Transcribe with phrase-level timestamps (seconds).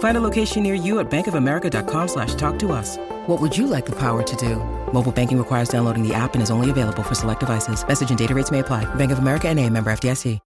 [0.00, 2.98] Find a location near you at bankofamerica.com slash talk to us.
[3.26, 4.56] What would you like the power to do?
[4.92, 7.82] Mobile banking requires downloading the app and is only available for select devices.
[7.86, 8.84] Message and data rates may apply.
[8.96, 10.38] Bank of America and a member FDIC.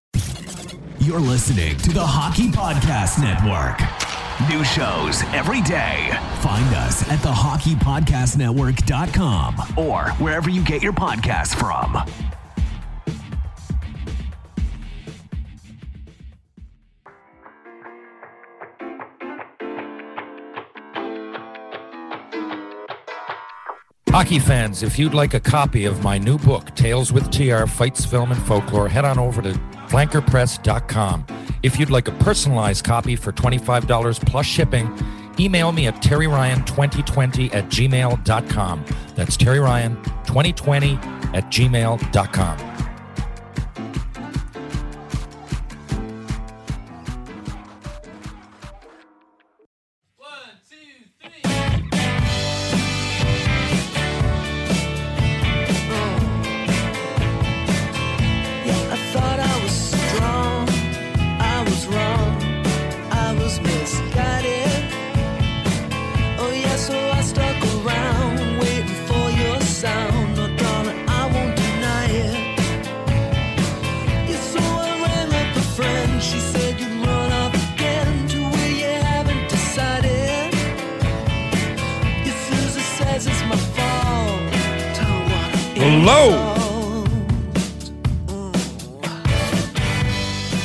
[1.00, 3.80] You're listening to the Hockey Podcast Network.
[4.48, 6.08] New shows every day.
[6.40, 11.96] Find us at thehockeypodcastnetwork.com or wherever you get your podcasts from.
[24.14, 28.04] Hockey fans, if you'd like a copy of my new book, Tales with TR Fights,
[28.04, 29.54] Film, and Folklore, head on over to
[29.88, 31.26] flankerpress.com.
[31.64, 34.96] If you'd like a personalized copy for $25 plus shipping,
[35.40, 38.84] email me at terryryan2020 at gmail.com.
[39.16, 42.73] That's terryryan2020 at gmail.com.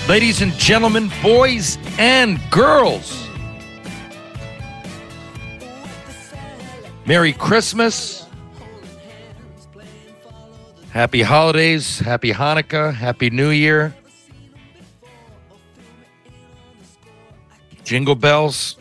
[0.10, 3.26] Ladies and gentlemen, boys and girls,
[7.06, 8.26] Merry Christmas.
[10.90, 12.00] Happy holidays.
[12.00, 12.94] Happy Hanukkah.
[12.94, 13.96] Happy New Year.
[17.86, 18.76] Jingle bells.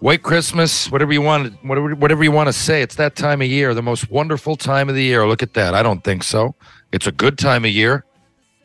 [0.00, 2.82] White Christmas, whatever you want, whatever, whatever you want to say.
[2.82, 5.26] It's that time of year, the most wonderful time of the year.
[5.26, 5.74] Look at that.
[5.74, 6.54] I don't think so.
[6.92, 8.04] It's a good time of year.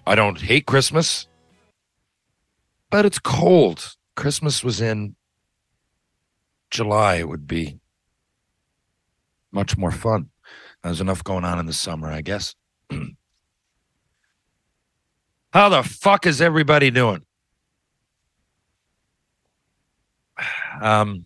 [0.05, 1.27] I don't hate Christmas,
[2.91, 3.95] but it's cold.
[4.15, 5.15] Christmas was in
[6.69, 7.15] July.
[7.15, 7.79] It would be
[9.51, 10.29] much more fun.
[10.83, 12.53] There's enough going on in the summer, I guess.
[15.53, 17.23] How the fuck is everybody doing?
[20.83, 21.23] Um,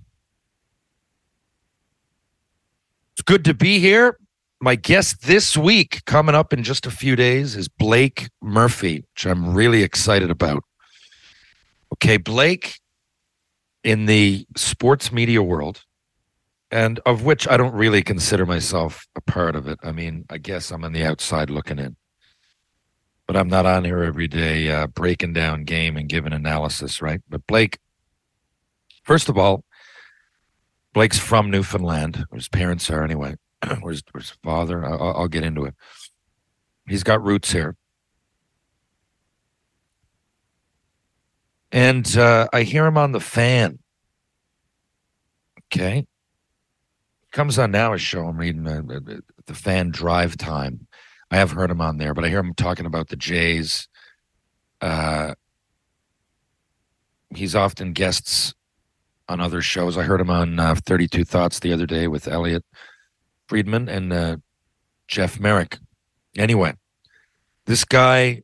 [3.14, 4.20] it's good to be here.
[4.62, 9.26] My guest this week, coming up in just a few days, is Blake Murphy, which
[9.26, 10.64] I'm really excited about.
[11.94, 12.80] Okay, Blake,
[13.84, 15.84] in the sports media world,
[16.70, 19.80] and of which I don't really consider myself a part of it.
[19.82, 21.96] I mean, I guess I'm on the outside looking in,
[23.26, 27.22] but I'm not on here every day uh, breaking down game and giving analysis, right?
[27.28, 27.80] But Blake,
[29.08, 29.64] first of all,
[30.94, 32.26] Blake's from Newfoundland.
[32.34, 33.36] His parents are anyway.
[33.82, 34.86] where's, where's his father?
[34.86, 35.74] I'll, I'll get into it.
[36.88, 37.76] He's got roots here.
[41.72, 43.80] And uh, I hear him on the fan.
[45.66, 46.06] Okay.
[47.32, 48.26] Comes on now a show.
[48.26, 48.82] I'm reading uh,
[49.46, 50.88] the fan drive time.
[51.30, 53.90] I have heard him on there, but I hear him talking about the Jays.
[54.80, 55.36] Uh,
[57.36, 58.54] he's often guests
[59.30, 59.98] on other shows.
[59.98, 62.66] I heard him on uh, 32 Thoughts the other day with Elliotte
[63.48, 64.38] Friedman and uh,
[65.08, 65.78] Jeff Marek.
[66.38, 66.74] Anyway,
[67.66, 68.44] this guy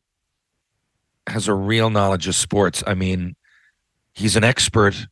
[1.27, 2.83] has a real knowledge of sports.
[2.85, 3.35] I mean,
[4.13, 5.07] he's an expert,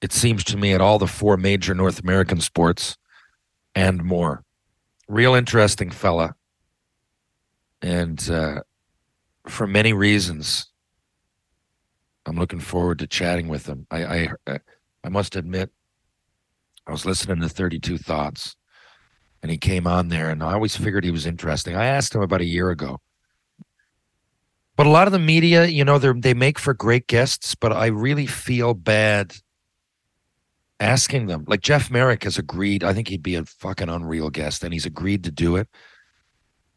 [0.00, 2.96] it seems to me, at all the four major North American sports
[3.74, 4.44] and more.
[5.08, 6.34] Real interesting fella.
[7.82, 8.62] And uh,
[9.46, 10.70] for many reasons,
[12.24, 13.86] I'm looking forward to chatting with him.
[13.90, 14.58] I, I, I
[15.08, 15.70] must admit,
[16.86, 18.56] I was listening to 32 Thoughts,
[19.42, 21.76] and he came on there, and I always figured he was interesting.
[21.76, 22.98] I asked him about a year ago
[24.76, 27.72] But a lot of the media, you know, they they make for great guests, but
[27.72, 29.34] I really feel bad
[30.80, 31.44] asking them.
[31.46, 32.82] Like Jeff Marek has agreed.
[32.84, 35.68] I think he'd be a fucking unreal guest, and he's agreed to do it.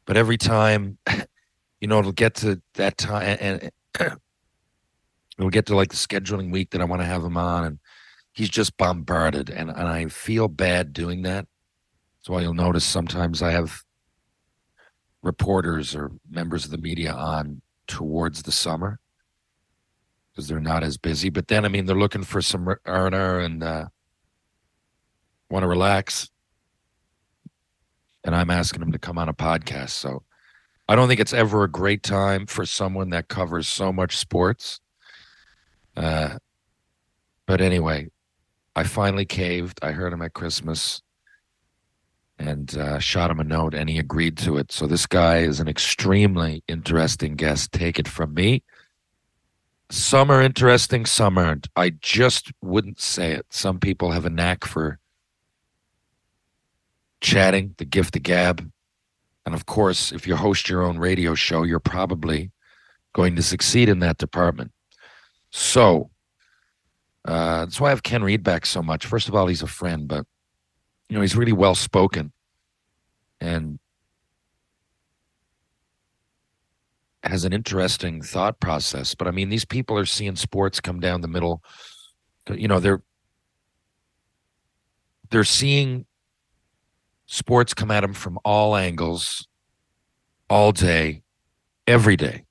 [0.06, 0.98] But every time,
[1.82, 3.72] you know, it'll get to that time, and, and
[5.40, 7.80] it'll get to like the scheduling week that I want to have him on, and
[8.36, 11.48] he's just bombarded, and and I feel bad doing that.
[12.20, 13.82] That's why you'll notice sometimes I have
[15.24, 19.00] reporters or members of the media on towards the summer
[20.32, 21.30] because they're not as busy.
[21.30, 23.86] But then, I mean, they're looking for some R and R and uh,
[25.50, 26.30] want to relax,
[28.24, 29.92] and I'm asking them to come on a podcast.
[29.92, 30.24] So
[30.90, 34.82] I don't think it's ever a great time for someone that covers so much sports.
[35.96, 36.38] Uh,
[37.46, 38.10] but anyway,
[38.76, 39.80] I finally caved.
[39.82, 41.02] I heard him at Christmas
[42.38, 44.72] and uh, shot him a note, and he agreed to it.
[44.72, 47.72] So this guy is an extremely interesting guest.
[47.72, 48.64] Take it from me.
[49.90, 51.58] Some are interesting summer.
[51.76, 53.46] I just wouldn't say it.
[53.52, 55.00] Some people have a knack for
[57.22, 58.70] chatting, the gift of gab.
[59.46, 62.52] And of course, if you host your own radio show, you're probably
[63.14, 64.72] going to succeed in that department.
[65.52, 66.10] So
[67.26, 69.06] uh, that's why I have Ken Reed back so much.
[69.06, 70.26] First of all, he's a friend, but
[71.10, 72.32] you know he's really well spoken,
[73.42, 73.80] and
[77.24, 79.16] has an interesting thought process.
[79.16, 81.64] But I mean, these people are seeing sports come down the middle.
[82.48, 83.02] You know, they're
[85.32, 86.06] they're seeing
[87.26, 89.48] sports come at them from all angles,
[90.48, 91.24] all day,
[91.88, 92.46] every day,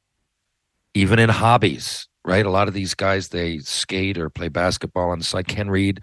[0.94, 2.46] even in hobbies right?
[2.46, 5.48] A lot of these guys they skate or play basketball on the side.
[5.48, 6.02] Ken Reed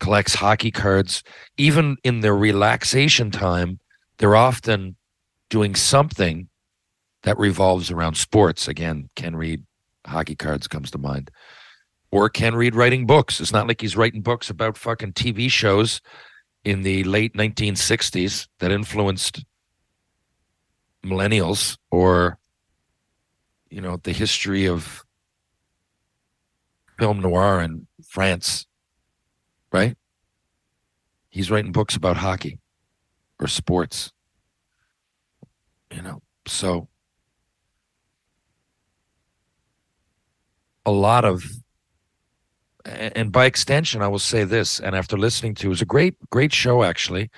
[0.00, 1.22] collects hockey cards.
[1.56, 3.80] Even in their relaxation time,
[4.18, 4.96] they're often
[5.48, 6.48] doing something
[7.22, 8.68] that revolves around sports.
[8.68, 9.64] Again, Ken Reed
[10.06, 11.30] hockey cards comes to mind.
[12.10, 13.40] Or Ken Reed writing books.
[13.40, 16.00] It's not like he's writing books about fucking TV shows
[16.64, 19.44] in the late 1960s that influenced
[21.04, 22.38] millennials or
[23.70, 25.05] you know the history of
[26.98, 28.66] film noir in France,
[29.72, 29.96] right?
[31.28, 32.58] He's writing books about hockey
[33.40, 34.12] or sports.
[35.90, 36.88] You know, so
[40.86, 41.44] a lot of
[42.84, 46.14] and by extension i will say this and after listening to it was a great
[46.30, 47.28] great show actually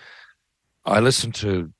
[0.85, 1.73] i listened to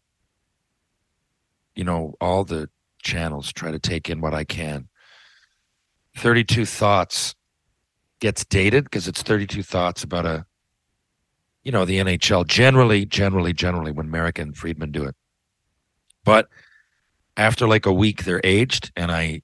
[1.75, 2.69] you know all the
[3.03, 4.89] channels try to take in what i can
[6.17, 7.35] 32 thoughts
[8.21, 10.45] gets dated because it's 32 thoughts about a
[11.63, 15.15] you know the nhl generally generally generally when Marek and friedman do it.
[16.25, 16.49] But
[17.37, 19.41] after like a week they're aged and i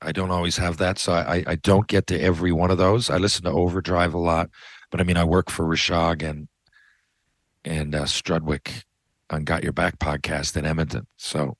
[0.00, 3.10] i don't always have that so i i don't get to every one of those.
[3.10, 4.50] I listen to overdrive a lot
[4.90, 6.48] but i mean i work for Rishaug and
[7.64, 8.84] and uh, strudwick
[9.30, 11.06] on got your back podcast in edmonton.
[11.16, 11.56] So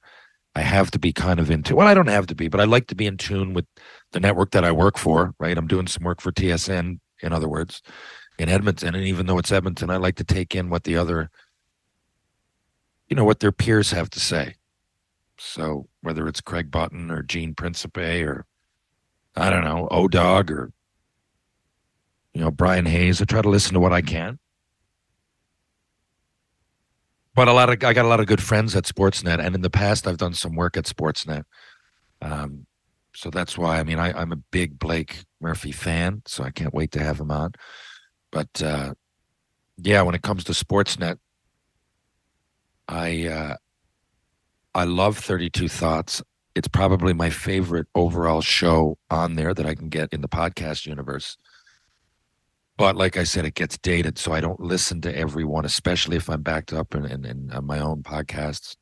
[0.56, 2.64] I have to be kind of into well, I don't have to be, but I
[2.64, 3.66] like to be in tune with
[4.14, 5.58] the network that I work for, right?
[5.58, 7.82] I'm doing some work for TSN, in other words,
[8.38, 8.94] in Edmonton.
[8.94, 11.30] And even though it's Edmonton, I like to take in what the other,
[13.08, 14.54] you know, what their peers have to say.
[15.36, 18.46] So whether it's Craig Button or Gene Principe or
[19.36, 20.72] I don't know, O Dog or
[22.32, 24.38] you know, Bryan Hayes, I try to listen to what I can
[27.34, 29.60] but a lot of I got a lot of good friends at Sportsnet, and in
[29.60, 31.44] the past I've done some work at Sportsnet.
[32.22, 32.66] Um,
[33.14, 36.74] so that's why I mean I, am a big Blake Murphy fan, so I can't
[36.74, 37.52] wait to have him on.
[38.30, 38.94] But uh,
[39.76, 41.18] yeah, when it comes to Sportsnet,
[42.88, 43.56] I uh,
[44.74, 46.22] I love Thirty Two Thoughts.
[46.54, 50.86] It's probably my favorite overall show on there that I can get in the podcast
[50.86, 51.36] universe.
[52.76, 56.28] But like I said, it gets dated, so I don't listen to everyone, especially if
[56.28, 58.76] I'm backed up in, in, in on my own podcasts.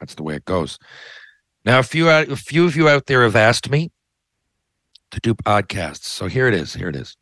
[0.00, 0.78] That's the way it goes.
[1.66, 3.90] Now, a few a few of you out there have asked me
[5.10, 6.72] to do podcasts, so here it is.
[6.74, 7.16] Here it is.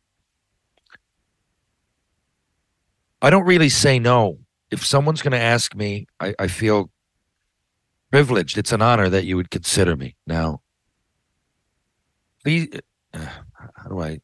[3.21, 4.37] I don't really say no.
[4.71, 6.91] If someone's going to ask me, I, I feel
[8.11, 8.57] privileged.
[8.57, 10.15] It's an honor that you would consider me.
[10.27, 10.61] Now,
[12.43, 12.69] please,
[13.13, 13.25] uh,
[13.55, 14.19] how do I?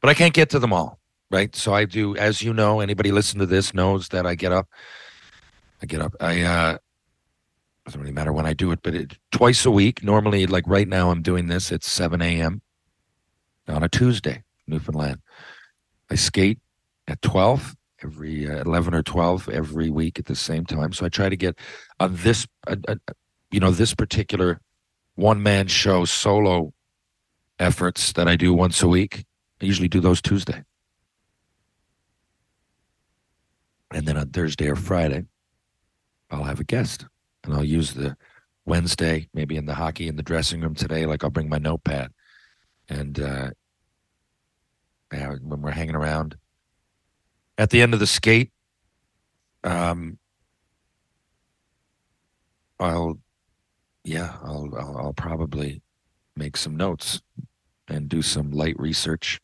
[0.00, 0.98] But I can't get to them all
[1.34, 1.54] right?
[1.56, 4.68] So I do, as you know, anybody listen to this knows that I get up.
[5.82, 6.14] I get up.
[6.20, 6.78] I uh
[7.84, 10.02] doesn't really matter when I do it, but it twice a week.
[10.02, 12.62] Normally, like right now, I'm doing this at 7 a.m.
[13.68, 15.20] on a Tuesday, Newfoundland.
[16.10, 16.58] I skate
[17.06, 20.92] at 12 every uh, 11 or 12 every week at the same time.
[20.92, 21.58] So I try to get
[22.00, 22.96] on this, uh, uh,
[23.50, 24.60] you know, this particular
[25.14, 26.72] one man show solo
[27.58, 29.24] efforts that I do once a week.
[29.60, 30.62] I usually do those Tuesday.
[33.92, 35.24] And then on Thursday or Friday,
[36.30, 37.06] I'll have a guest
[37.44, 38.16] and I'll use the
[38.64, 42.10] Wednesday, maybe in the hockey in the dressing room today, like I'll bring my notepad.
[42.88, 43.50] And uh,
[45.10, 46.36] when we're hanging around
[47.58, 48.50] at the end of the skate,
[49.62, 50.18] um,
[52.80, 53.18] I'll,
[54.02, 55.82] yeah, I'll, I'll, I'll probably
[56.36, 57.22] make some notes
[57.88, 59.40] and do some light research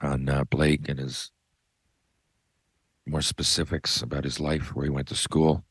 [0.00, 1.30] on uh, Blake and his
[3.06, 5.64] more specifics about his life, where he went to school,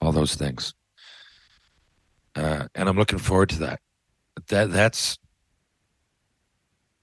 [0.00, 0.74] all those things.
[2.34, 3.80] Uh, and I'm looking forward to that.
[4.48, 5.18] That that's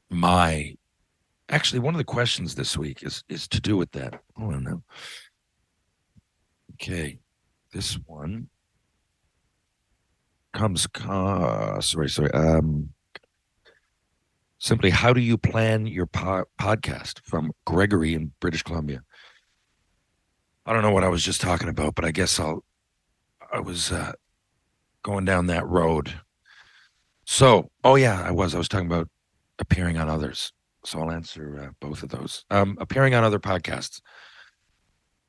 [0.10, 0.76] my
[1.50, 4.22] actually one of the questions this week is is to do with that.
[4.40, 4.84] Oh no.
[6.74, 7.20] Okay,
[7.72, 8.50] this one
[10.54, 10.88] comes.
[11.08, 12.32] Uh, sorry, sorry.
[12.32, 12.90] Um,
[14.60, 17.22] simply, how do you plan your po- podcast?
[17.24, 19.02] From Gregory in British Columbia.
[20.66, 22.64] I don't know what I was just talking about, but I guess I'll.
[23.54, 24.14] I was uh,
[25.04, 26.12] going down that road.
[27.26, 28.56] So, oh yeah, I was.
[28.56, 29.08] I was talking about
[29.60, 30.52] appearing on others.
[30.86, 32.44] So I'll answer uh, both of those.
[32.50, 34.02] Um, appearing on other podcasts.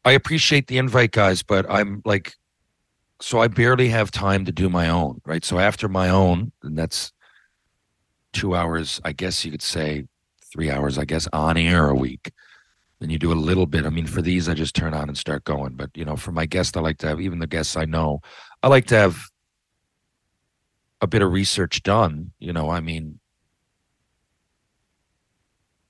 [0.05, 2.35] I appreciate the invite, guys, but I'm like,
[3.21, 5.45] so I barely have time to do my own, right?
[5.45, 7.13] So after my own, and that's
[8.33, 10.07] two hours, I guess you could say
[10.53, 12.33] three hours, I guess, on air a week.
[13.05, 13.85] Then you do a little bit.
[13.85, 15.75] I mean, for these, I just turn on and start going.
[15.75, 18.23] But you know, for my guests, I like to have even the guests I know.
[18.63, 19.27] I like to have
[21.03, 22.33] a bit of research done.
[22.39, 23.21] You know, I mean,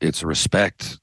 [0.00, 0.98] it's respect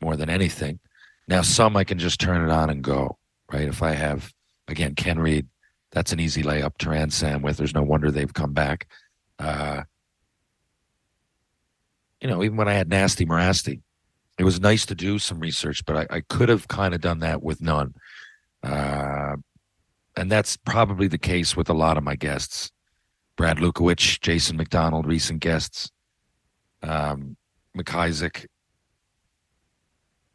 [0.00, 0.78] more than anything.
[1.26, 3.18] Now, some I can just turn it on and go,
[3.52, 3.66] right?
[3.66, 4.32] If I have,
[4.68, 5.48] again, Ken Reed,
[5.90, 6.78] that's an easy layup.
[6.78, 8.86] Turan Sam with, there's no wonder they've come back.
[9.40, 9.82] Uh,
[12.20, 13.80] you know, even when I had Nasty Morasti,
[14.38, 17.18] it was nice to do some research, but I, I could have kind of done
[17.20, 17.94] that with none.
[18.62, 19.36] Uh,
[20.16, 22.70] and that's probably the case with a lot of my guests.
[23.36, 25.90] Brad Lukowich, Jason McDonald, recent guests.
[26.82, 27.36] Um,
[27.76, 28.46] McIsaac.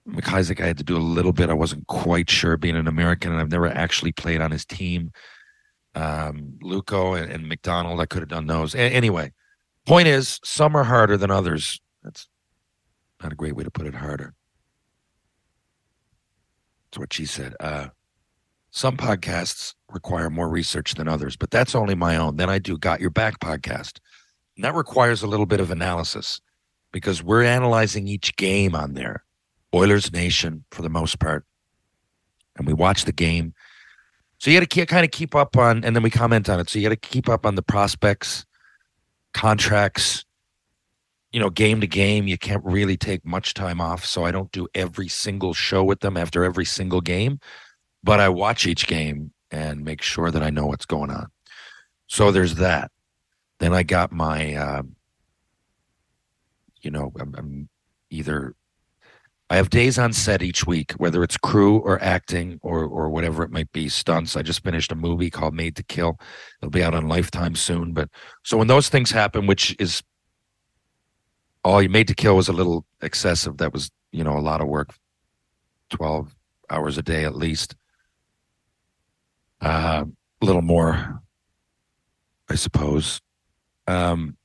[0.07, 1.49] McIsaac, I had to do a little bit.
[1.49, 5.11] I wasn't quite sure being an American, and I've never actually played on his team.
[5.95, 8.75] Um, Luco and, and McDonald, I could have done those.
[8.75, 9.31] A- anyway,
[9.85, 11.79] point is, some are harder than others.
[12.03, 12.27] That's
[13.23, 13.95] not a great way to put it.
[13.95, 14.33] Harder.
[16.85, 17.55] That's what she said.
[17.59, 17.87] Uh,
[18.69, 22.37] some podcasts require more research than others, but that's only my own.
[22.37, 23.99] Then I do Got Your Back podcast.
[24.55, 26.41] And that requires a little bit of analysis
[26.91, 29.23] because we're analyzing each game on there.
[29.73, 31.45] Oilers Nation for the most part.
[32.55, 33.53] And we watch the game.
[34.37, 36.69] So you got to kind of keep up on, and then we comment on it.
[36.69, 38.45] So you got to keep up on the prospects,
[39.33, 40.25] contracts,
[41.33, 42.27] you know, game to game.
[42.27, 44.05] You can't really take much time off.
[44.05, 47.39] So I don't do every single show with them after every single game,
[48.03, 51.27] but I watch each game and make sure that I know what's going on.
[52.07, 52.91] So there's that.
[53.59, 54.83] Then I got my, uh,
[56.81, 57.69] you know, I'm, I'm
[58.11, 58.55] either
[59.49, 63.43] I have days on set each week, whether it's crew or acting or or whatever
[63.43, 64.35] it might be, stunts.
[64.35, 66.19] I just finished a movie called Made to Kill.
[66.61, 67.93] It'll be out on Lifetime soon.
[67.93, 68.09] But
[68.43, 70.01] so when those things happen, which is
[71.63, 73.57] all you made to kill was a little excessive.
[73.57, 74.93] That was, you know, a lot of work.
[75.89, 76.35] Twelve
[76.69, 77.75] hours a day at least.
[79.61, 80.05] Uh,
[80.41, 81.21] a little more,
[82.49, 83.21] I suppose.
[83.87, 84.35] Um,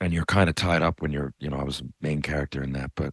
[0.00, 2.62] and you're kind of tied up when you're, you know, I was a main character
[2.62, 3.12] in that, but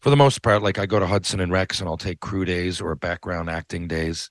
[0.00, 2.44] for the most part, like I go to Hudson and Rex and I'll take crew
[2.44, 4.30] days or background acting days,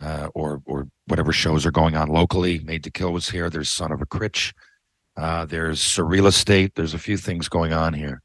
[0.00, 2.60] uh, or or whatever shows are going on locally.
[2.60, 3.50] Made to Kill was here.
[3.50, 4.54] There's Son of a Critch.
[5.16, 6.74] Uh, there's Surreal Estate.
[6.74, 8.22] There's a few things going on here.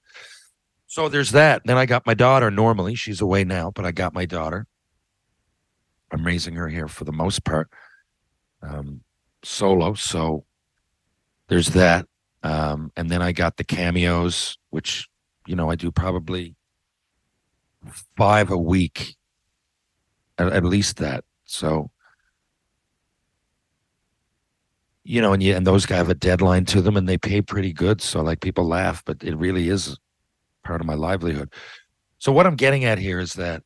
[0.88, 1.62] So there's that.
[1.66, 2.52] Then I got my daughter.
[2.52, 4.68] Normally she's away now, but I got my daughter.
[6.12, 7.70] I'm raising her here for the most part,
[8.62, 9.02] um,
[9.42, 9.94] solo.
[9.94, 10.44] So
[11.48, 12.08] there's that.
[12.44, 15.08] Um, and then I got the cameos, which
[15.48, 16.56] you know I do probably
[18.18, 19.16] five a week,
[20.38, 21.24] at, at least that.
[21.46, 21.92] So
[25.04, 27.42] you know, and you, and those guys have a deadline to them, and they pay
[27.42, 28.02] pretty good.
[28.02, 29.98] So like people laugh, but it really is
[30.64, 31.52] part of my livelihood.
[32.20, 33.64] So what I'm getting at here is that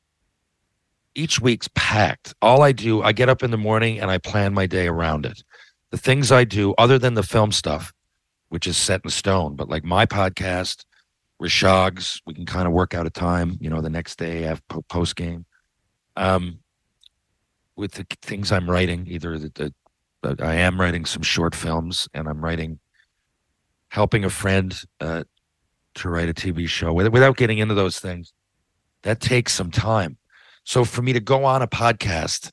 [1.14, 2.34] each week's packed.
[2.42, 5.26] All I do, I get up in the morning and I plan my day around
[5.26, 5.44] it.
[5.92, 7.94] The things I do, other than the film stuff,
[8.50, 9.56] which is set in stone.
[9.56, 10.86] But like my podcast,
[11.42, 14.62] Rashog's, we can kind of work out a time, you know, the next day have
[14.90, 15.46] post game.
[16.16, 16.60] Um,
[17.76, 19.74] with the things I'm writing, either the, the
[20.26, 22.80] I am writing some short films, and I'm writing,
[23.90, 25.24] helping a friend uh,
[25.96, 26.94] to write a TV show.
[26.94, 28.34] Without getting into those things,
[29.04, 30.18] that takes some time.
[30.64, 32.52] So for me to go on a podcast,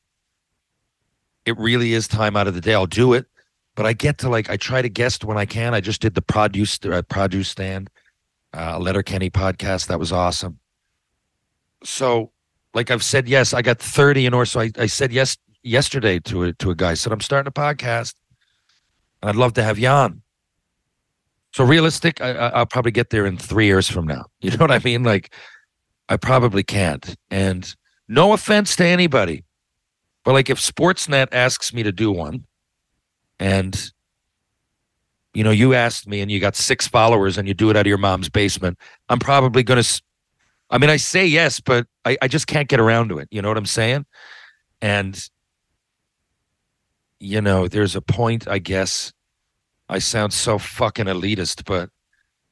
[1.45, 2.75] it really is time out of the day.
[2.75, 3.27] I'll do it,
[3.75, 5.75] but I get to like I try to guest when I can.
[5.75, 7.91] I just did the produce uh, produce stand,
[8.55, 9.87] uh, Letterkenny podcast.
[9.87, 10.59] That was awesome.
[11.83, 12.31] So,
[12.75, 14.61] like I've said yes, I got thirty in or so.
[14.61, 16.95] I, I said yes yesterday to a to a guy.
[16.95, 18.15] Said I'm starting a podcast,
[19.23, 20.23] and I'd love to have you on.
[21.53, 24.27] So realistic, I, I- I'll probably get there in three years from now.
[24.41, 25.03] You know what I mean?
[25.03, 25.33] Like,
[26.09, 27.15] I probably can't.
[27.31, 27.75] And
[28.09, 29.45] no offense to anybody,
[30.25, 32.45] but like if Sportsnet asks me to do one,
[33.39, 33.91] and
[35.35, 37.83] you know you asked me and you got six followers and you do it out
[37.83, 38.79] of your mom's basement,
[39.09, 39.85] I'm probably gonna.
[40.71, 43.29] I mean, I say yes, but I, I just can't get around to it.
[43.31, 44.07] You know what I'm saying?
[44.81, 45.23] And
[47.23, 49.13] you know, there's a point, I guess.
[49.89, 51.89] I sound so fucking elitist, but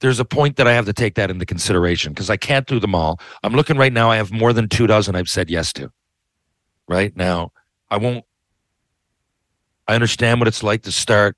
[0.01, 2.79] there's a point that I have to take that into consideration because I can't do
[2.79, 3.21] them all.
[3.43, 4.11] I'm looking right now.
[4.11, 5.91] I have more than two dozen I've said yes to.
[6.89, 7.53] Right now,
[7.91, 8.25] I won't.
[9.89, 11.37] I understand what it's like to start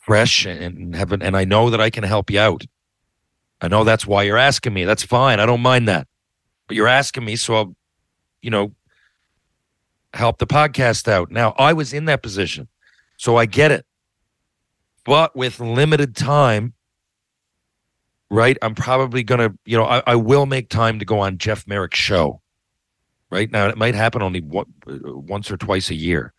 [0.00, 2.64] fresh and have an, and I know that I can help you out.
[3.60, 4.84] I know that's why you're asking me.
[4.84, 5.40] That's fine.
[5.40, 6.06] I don't mind that.
[6.68, 7.76] But you're asking me, so I'll,
[8.42, 8.75] you know,
[10.16, 11.30] help the podcast out.
[11.30, 12.68] Now, I was in that position,
[13.16, 13.86] so I get it.
[15.04, 16.74] But with limited time,
[18.30, 18.58] right?
[18.62, 21.98] I'm probably gonna, you know, I, I will make time to go on Jeff Marek's
[21.98, 22.40] show.
[23.30, 26.32] Right now, it might happen only one, once or twice a year.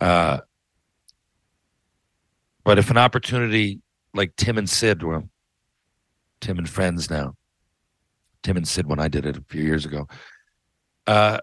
[0.00, 0.40] Uh,
[2.64, 3.80] but if an opportunity
[4.14, 5.28] like Tim and Sid, well,
[6.40, 7.34] Tim and Friends now,
[8.42, 10.08] Tim and Sid when I did it a few years ago,
[11.06, 11.38] uh,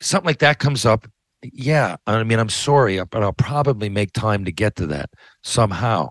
[0.00, 1.06] something like that comes up.
[1.42, 5.10] Yeah, I mean, I'm sorry, uh, but I'll probably make time to get to that
[5.42, 6.10] somehow.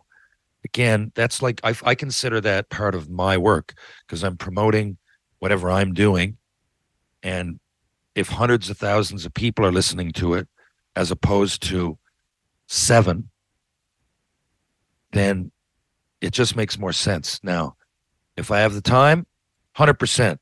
[0.66, 3.74] Again, that's like I, I consider that part of my work
[4.06, 4.98] because I'm promoting
[5.40, 6.38] whatever I'm doing,
[7.24, 7.60] and
[8.16, 10.48] if hundreds of thousands of people are listening to it,
[10.96, 11.98] as opposed to
[12.68, 13.30] seven,
[15.12, 15.52] then
[16.22, 17.40] it just makes more sense.
[17.44, 17.76] Now,
[18.36, 19.26] if I have the time,
[19.78, 20.38] 100%.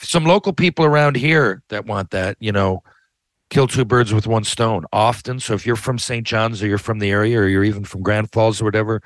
[0.00, 2.82] Some local people around here that want that, you know,
[3.50, 5.40] kill two birds with one stone often.
[5.40, 6.26] So if you're from St.
[6.26, 9.02] John's or you're from the area or you're even from Grand Falls or whatever,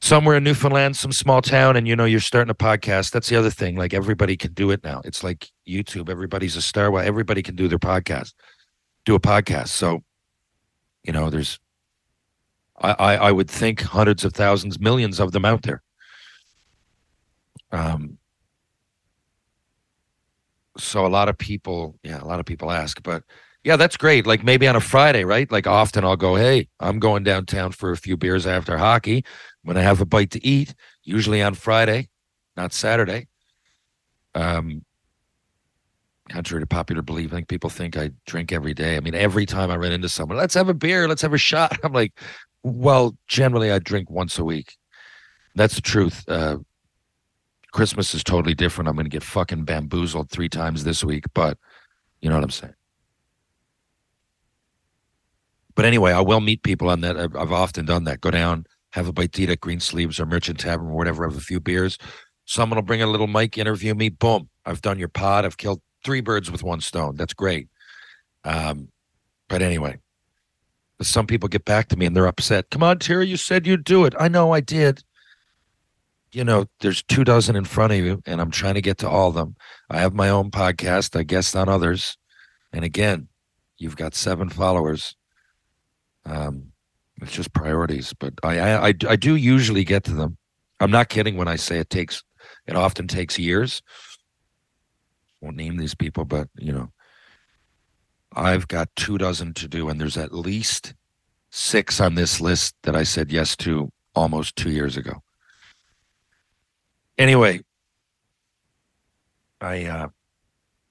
[0.00, 3.36] somewhere in Newfoundland, some small town, and you know, you're starting a podcast, that's the
[3.36, 3.76] other thing.
[3.76, 5.02] Like everybody can do it now.
[5.04, 6.90] It's like YouTube, everybody's a star.
[6.90, 8.34] Well, everybody can do their podcast,
[9.04, 9.68] do a podcast.
[9.68, 10.02] So,
[11.02, 11.58] you know, there's
[12.78, 15.82] I, I, I would think hundreds of thousands, millions of them out there.
[17.72, 18.18] Um,
[20.78, 23.22] so a lot of people, yeah, a lot of people ask, but
[23.64, 24.26] yeah, that's great.
[24.26, 25.50] Like maybe on a Friday, right?
[25.50, 29.24] Like often I'll go, hey, I'm going downtown for a few beers after hockey.
[29.62, 32.08] When I have a bite to eat, usually on Friday,
[32.56, 33.26] not Saturday.
[34.36, 34.84] Um,
[36.28, 38.96] contrary to popular belief, I think people think I drink every day.
[38.96, 41.38] I mean, every time I run into someone, let's have a beer, let's have a
[41.38, 41.76] shot.
[41.82, 42.18] I'm like,
[42.62, 44.76] well, generally I drink once a week.
[45.56, 46.24] That's the truth.
[46.28, 46.58] Uh,
[47.76, 48.88] Christmas is totally different.
[48.88, 51.58] I'm going to get fucking bamboozled three times this week, but
[52.22, 52.72] you know what I'm saying.
[55.74, 57.18] But anyway, I will meet people on that.
[57.18, 58.22] I've, often done that.
[58.22, 61.40] Go down, have a eat at Green Sleeves or Merchant Tavern or whatever, have a
[61.40, 61.98] few beers.
[62.46, 64.08] Someone will bring a little mic, interview me.
[64.08, 64.48] Boom.
[64.64, 65.44] I've done your pod.
[65.44, 67.16] I've killed three birds with one stone.
[67.16, 67.68] That's great.
[68.44, 68.88] Um,
[69.50, 69.98] but anyway,
[71.02, 72.70] some people get back to me and they're upset.
[72.70, 74.14] Come on, Terry, you said you'd do it.
[74.18, 75.02] I know I did.
[76.32, 79.08] You know, there's two dozen in front of you, and I'm trying to get to
[79.08, 79.56] all of them.
[79.88, 81.18] I have my own podcast.
[81.18, 82.16] I guest on others.
[82.72, 83.28] And again,
[83.78, 85.16] you've got seven followers.
[86.24, 86.72] Um,
[87.22, 90.36] it's just priorities, but I, I I I do usually get to them.
[90.80, 92.22] I'm not kidding when I say it takes.
[92.66, 93.82] It often takes years.
[95.40, 96.90] Won't name these people, but you know,
[98.34, 100.94] I've got two dozen to do, and there's at least
[101.50, 105.22] six on this list that I said yes to almost two years ago.
[107.18, 107.60] Anyway,
[109.60, 110.08] I uh,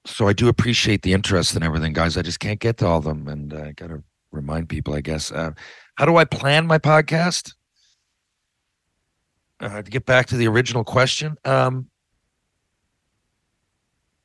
[0.04, 2.16] so I do appreciate the interest and everything, guys.
[2.16, 5.00] I just can't get to all of them, and I got to remind people, I
[5.00, 5.30] guess.
[5.30, 5.52] Uh,
[5.96, 7.54] how do I plan my podcast?
[9.58, 11.88] Uh, to get back to the original question, um,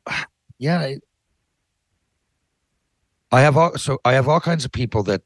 [0.60, 0.98] yeah, I,
[3.32, 5.22] I have all so I have all kinds of people that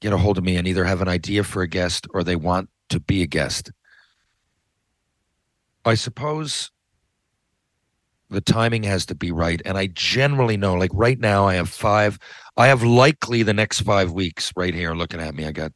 [0.00, 2.36] get a hold of me and either have an idea for a guest or they
[2.36, 3.70] want to be a guest.
[5.86, 6.70] I suppose
[8.28, 9.62] the timing has to be right.
[9.64, 12.18] And I generally know, like right now, I have five.
[12.56, 15.46] I have likely the next five weeks right here looking at me.
[15.46, 15.72] I got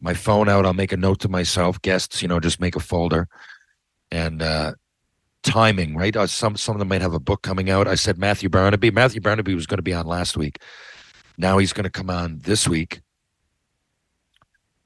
[0.00, 0.66] my phone out.
[0.66, 1.80] I'll make a note to myself.
[1.82, 3.28] Guests, you know, just make a folder.
[4.12, 4.72] And uh
[5.42, 6.14] timing, right?
[6.14, 7.88] Uh, some some of them might have a book coming out.
[7.88, 8.90] I said Matthew Barnaby.
[8.90, 10.60] Matthew Barnaby was going to be on last week.
[11.38, 13.00] Now he's going to come on this week.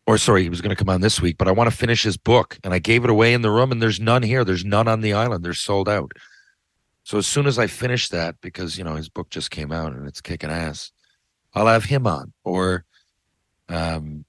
[0.06, 2.02] Or sorry, he was going to come on this week, but I want to finish
[2.02, 4.44] his book, and I gave it away in the room, and there's none here.
[4.44, 5.44] There's none on the island.
[5.44, 6.12] They're sold out.
[7.04, 9.92] So as soon as I finish that, because you know his book just came out
[9.92, 10.92] and it's kicking ass,
[11.54, 12.32] I'll have him on.
[12.44, 12.84] Or,
[13.68, 14.24] um,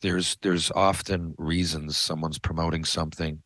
[0.00, 3.42] there's there's often reasons someone's promoting something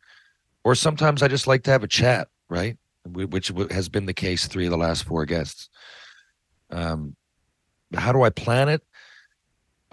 [0.63, 2.77] or sometimes I just like to have a chat, right?
[3.05, 5.69] Which has been the case three of the last four guests.
[6.69, 7.15] Um,
[7.93, 8.81] how do I plan it?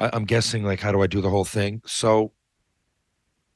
[0.01, 1.83] I, I'm guessing like how do I do the whole thing?
[1.87, 2.33] So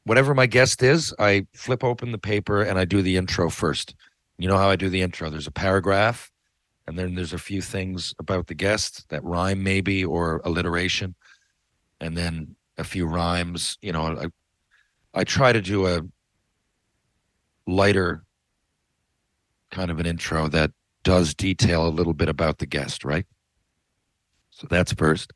[0.05, 3.95] whatever my guest is, I flip open the paper and I do the intro first.
[4.39, 5.31] You know how I do the intro?
[5.31, 6.31] There's a paragraph,
[6.87, 11.15] and then there's a few things about the guest that rhyme maybe or alliteration,
[12.01, 13.79] and then a few rhymes.
[13.81, 14.27] You know, I
[15.21, 16.03] I try to do a
[17.67, 18.25] lighter
[19.71, 20.73] kind of an intro that
[21.05, 23.27] does detail a little bit about the guest, right?
[24.51, 25.33] So that's first.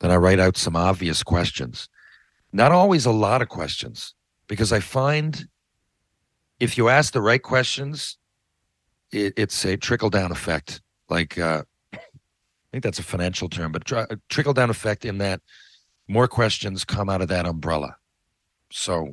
[0.00, 1.88] Then I write out some obvious questions.
[2.52, 4.14] Not always a lot of questions,
[4.48, 5.46] because I find
[6.58, 8.18] if you ask the right questions,
[9.12, 10.82] it, it's a trickle down effect.
[11.08, 11.98] Like, uh, I
[12.72, 15.40] think that's a financial term, but tr- trickle down effect in that
[16.08, 17.96] more questions come out of that umbrella.
[18.72, 19.12] So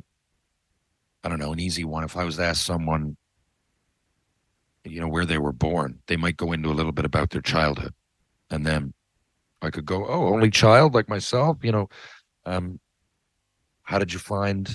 [1.24, 2.04] I don't know, an easy one.
[2.04, 3.16] If I was to ask someone,
[4.84, 7.42] you know, where they were born, they might go into a little bit about their
[7.42, 7.92] childhood.
[8.50, 8.94] And then
[9.62, 11.88] I could go, oh, only child like myself, you know,
[12.46, 12.78] um,
[13.82, 14.68] how did you find,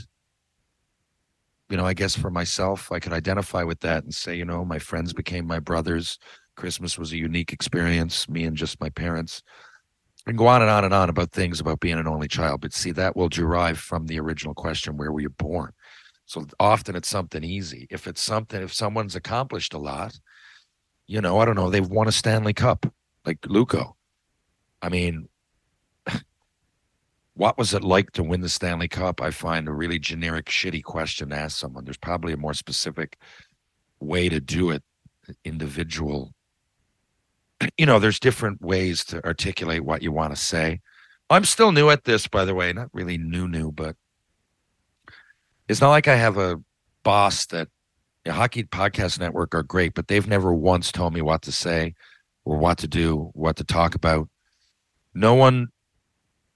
[1.69, 4.65] you know, I guess for myself, I could identify with that and say, you know,
[4.65, 6.19] my friends became my brothers.
[6.55, 9.41] Christmas was a unique experience, me and just my parents.
[10.25, 12.61] And go on and on and on about things about being an only child.
[12.61, 15.73] But see, that will derive from the original question where were you born?
[16.25, 17.87] So often it's something easy.
[17.89, 20.17] If it's something, if someone's accomplished a lot,
[21.07, 22.85] you know, I don't know, they've won a Stanley Cup,
[23.25, 23.95] like Luco.
[24.83, 25.29] I mean,
[27.35, 29.21] what was it like to win the Stanley Cup?
[29.21, 31.85] I find a really generic, shitty question to ask someone.
[31.85, 33.17] There's probably a more specific
[34.01, 34.83] way to do it,
[35.43, 36.33] individual.
[37.77, 40.81] You know, there's different ways to articulate what you want to say.
[41.29, 43.95] I'm still new at this, by the way, not really new, new, but
[45.69, 46.59] it's not like I have a
[47.03, 47.69] boss that
[48.25, 51.93] the Hockey Podcast Network are great, but they've never once told me what to say
[52.43, 54.27] or what to do, what to talk about.
[55.13, 55.67] No one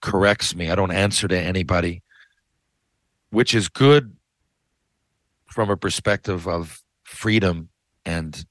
[0.01, 0.69] corrects me.
[0.69, 2.03] I don't answer to anybody,
[3.29, 4.15] which is good
[5.45, 7.69] from a perspective of freedom
[8.05, 8.45] and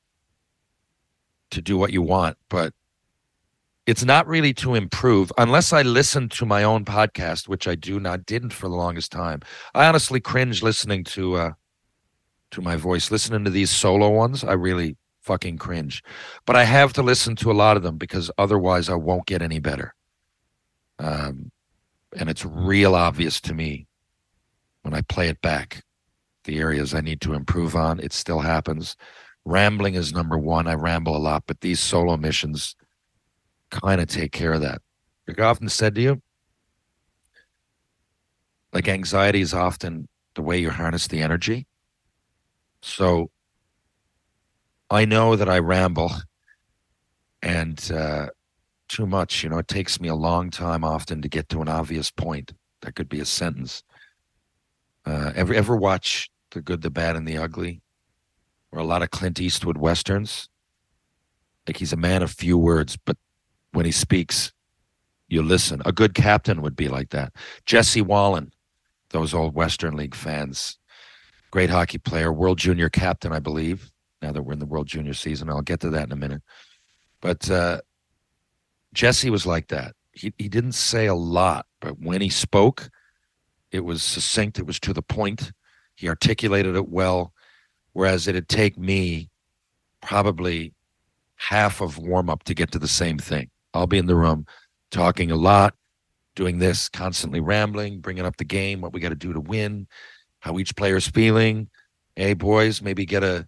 [1.50, 2.36] to do what you want.
[2.48, 2.72] But
[3.86, 8.00] it's not really to improve unless I listen to my own podcast, which I do
[8.00, 9.40] not didn't for the longest time.
[9.74, 11.52] I honestly cringe listening to uh
[12.52, 13.10] to my voice.
[13.10, 16.02] Listening to these solo ones, I really fucking cringe.
[16.46, 19.42] But I have to listen to a lot of them because otherwise I won't get
[19.42, 19.94] any better.
[20.98, 21.50] Um
[22.16, 23.86] and it's real obvious to me
[24.82, 25.82] when I play it back.
[26.44, 28.96] The areas I need to improve on, it still happens.
[29.44, 30.66] Rambling is number one.
[30.66, 32.76] I ramble a lot, but these solo missions
[33.70, 34.80] kind of take care of that.
[35.26, 36.22] Like I often said to you,
[38.72, 41.66] like anxiety is often the way you harness the energy.
[42.82, 43.30] So
[44.90, 46.12] I know that I ramble
[47.42, 48.28] and uh,
[48.88, 49.42] too much.
[49.42, 52.52] You know, it takes me a long time often to get to an obvious point.
[52.82, 53.82] That could be a sentence.
[55.04, 57.80] Uh, ever ever watch The Good, the Bad, and the Ugly,
[58.72, 60.48] or a lot of Clint Eastwood westerns?
[61.66, 63.16] Like he's a man of few words, but
[63.72, 64.52] when he speaks,
[65.28, 65.82] you listen.
[65.84, 67.32] A good captain would be like that.
[67.64, 68.52] Jesse Wallin,
[69.10, 70.78] those old Western League fans,
[71.50, 73.90] great hockey player, world junior captain, I believe.
[74.22, 76.42] Now that we're in the world junior season, I'll get to that in a minute.
[77.20, 77.80] But uh,
[78.96, 79.94] Jesse was like that.
[80.12, 82.88] He he didn't say a lot, but when he spoke,
[83.70, 84.58] it was succinct.
[84.58, 85.52] It was to the point.
[85.96, 87.34] He articulated it well.
[87.92, 89.28] Whereas it'd take me
[90.00, 90.72] probably
[91.36, 93.50] half of warm up to get to the same thing.
[93.74, 94.46] I'll be in the room
[94.90, 95.74] talking a lot,
[96.34, 99.88] doing this, constantly rambling, bringing up the game, what we got to do to win,
[100.40, 101.68] how each player's feeling.
[102.14, 103.46] Hey, boys, maybe get a,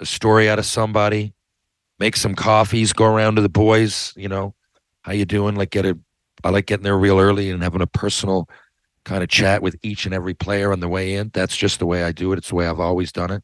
[0.00, 1.34] a story out of somebody,
[1.98, 4.54] make some coffees, go around to the boys, you know,
[5.02, 5.54] how you doing?
[5.54, 5.98] Like get a,
[6.44, 8.48] I like getting there real early and having a personal
[9.04, 11.30] kind of chat with each and every player on the way in.
[11.32, 12.38] That's just the way I do it.
[12.38, 13.42] It's the way I've always done it.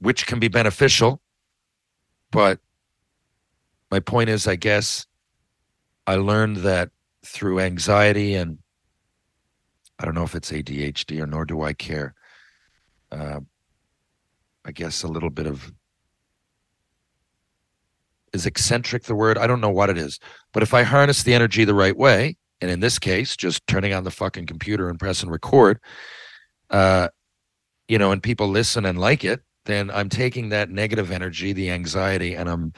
[0.00, 1.20] which can be beneficial.
[2.30, 2.60] But
[3.90, 5.06] my point is, I guess
[6.06, 6.90] I learned that
[7.24, 8.58] through anxiety and
[9.98, 12.14] I don't know if it's ADHD or nor do I care.
[13.12, 13.40] Uh,
[14.64, 15.72] I guess a little bit of
[18.32, 19.38] is eccentric the word?
[19.38, 20.18] I don't know what it is.
[20.52, 23.92] But if I harness the energy the right way, and in this case, just turning
[23.92, 25.80] on the fucking computer and pressing record,
[26.68, 27.08] uh,
[27.88, 31.70] you know, and people listen and like it, then I'm taking that negative energy, the
[31.70, 32.72] anxiety, and I'm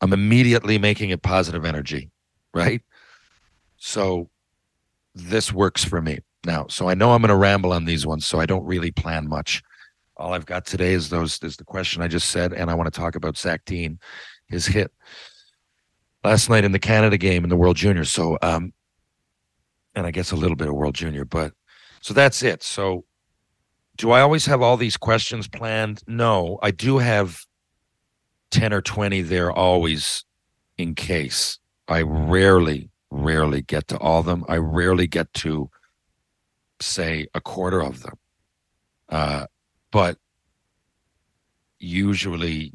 [0.00, 2.10] I'm immediately making it positive energy,
[2.52, 2.82] right?
[3.76, 4.28] So
[5.14, 6.66] this works for me now.
[6.68, 9.28] So I know I'm going to ramble on these ones, so I don't really plan
[9.28, 9.62] much.
[10.16, 12.92] All I've got today is those is the question I just said, and I want
[12.92, 13.98] to talk about Zach Dean,
[14.46, 14.92] his hit
[16.22, 18.04] last night in the Canada game in the World Junior.
[18.04, 18.72] So, um,
[19.94, 21.52] and I guess a little bit of World Junior, but
[22.00, 22.62] so that's it.
[22.62, 23.04] So,
[23.96, 26.02] do I always have all these questions planned?
[26.06, 27.44] No, I do have
[28.50, 30.24] ten or twenty there always
[30.78, 31.58] in case.
[31.88, 34.44] I rarely, rarely get to all of them.
[34.48, 35.70] I rarely get to
[36.80, 38.14] say a quarter of them.
[39.08, 39.46] Uh,
[39.94, 40.18] but
[41.78, 42.72] usually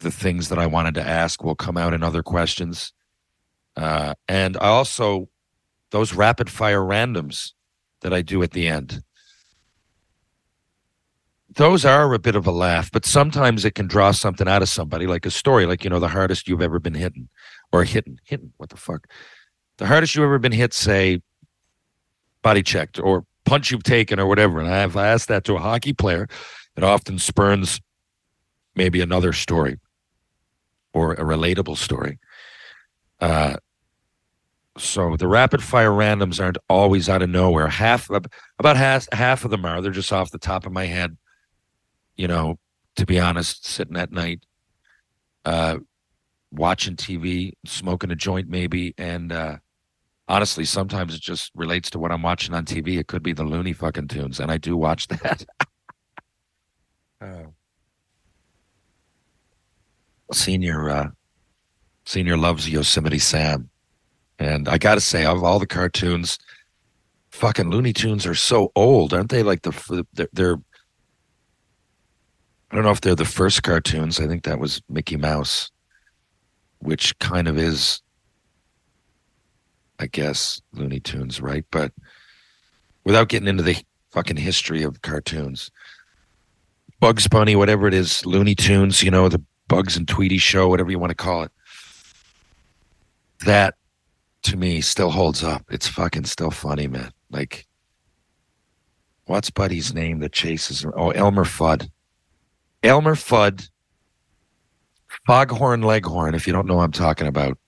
[0.00, 2.92] the things that I wanted to ask will come out in other questions.
[3.76, 5.28] Uh, and I also,
[5.92, 7.52] those rapid fire randoms
[8.00, 9.04] that I do at the end,
[11.54, 14.68] those are a bit of a laugh, but sometimes it can draw something out of
[14.68, 17.12] somebody, like a story, like, you know, the hardest you've ever been hit
[17.72, 19.06] or hitting, hitting, what the fuck?
[19.76, 21.22] The hardest you've ever been hit, say,
[22.42, 24.60] body checked or punch you've taken or whatever.
[24.60, 26.28] And I've asked that to a hockey player,
[26.76, 27.80] it often spurns
[28.76, 29.80] maybe another story
[30.92, 32.20] or a relatable story.
[33.18, 33.56] Uh,
[34.78, 37.66] so the rapid fire randoms aren't always out of nowhere.
[37.66, 39.82] Half about half half of them are.
[39.82, 41.16] They're just off the top of my head.
[42.16, 42.60] You know,
[42.94, 44.44] to be honest, sitting at night,
[45.44, 45.78] uh,
[46.52, 49.56] watching TV, smoking a joint maybe, and uh,
[50.30, 52.98] honestly, sometimes it just relates to what I'm watching on TV.
[52.98, 55.44] It could be the loony fucking tunes, and I do watch that.
[57.20, 57.46] uh,
[60.32, 61.08] senior, uh,
[62.06, 63.68] senior loves Yosemite Sam,
[64.38, 66.38] and I got to say, of all the cartoons,
[67.30, 69.42] fucking Looney Tunes are so old, aren't they?
[69.42, 70.56] Like the they're, they're
[72.70, 74.20] I don't know if they're the first cartoons.
[74.20, 75.72] I think that was Mickey Mouse,
[76.78, 78.00] which kind of is
[80.00, 81.64] I guess, Looney Tunes, right?
[81.70, 81.92] But
[83.04, 83.76] without getting into the
[84.10, 85.70] fucking history of cartoons,
[87.00, 90.90] Bugs Bunny, whatever it is, Looney Tunes, you know, the Bugs and Tweety show, whatever
[90.90, 91.52] you want to call it.
[93.44, 93.74] That
[94.44, 95.64] to me still holds up.
[95.70, 97.12] It's fucking still funny, man.
[97.30, 97.66] Like,
[99.26, 100.84] what's Buddy's name that chases?
[100.96, 101.90] Oh, Elmer Fudd.
[102.82, 103.68] Elmer Fudd,
[105.26, 107.58] Foghorn Leghorn, if you don't know what I'm talking about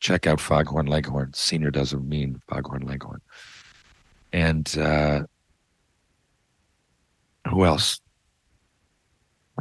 [0.00, 1.32] check out Foghorn Leghorn.
[1.34, 3.20] Senior doesn't mean Foghorn Leghorn.
[4.32, 5.24] And uh,
[7.48, 8.00] who else?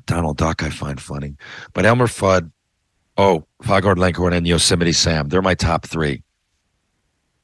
[0.05, 1.35] Donald Duck, I find funny.
[1.73, 2.51] But Elmer Fudd,
[3.17, 5.27] oh, Foghorn Leghorn, and Yosemite Sam.
[5.27, 6.23] They're my top three.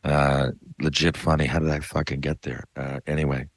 [0.04, 1.46] Uh, legit funny.
[1.46, 2.64] How did I fucking get there?
[2.78, 3.48] Uh, anyway.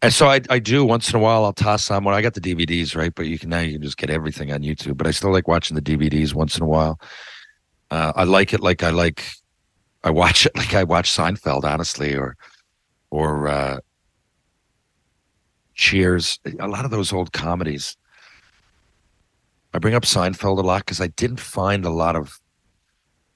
[0.00, 1.44] And so I, I do once in a while.
[1.44, 2.04] I'll toss some.
[2.04, 3.14] Well, I got the DVDs, right?
[3.14, 4.96] But you can now you can just get everything on YouTube.
[4.96, 6.98] But I still like watching the DVDs once in a while.
[7.90, 9.24] Uh, I like it like I like.
[10.02, 12.36] I watch it like I watch Seinfeld, honestly, or
[13.10, 13.78] or uh,
[15.74, 16.38] Cheers.
[16.60, 17.96] A lot of those old comedies.
[19.72, 22.38] I bring up Seinfeld a lot because I didn't find a lot of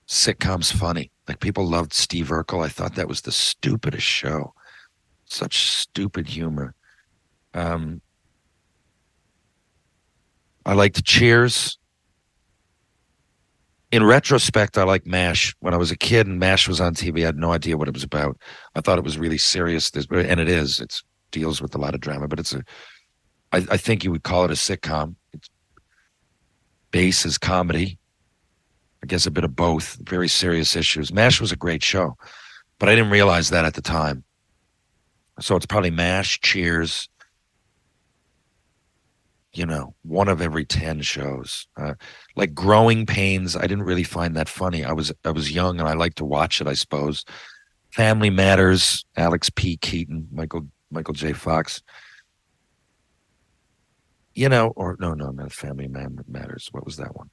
[0.06, 1.10] sitcoms funny.
[1.26, 2.64] Like people loved Steve Urkel.
[2.64, 4.54] I thought that was the stupidest show.
[5.24, 6.74] Such stupid humor.
[7.54, 8.00] Um,
[10.64, 11.77] I liked Cheers
[13.90, 15.54] in retrospect, I like MASH.
[15.60, 17.88] When I was a kid and MASH was on TV, I had no idea what
[17.88, 18.38] it was about.
[18.74, 20.80] I thought it was really serious, and it is.
[20.80, 22.62] It deals with a lot of drama, but it's a.
[23.52, 25.14] I, I think you would call it a sitcom.
[25.32, 25.48] Its
[26.90, 27.98] base is comedy.
[29.02, 29.96] I guess a bit of both.
[30.02, 31.12] Very serious issues.
[31.12, 32.16] MASH was a great show,
[32.78, 34.24] but I didn't realize that at the time.
[35.40, 37.08] So it's probably MASH, Cheers,
[39.52, 41.66] you know, one of every 10 shows.
[41.76, 41.94] Uh,
[42.38, 44.84] like Growing Pains, I didn't really find that funny.
[44.84, 47.24] I was I was young and I liked to watch it, I suppose.
[47.90, 49.76] Family Matters, Alex P.
[49.76, 51.32] Keaton, Michael Michael J.
[51.32, 51.82] Fox.
[54.34, 56.68] You know, or no, no, not Family Matters.
[56.70, 57.28] What was that one?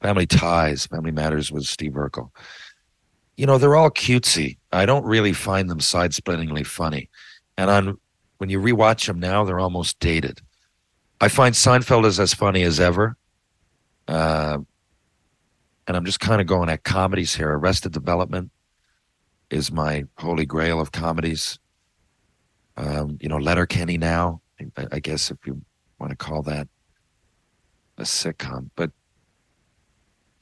[0.00, 2.30] Family Ties, Family Matters was Steve Urkel.
[3.36, 4.58] You know, they're all cutesy.
[4.70, 7.10] I don't really find them side-splittingly funny.
[7.56, 7.98] And on
[8.36, 10.40] when you rewatch them now, they're almost dated.
[11.20, 13.16] I find Seinfeld is as funny as ever.
[14.06, 14.58] Uh,
[15.86, 17.52] and I'm just kind of going at comedies here.
[17.52, 18.50] Arrested Development
[19.50, 21.58] is my holy grail of comedies.
[22.76, 24.40] Um, you know, Letterkenny now,
[24.76, 25.62] I, I guess if you
[25.98, 26.68] want to call that
[27.96, 28.70] a sitcom.
[28.76, 28.92] But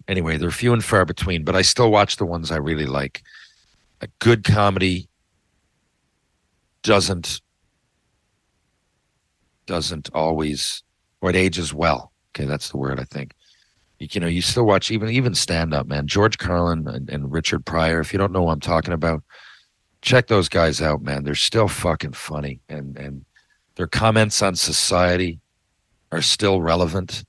[0.07, 3.23] anyway, they're few and far between, but I still watch the ones I really like.
[4.03, 5.09] A good comedy
[6.83, 7.41] doesn't
[9.67, 10.83] doesn't always
[11.21, 12.13] or it ages well.
[12.35, 13.33] Okay, that's the word I think.
[13.99, 16.07] You, you know, you still watch even even stand up, man.
[16.07, 18.01] George Carlin and, and Richard Pryor.
[18.01, 19.23] If you don't know what I'm talking about,
[20.03, 21.25] check those guys out, man.
[21.25, 23.25] They're still fucking funny, and and
[23.77, 25.41] their comments on society
[26.13, 27.25] are still relevant.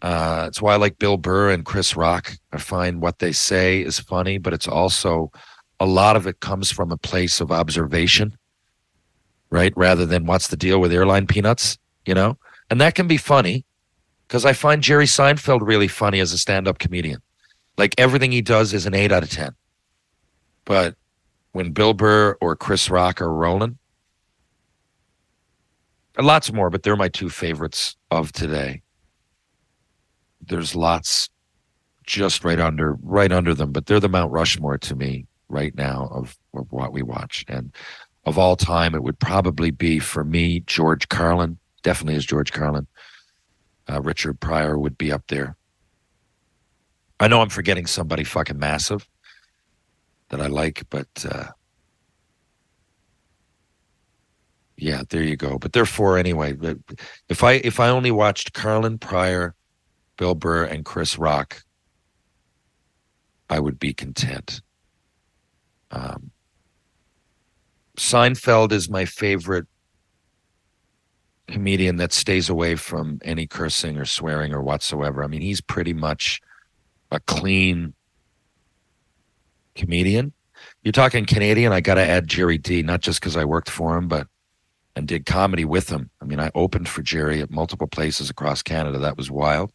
[0.00, 2.32] Uh, it's why I like Bill Burr and Chris Rock.
[2.52, 5.30] I find what they say is funny, but it's also
[5.78, 8.36] a lot of it comes from a place of observation,
[9.52, 9.72] right?
[9.76, 12.38] Rather than what's the deal with airline peanuts, you know?
[12.70, 13.66] And that can be funny
[14.26, 17.20] because I find Jerry Seinfeld really funny as a stand up comedian.
[17.76, 19.52] Like everything he does is an eight out of 10.
[20.64, 20.96] But
[21.52, 23.78] when Bill Burr or Chris Rock are rolling,
[26.18, 28.80] lots more, but they're my two favorites of today.
[30.40, 31.28] There's lots
[32.06, 36.08] just right under right under them, but they're the Mount Rushmore to me right now
[36.10, 37.44] of, of what we watch.
[37.48, 37.72] And
[38.24, 41.58] of all time, it would probably be for me George Carlin.
[41.82, 42.86] Definitely is George Carlin.
[43.90, 45.56] Uh, Richard Pryor would be up there.
[47.18, 49.08] I know I'm forgetting somebody fucking massive
[50.28, 51.50] that I like, but uh,
[54.76, 55.58] yeah, there you go.
[55.58, 56.56] But they're four anyway.
[57.28, 59.54] If I if I only watched Carlin, Pryor,
[60.16, 61.62] Bill Burr, and Chris Rock,
[63.48, 64.60] I would be content.
[65.92, 66.31] Um,
[67.96, 69.66] Seinfeld is my favorite
[71.48, 75.22] comedian that stays away from any cursing or swearing or whatsoever.
[75.22, 76.40] I mean, he's pretty much
[77.10, 77.94] a clean
[79.74, 80.32] comedian.
[80.82, 83.96] You're talking Canadian, I got to add Jerry D, not just because I worked for
[83.96, 84.28] him, but
[84.94, 86.10] and did comedy with him.
[86.20, 88.98] I mean, I opened for Jerry at multiple places across Canada.
[88.98, 89.72] That was wild.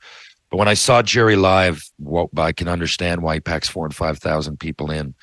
[0.50, 3.96] But when I saw Jerry live, what, I can understand why he packs four and
[3.96, 5.16] 5,000 people in,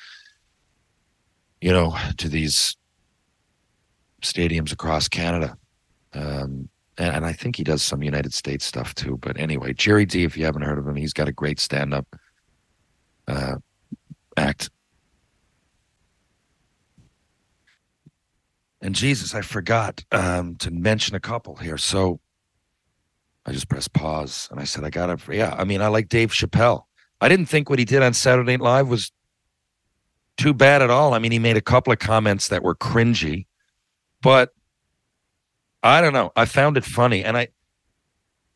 [1.61, 2.75] you know, to these
[4.25, 5.57] stadiums across Canada.
[6.13, 9.17] Um, and, and, I think he does some United States stuff too.
[9.21, 11.93] But anyway, Jerry D, if you haven't heard of him, he's got a great stand
[11.93, 12.07] up
[13.27, 13.55] uh,
[14.37, 14.69] act.
[18.81, 21.77] And Jesus, I forgot um, to mention a couple here.
[21.77, 22.19] So
[23.45, 25.55] I just pressed pause and I said, I got to, yeah.
[25.57, 26.83] I mean, I like Dave Chappelle.
[27.19, 29.11] I didn't think what he did on Saturday Night Live was
[30.37, 31.13] too bad at all.
[31.13, 33.45] I mean, he made a couple of comments that were cringy,
[34.25, 34.49] but
[35.83, 36.31] I don't know.
[36.35, 37.23] I found it funny.
[37.23, 37.49] And I,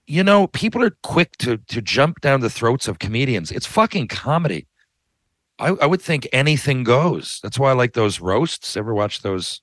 [0.08, 3.52] you know, people are quick to to jump down the throats of comedians.
[3.52, 4.66] It's fucking comedy.
[5.60, 7.40] I, I would think anything goes.
[7.44, 8.76] That's why I like those roasts.
[8.76, 9.62] Ever watch those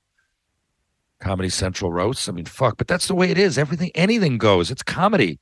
[1.19, 2.29] Comedy Central roasts.
[2.29, 3.59] I mean, fuck, but that's the way it is.
[3.59, 4.71] Everything, anything goes.
[4.71, 5.41] It's comedy.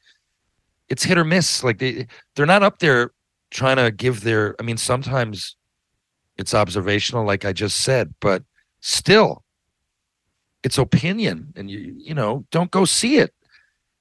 [0.89, 1.63] It's hit or miss.
[1.63, 3.11] Like they, they're not up there
[3.51, 4.57] trying to give their.
[4.59, 5.57] I mean, sometimes
[6.39, 8.43] it's observational, like I just said, but
[8.81, 9.44] still,
[10.65, 13.35] it's opinion, and you, you know, don't go see it.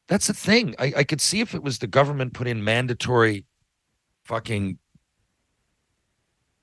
[0.07, 0.75] That's the thing.
[0.79, 3.45] I, I could see if it was the government put in mandatory,
[4.23, 4.79] fucking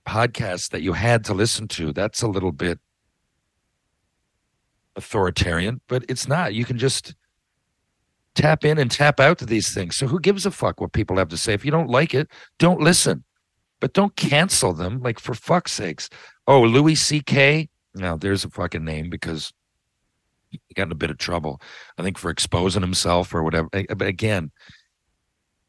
[0.07, 1.93] podcasts that you had to listen to.
[1.93, 2.79] That's a little bit
[4.97, 6.55] authoritarian, but it's not.
[6.55, 7.15] You can just
[8.35, 9.97] tap in and tap out to these things.
[9.97, 11.53] So who gives a fuck what people have to say?
[11.53, 13.25] If you don't like it, don't listen.
[13.81, 15.01] But don't cancel them.
[15.01, 16.09] Like for fuck's sakes.
[16.47, 17.69] Oh, Louis C.K.
[17.95, 19.53] Now there's a fucking name because
[20.75, 21.61] got in a bit of trouble.
[21.99, 23.69] I think for exposing himself or whatever.
[23.73, 24.51] But again,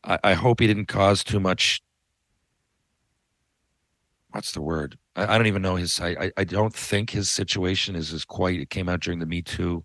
[0.03, 1.81] I, I hope he didn't cause too much.
[4.31, 4.97] What's the word?
[5.15, 5.99] I, I don't even know his.
[5.99, 8.59] I, I don't think his situation is as quite.
[8.59, 9.83] It came out during the Me Too.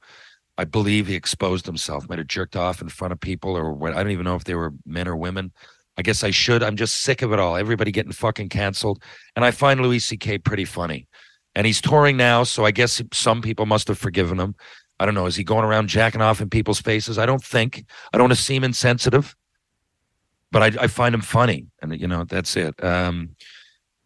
[0.59, 3.95] I believe he exposed himself, might have jerked off in front of people, or what.
[3.95, 5.53] I don't even know if they were men or women.
[5.99, 6.63] I guess I should.
[6.63, 7.57] I'm just sick of it all.
[7.57, 9.03] Everybody getting fucking canceled,
[9.35, 10.39] and I find Louis C.K.
[10.39, 11.09] pretty funny.
[11.55, 14.55] And he's touring now, so I guess some people must have forgiven him.
[14.99, 15.27] I don't know.
[15.27, 17.19] Is he going around jacking off in people's faces?
[17.19, 17.85] I don't think.
[18.13, 19.37] I don't want to seem insensitive,
[20.51, 22.83] but I, I find him funny, and you know that's it.
[22.83, 23.37] Um,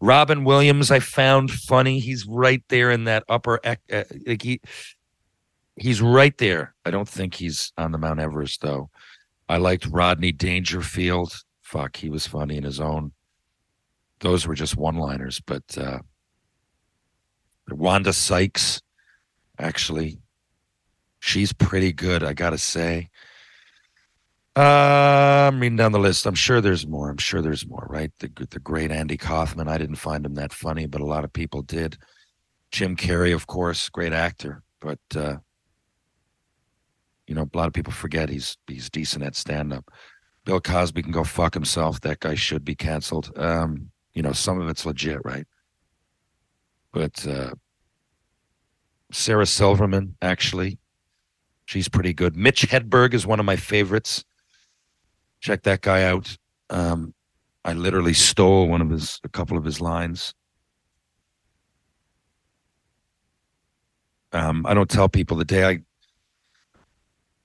[0.01, 2.01] Robin Williams, I found funny.
[2.01, 3.61] He's right there in that upper.
[3.65, 3.77] Uh,
[4.27, 4.61] like he,
[5.77, 6.75] he's right there.
[6.85, 8.91] I don't think he's on the Mount Everest though.
[9.49, 11.35] I liked Rodney Dangerfield.
[11.63, 13.13] Fuck, he was funny in his own.
[14.21, 15.99] Those were just one-liners, but uh,
[17.71, 18.83] Wanda Sykes,
[19.59, 20.19] actually,
[21.21, 23.11] She's pretty good, I gotta say.
[24.57, 26.27] Uh, I'm reading down the list.
[26.27, 27.09] I'm sure there's more.
[27.09, 28.11] I'm sure there's more, right?
[28.19, 29.69] The the great Andy Kaufman.
[29.69, 31.97] I didn't find him that funny, but a lot of people did.
[32.73, 35.37] Jim Carrey, of course, great actor, but uh,
[37.29, 39.89] you know, a lot of people forget he's he's decent at stand up.
[40.45, 42.01] Bill Cosby can go fuck himself.
[42.01, 43.31] That guy should be canceled.
[43.37, 45.47] Um, you know, some of it's legit, right?
[46.93, 47.53] But uh,
[49.13, 50.80] Sarah Silverman, actually,
[51.71, 52.37] she's pretty good.
[52.37, 54.25] Mitch Hedberg is one of my favorites.
[55.41, 56.37] Check that guy out.
[56.69, 57.15] Um,
[57.65, 60.35] I literally stole one of his, a couple of his lines.
[64.33, 65.79] Um, I don't tell people the day I,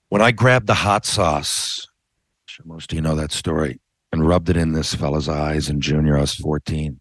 [0.08, 1.86] when I grabbed the hot sauce,
[2.64, 3.80] most of you know that story,
[4.12, 6.98] and rubbed it in this fella's eyes in junior, I was 14.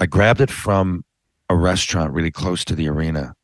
[0.00, 1.04] I grabbed it from
[1.48, 3.34] a restaurant really close to the arena.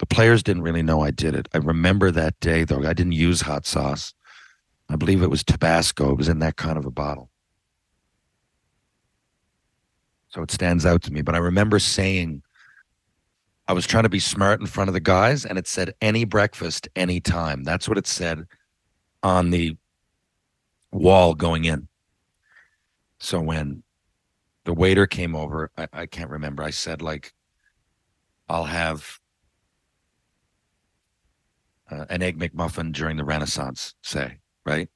[0.00, 1.48] The players didn't really know I did it.
[1.54, 2.84] I remember that day, though.
[2.84, 4.12] I didn't use hot sauce.
[4.88, 6.10] I believe it was Tabasco.
[6.10, 7.30] It was in that kind of a bottle.
[10.28, 11.22] So it stands out to me.
[11.22, 12.42] But I remember saying,
[13.68, 16.24] I was trying to be smart in front of the guys, and it said any
[16.24, 17.62] breakfast, any time.
[17.62, 18.46] That's what it said
[19.22, 19.76] on the
[20.90, 21.88] wall going in.
[23.20, 23.84] So when
[24.64, 26.62] the waiter came over, I, I can't remember.
[26.62, 27.32] I said, like,
[28.48, 29.20] I'll have
[31.90, 34.88] uh, an egg McMuffin during the Renaissance, say, right?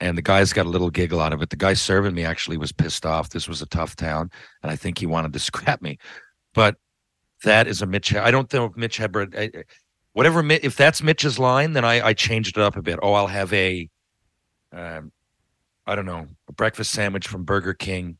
[0.00, 1.50] And the guy's got a little giggle out of it.
[1.50, 3.30] The guy serving me actually was pissed off.
[3.30, 4.30] This was a tough town,
[4.62, 5.98] and I think he wanted to scrap me.
[6.52, 6.76] But
[7.44, 8.14] that is a Mitch.
[8.14, 9.36] I don't think Mitch Hedberg.
[9.36, 9.64] I,
[10.12, 10.44] whatever.
[10.50, 12.98] If that's Mitch's line, then I, I changed it up a bit.
[13.02, 13.88] Oh, I'll have a,
[14.72, 15.12] um,
[15.86, 18.18] I don't know, a breakfast sandwich from Burger King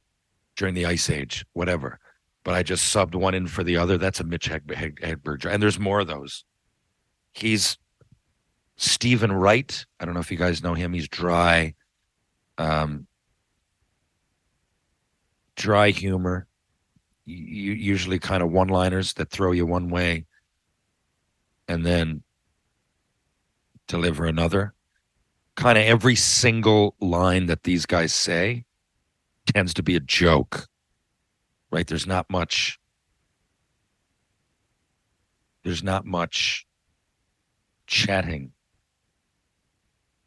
[0.56, 1.98] during the Ice Age, whatever.
[2.44, 3.96] But I just subbed one in for the other.
[3.96, 5.46] That's a Mitch Hedberg.
[5.46, 6.44] And there's more of those.
[7.32, 7.78] He's
[8.76, 9.86] Steven Wright.
[10.00, 10.92] I don't know if you guys know him.
[10.92, 11.74] He's dry,
[12.58, 13.06] um,
[15.56, 16.46] dry humor.
[17.26, 20.26] Usually kind of one-liners that throw you one way,
[21.66, 22.22] and then
[23.86, 24.74] deliver another.
[25.54, 28.66] Kind of every single line that these guys say
[29.46, 30.66] tends to be a joke.
[31.70, 31.86] Right?
[31.86, 32.78] There's not much.
[35.62, 36.66] There's not much
[37.86, 38.52] chatting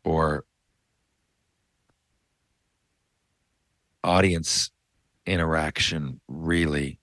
[0.07, 0.45] or
[4.05, 4.71] audience
[5.25, 6.97] interaction really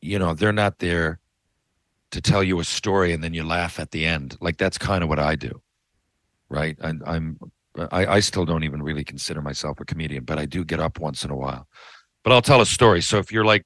[0.00, 1.20] you know they're not there
[2.10, 4.36] to tell you a story and then you laugh at the end.
[4.40, 5.60] Like that's kind of what i do
[6.48, 6.76] right?
[6.80, 7.38] And i'm
[7.92, 10.98] I, I still don't even really consider myself a comedian but i do get up
[10.98, 11.68] once in a while.
[12.24, 13.02] But i'll tell a story.
[13.02, 13.64] So if you're like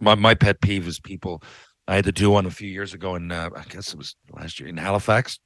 [0.00, 1.42] my, my pet peeve is people
[1.88, 4.14] i had to do one a few years ago and uh, i guess it was
[4.38, 5.38] last year in halifax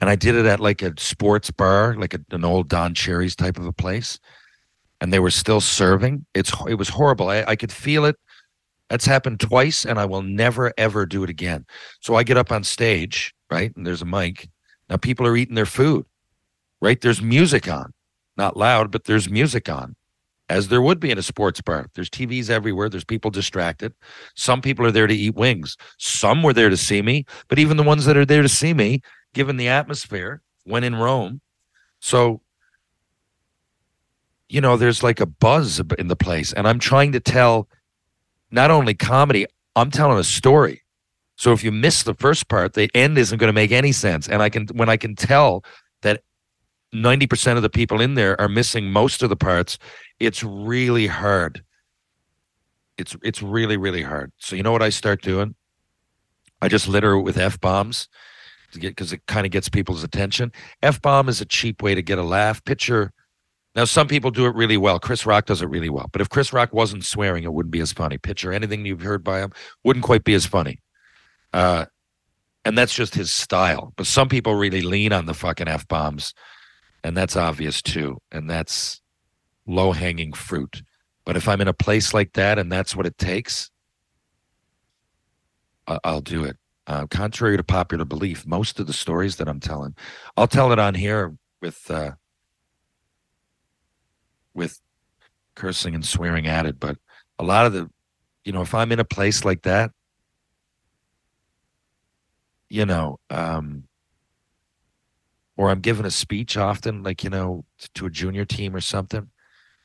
[0.00, 3.36] and I did it at like a sports bar, like a, an old Don Cherry's
[3.36, 4.18] type of a place,
[5.00, 6.26] and they were still serving.
[6.34, 7.28] It's it was horrible.
[7.28, 8.16] I, I could feel it.
[8.88, 11.66] That's happened twice, and I will never ever do it again.
[12.00, 14.48] So I get up on stage, right, and there's a mic.
[14.88, 16.06] Now people are eating their food,
[16.80, 17.00] right?
[17.00, 17.92] There's music on,
[18.36, 19.94] not loud, but there's music on,
[20.48, 21.86] as there would be in a sports bar.
[21.94, 22.88] There's TVs everywhere.
[22.88, 23.92] There's people distracted.
[24.34, 25.76] Some people are there to eat wings.
[25.98, 28.74] Some were there to see me, but even the ones that are there to see
[28.74, 29.02] me
[29.34, 31.40] given the atmosphere when in Rome.
[32.00, 32.40] So,
[34.48, 36.52] you know, there's like a buzz in the place.
[36.52, 37.68] And I'm trying to tell
[38.50, 40.82] not only comedy, I'm telling a story.
[41.36, 44.28] So if you miss the first part, the end isn't going to make any sense.
[44.28, 45.64] And I can, when I can tell
[46.02, 46.22] that
[46.94, 49.78] 90% of the people in there are missing most of the parts,
[50.18, 51.64] it's really hard.
[52.98, 54.32] It's, it's really, really hard.
[54.38, 55.54] So you know what I start doing?
[56.60, 58.08] I just litter it with F bombs
[58.72, 60.52] because it kind of gets people's attention.
[60.82, 62.64] F bomb is a cheap way to get a laugh.
[62.64, 63.12] Picture
[63.76, 64.98] now, some people do it really well.
[64.98, 66.08] Chris Rock does it really well.
[66.10, 68.18] But if Chris Rock wasn't swearing, it wouldn't be as funny.
[68.18, 69.52] Picture anything you've heard by him
[69.84, 70.80] wouldn't quite be as funny.
[71.52, 71.86] Uh,
[72.64, 73.92] and that's just his style.
[73.96, 76.34] But some people really lean on the fucking f bombs,
[77.04, 78.18] and that's obvious too.
[78.32, 79.00] And that's
[79.66, 80.82] low hanging fruit.
[81.24, 83.70] But if I'm in a place like that and that's what it takes,
[85.86, 86.56] I'll do it.
[86.90, 89.94] Uh, contrary to popular belief, most of the stories that I'm telling,
[90.36, 92.10] I'll tell it on here with uh,
[94.54, 94.80] with
[95.54, 96.80] cursing and swearing added.
[96.80, 96.96] But
[97.38, 97.88] a lot of the,
[98.44, 99.92] you know, if I'm in a place like that,
[102.68, 103.84] you know, um,
[105.56, 107.64] or I'm giving a speech often, like you know,
[107.94, 109.30] to a junior team or something.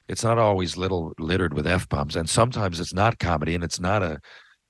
[0.07, 3.79] It's not always little littered with f bombs, and sometimes it's not comedy and it's
[3.79, 4.19] not a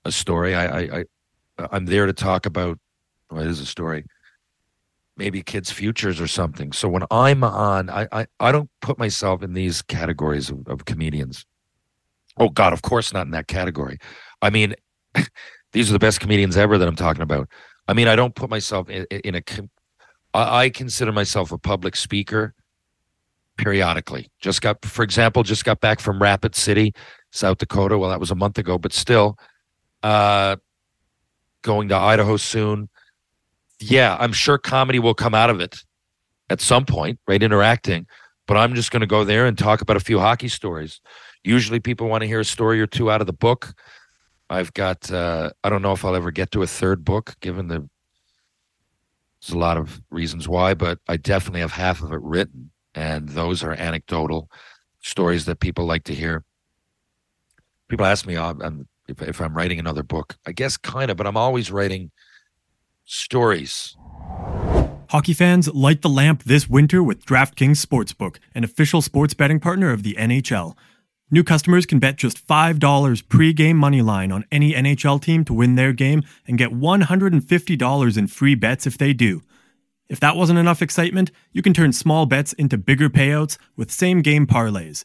[0.03, 0.53] a story.
[0.53, 1.03] I, I, I
[1.57, 2.79] I'm there to talk about.
[3.29, 4.05] Well, it is a story.
[5.17, 6.71] Maybe kids' futures or something.
[6.73, 10.85] So when I'm on, I I, I don't put myself in these categories of, of
[10.85, 11.45] comedians.
[12.37, 13.97] Oh God, of course not in that category.
[14.41, 14.75] I mean,
[15.71, 17.49] these are the best comedians ever that I'm talking about.
[17.87, 19.41] I mean, I don't put myself in, in a.
[20.33, 22.53] I, I consider myself a public speaker
[23.57, 24.29] periodically.
[24.39, 26.93] Just got, for example, just got back from Rapid City,
[27.31, 27.97] South Dakota.
[27.97, 29.37] Well, that was a month ago, but still,
[30.03, 30.57] uh,
[31.65, 32.87] going to Idaho soon.
[33.79, 35.83] Yeah, I'm sure comedy will come out of it
[36.49, 37.41] at some point, right?
[37.41, 38.05] Interacting,
[38.47, 41.01] but I'm just going to go there and talk about a few hockey stories.
[41.43, 43.73] Usually, people want to hear a story or two out of the book.
[44.49, 45.11] I've got.
[45.11, 47.89] Uh, I don't know if I'll ever get to a third book, given the.
[49.41, 53.29] There's a lot of reasons why, but I definitely have half of it written, and
[53.29, 54.49] those are anecdotal
[55.01, 56.43] stories that people like to hear.
[57.89, 58.53] People ask me uh,
[59.07, 60.37] if, if I'm writing another book.
[60.45, 62.11] I guess kind of, but I'm always writing
[63.05, 63.95] stories.
[65.09, 69.91] Hockey fans, light the lamp this winter with DraftKings Sportsbook, an official sports betting partner
[69.91, 70.75] of the NHL.
[71.31, 75.75] New customers can bet just $5 pregame money line on any NHL team to win
[75.75, 79.41] their game and get $150 in free bets if they do.
[80.07, 84.21] If that wasn't enough excitement, you can turn small bets into bigger payouts with same
[84.21, 85.03] game parlays.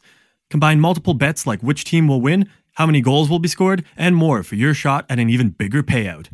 [0.51, 2.47] Combine multiple bets like which team will win,
[2.81, 5.83] how many goals will be scored, and more for your shot at an even bigger
[5.83, 6.29] payout.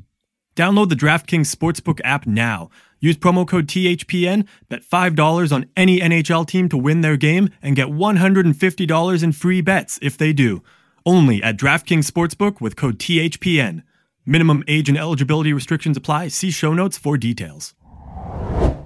[0.55, 2.69] Download the DraftKings Sportsbook app now.
[3.01, 7.75] Use promo code THPN, bet $5 on any NHL team to win their game, and
[7.75, 10.63] get $150 in free bets if they do.
[11.05, 13.83] Only at DraftKings Sportsbook with code THPN.
[14.25, 16.29] Minimum age and eligibility restrictions apply.
[16.29, 17.73] See show notes for details.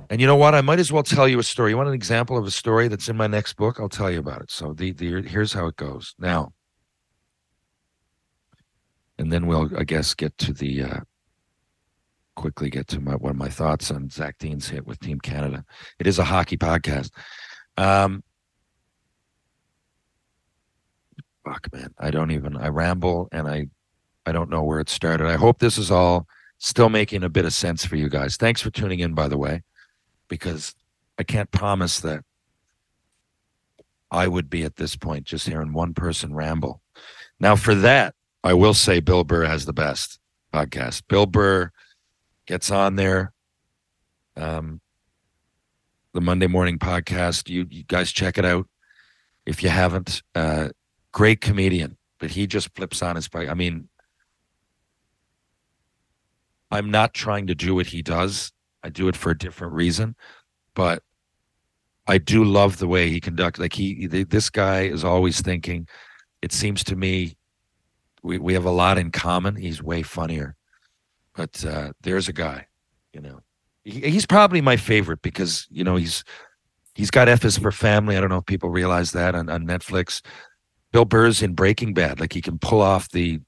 [0.09, 0.55] And you know what?
[0.55, 1.69] I might as well tell you a story.
[1.69, 3.79] You want an example of a story that's in my next book?
[3.79, 4.49] I'll tell you about it.
[4.49, 6.15] So the, the here's how it goes.
[6.17, 6.53] Now,
[9.21, 10.99] and then we'll, I guess, get to the uh,
[12.35, 15.63] quickly get to my one of my thoughts on Zach Dean's hit with Team Canada.
[15.99, 17.11] It is a hockey podcast.
[17.77, 18.23] Um,
[21.45, 22.57] fuck, man, I don't even.
[22.57, 23.67] I ramble and I,
[24.25, 25.27] I don't know where it started.
[25.27, 26.25] I hope this is all
[26.57, 28.37] still making a bit of sense for you guys.
[28.37, 29.61] Thanks for tuning in, by the way,
[30.29, 30.73] because
[31.19, 32.23] I can't promise that
[34.09, 36.81] I would be at this point just hearing one person ramble.
[37.39, 40.19] Now, for that, I will say Bill Burr has the best
[40.53, 41.03] podcast.
[41.07, 41.71] Bill Burr
[42.47, 43.33] gets on there.
[44.35, 44.81] Um,
[46.13, 47.49] the Monday morning podcast.
[47.49, 48.67] You, you guys check it out
[49.45, 50.21] if you haven't.
[50.35, 50.69] Uh,
[51.11, 53.49] great comedian, but he just flips on his bike.
[53.49, 53.87] I mean,
[56.69, 58.51] I'm not trying to do what he does.
[58.83, 60.15] I do it for a different reason,
[60.73, 61.03] but
[62.07, 63.59] I do love the way he conducts.
[63.59, 65.87] Like he, this guy is always thinking.
[66.41, 67.35] It seems to me,
[68.23, 69.55] we we have a lot in common.
[69.55, 70.55] He's way funnier,
[71.35, 72.67] but uh, there's a guy,
[73.13, 73.41] you know,
[73.83, 76.23] he, he's probably my favorite because you know he's
[76.95, 78.17] he's got F is for Family.
[78.17, 80.21] I don't know if people realize that on, on Netflix.
[80.91, 82.19] Bill Burr's in Breaking Bad.
[82.19, 83.39] Like he can pull off the,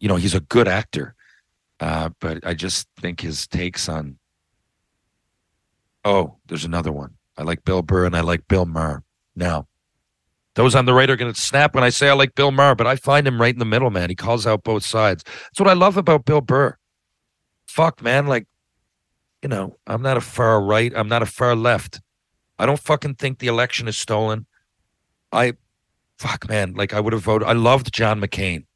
[0.00, 1.14] you know, he's a good actor.
[1.78, 4.18] Uh, but I just think his takes on.
[6.04, 7.14] Oh, there's another one.
[7.36, 9.02] I like Bill Burr and I like Bill Maher.
[9.36, 9.68] Now,
[10.60, 12.74] those on the right are going to snap when I say I like Bill Maher,
[12.74, 14.10] but I find him right in the middle, man.
[14.10, 15.24] He calls out both sides.
[15.24, 16.76] That's what I love about Bill Burr.
[17.66, 18.26] Fuck, man.
[18.26, 18.46] Like,
[19.42, 20.92] you know, I'm not a far right.
[20.94, 22.02] I'm not a far left.
[22.58, 24.44] I don't fucking think the election is stolen.
[25.32, 25.54] I,
[26.18, 26.74] fuck, man.
[26.74, 27.48] Like, I would have voted.
[27.48, 28.66] I loved John McCain.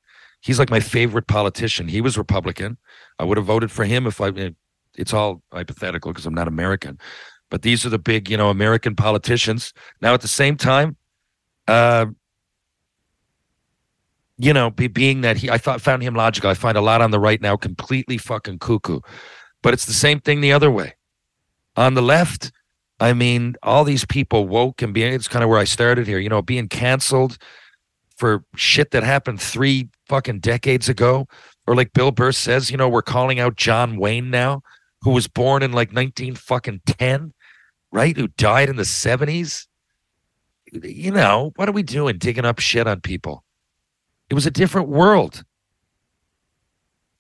[0.41, 1.89] He's like my favorite politician.
[1.89, 2.79] He was Republican.
[3.19, 4.29] I would have voted for him if I.
[4.29, 4.51] Eh,
[4.97, 6.99] it's all hypothetical because I'm not American,
[7.51, 9.75] but these are the big, you know, American politicians.
[10.01, 10.97] Now, at the same time,
[11.69, 12.07] uh,
[14.37, 16.51] you know, be, being that he, I thought found him logical.
[16.51, 19.01] I find a lot on the right now completely fucking cuckoo,
[19.63, 20.95] but it's the same thing the other way.
[21.77, 22.53] On the left,
[23.01, 25.13] I mean, all these people woke and being.
[25.13, 26.19] It's kind of where I started here.
[26.19, 27.39] You know, being canceled
[28.17, 31.27] for shit that happened three fucking decades ago,
[31.67, 34.63] or like Bill Burr says, you know, we're calling out John Wayne now,
[35.03, 37.33] who was born in like nineteen fucking ten,
[37.93, 38.17] right?
[38.17, 39.67] Who died in the seventies
[40.83, 43.45] you know, what are we doing digging up shit on people?
[44.31, 45.45] It was a different world.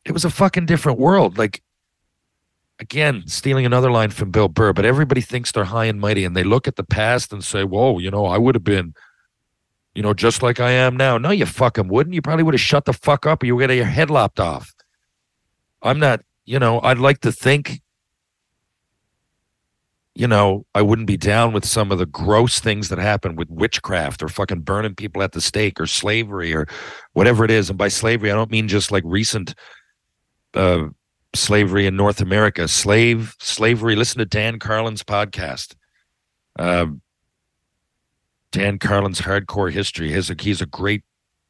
[0.04, 1.38] It was a fucking different world.
[1.38, 1.62] Like,
[2.78, 6.36] again, stealing another line from Bill Burr, but everybody thinks they're high and mighty and
[6.36, 8.94] they look at the past and say, whoa, you know, I would have been,
[9.94, 11.18] you know, just like I am now.
[11.18, 12.14] No, you fucking wouldn't.
[12.14, 14.40] You probably would have shut the fuck up or you would get your head lopped
[14.40, 14.74] off.
[15.82, 17.80] I'm not, you know, I'd like to think
[20.14, 23.50] you know, I wouldn't be down with some of the gross things that happen with
[23.50, 26.68] witchcraft or fucking burning people at the stake or slavery or
[27.14, 27.68] whatever it is.
[27.68, 29.54] And by slavery, I don't mean just like recent,
[30.54, 30.86] uh,
[31.34, 33.96] slavery in North America, slave slavery.
[33.96, 35.74] Listen to Dan Carlin's podcast.
[36.56, 36.86] Uh,
[38.52, 40.12] Dan Carlin's Hardcore History.
[40.12, 41.02] His he's a great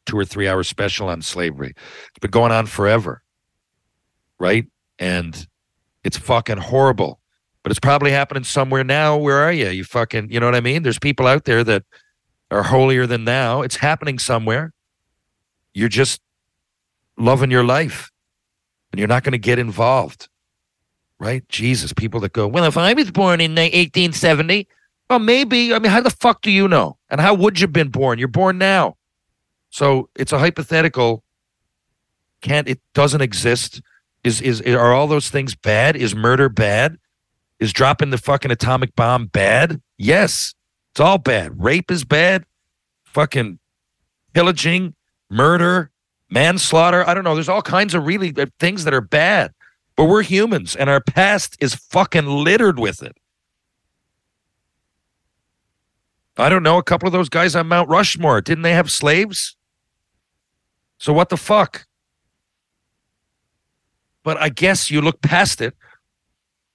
[0.07, 1.75] two or three hour special on slavery.
[2.09, 3.23] It's been going on forever,
[4.39, 4.67] right?
[4.99, 5.47] And
[6.03, 7.21] it's fucking horrible.
[7.65, 9.17] But it's probably happening somewhere now.
[9.17, 9.71] Where are you?
[9.71, 10.83] You fucking, you know what I mean?
[10.83, 11.83] There's people out there that
[12.51, 13.63] are holier than thou.
[13.63, 14.75] It's happening somewhere.
[15.73, 16.21] You're just
[17.17, 18.13] loving your life
[18.93, 20.29] and you're not going to get involved.
[21.19, 21.49] Right?
[21.49, 24.69] Jesus, people that go, well, if I was born in 1870,
[25.09, 25.73] well, maybe.
[25.73, 26.99] I mean, how the fuck do you know?
[27.09, 28.19] And how would you have been born?
[28.19, 28.97] You're born now.
[29.71, 31.25] So it's a hypothetical.
[32.43, 33.81] Can't, it doesn't exist.
[34.23, 35.97] Is, is, are all those things bad?
[35.97, 36.99] Is murder bad?
[37.61, 39.81] Is dropping the fucking atomic bomb bad?
[39.97, 40.55] Yes,
[40.93, 41.63] it's all bad.
[41.63, 42.45] Rape is bad.
[43.05, 43.59] Fucking
[44.33, 44.95] pillaging,
[45.31, 45.91] murder,
[46.31, 47.09] manslaughter.
[47.09, 47.35] I don't know.
[47.35, 49.53] There's all kinds of really uh, things that are bad,
[49.97, 53.17] but we're humans and our past is fucking littered with it.
[56.37, 56.79] I don't know.
[56.79, 59.57] A couple of those guys on Mount Rushmore, didn't they have slaves?
[60.99, 61.87] So what the fuck?
[64.25, 65.75] But I guess you look past it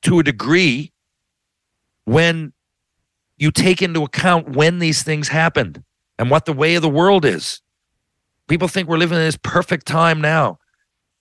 [0.03, 0.91] to a degree
[2.05, 2.53] when
[3.37, 5.83] you take into account when these things happened
[6.17, 7.61] and what the way of the world is.
[8.47, 10.59] People think we're living in this perfect time now.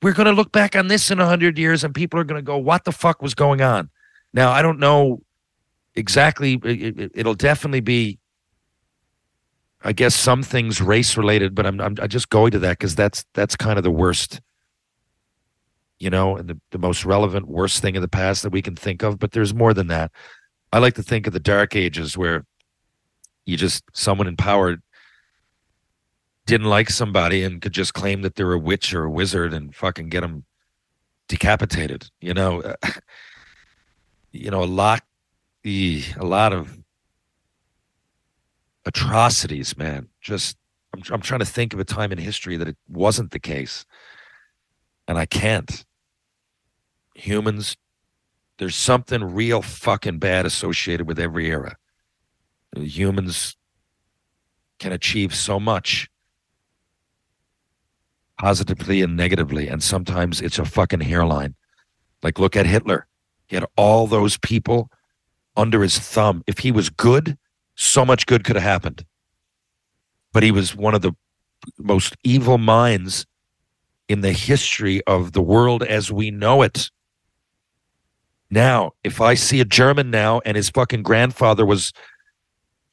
[0.03, 2.45] We're going to look back on this in 100 years and people are going to
[2.45, 3.91] go, what the fuck was going on?
[4.33, 5.22] Now, I don't know
[5.95, 6.61] exactly.
[6.64, 8.18] It, will definitely be,
[9.83, 13.24] I guess, some things race related, but I'm, I'm just going to that because that's
[13.35, 14.41] that's kind of the worst
[15.99, 18.77] you know, and the, the most relevant, worst thing in the past that we can
[18.77, 19.19] think of.
[19.19, 20.13] But there's more than that.
[20.73, 22.45] I like to think of the dark ages where
[23.47, 24.77] you just, someone in power
[26.47, 29.75] didn't like somebody and could just claim that they're a witch or a wizard and
[29.75, 30.45] fucking get them
[31.27, 32.11] decapitated.
[32.21, 32.75] You know,
[34.33, 35.03] you know, a lot,
[35.65, 36.79] a lot of
[38.87, 40.09] atrocities, man.
[40.21, 40.57] Just,
[40.95, 43.85] I'm, I'm trying to think of a time in history that it wasn't the case.
[45.07, 45.85] And I can't
[47.19, 47.77] humans,
[48.59, 51.77] there's something real fucking bad associated with every era.
[52.77, 53.57] Humans
[54.79, 56.09] can achieve so much
[58.39, 61.55] positively and negatively, and sometimes it's a fucking hairline.
[62.23, 63.07] Like, look at Hitler.
[63.47, 64.91] He had all those people
[65.57, 66.43] under his thumb.
[66.47, 67.37] If he was good,
[67.75, 69.05] so much good could have happened.
[70.33, 71.12] But he was one of the
[71.79, 73.27] most evil minds
[74.09, 76.91] in the history of the world as we know it.
[78.51, 81.93] Now, if I see a German now and his fucking grandfather was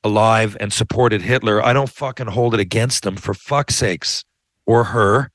[0.04, 4.26] alive and supported Hitler, I don't fucking hold it against him for fuck's sakes
[4.66, 5.32] or her.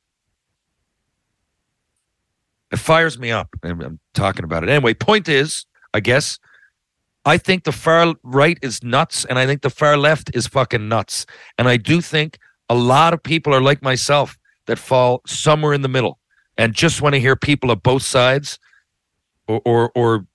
[2.71, 3.49] It fires me up.
[3.63, 4.69] I'm talking about it.
[4.69, 6.39] Anyway, point is, I guess,
[7.25, 10.89] I think the far right is nuts and I think the far left is fucking
[10.89, 11.27] nuts.
[11.59, 15.83] And I do think a lot of people are like myself that fall somewhere in
[15.83, 16.19] the middle
[16.57, 18.59] and just want to hear people of both sides
[19.51, 20.27] or, or, or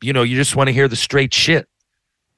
[0.00, 1.68] you know, you just want to hear the straight shit.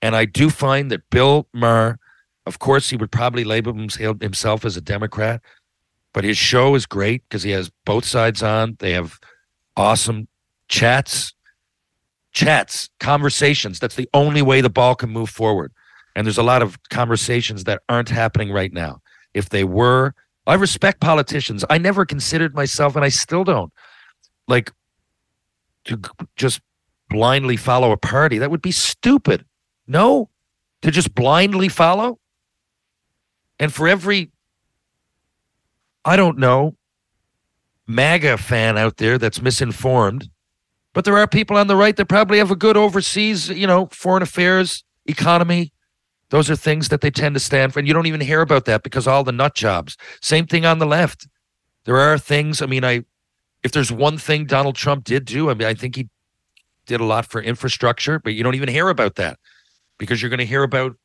[0.02, 1.98] And I do find that Bill Maher,
[2.46, 5.42] of course, he would probably label himself as a Democrat,
[6.12, 8.76] but his show is great because he has both sides on.
[8.78, 9.20] They have
[9.76, 10.26] awesome
[10.68, 11.34] chats,
[12.32, 13.78] chats, conversations.
[13.78, 15.72] That's the only way the ball can move forward.
[16.16, 19.00] And there's a lot of conversations that aren't happening right now.
[19.34, 20.14] If they were,
[20.46, 21.64] I respect politicians.
[21.70, 23.72] I never considered myself, and I still don't,
[24.48, 24.72] like
[25.84, 26.00] to
[26.36, 26.60] just
[27.08, 28.38] blindly follow a party.
[28.38, 29.44] That would be stupid.
[29.86, 30.30] No,
[30.82, 32.18] to just blindly follow.
[33.58, 34.30] And for every,
[36.04, 36.76] I don't know,
[37.86, 40.30] MAGA fan out there that's misinformed,
[40.94, 43.86] but there are people on the right that probably have a good overseas, you know,
[43.86, 45.72] foreign affairs, economy.
[46.30, 47.80] Those are things that they tend to stand for.
[47.80, 49.96] And you don't even hear about that because all the nut jobs.
[50.22, 51.26] Same thing on the left.
[51.84, 53.04] There are things, I mean, I
[53.62, 56.08] if there's one thing Donald Trump did do, I mean, I think he
[56.86, 59.38] did a lot for infrastructure, but you don't even hear about that
[59.98, 60.96] because you're going to hear about,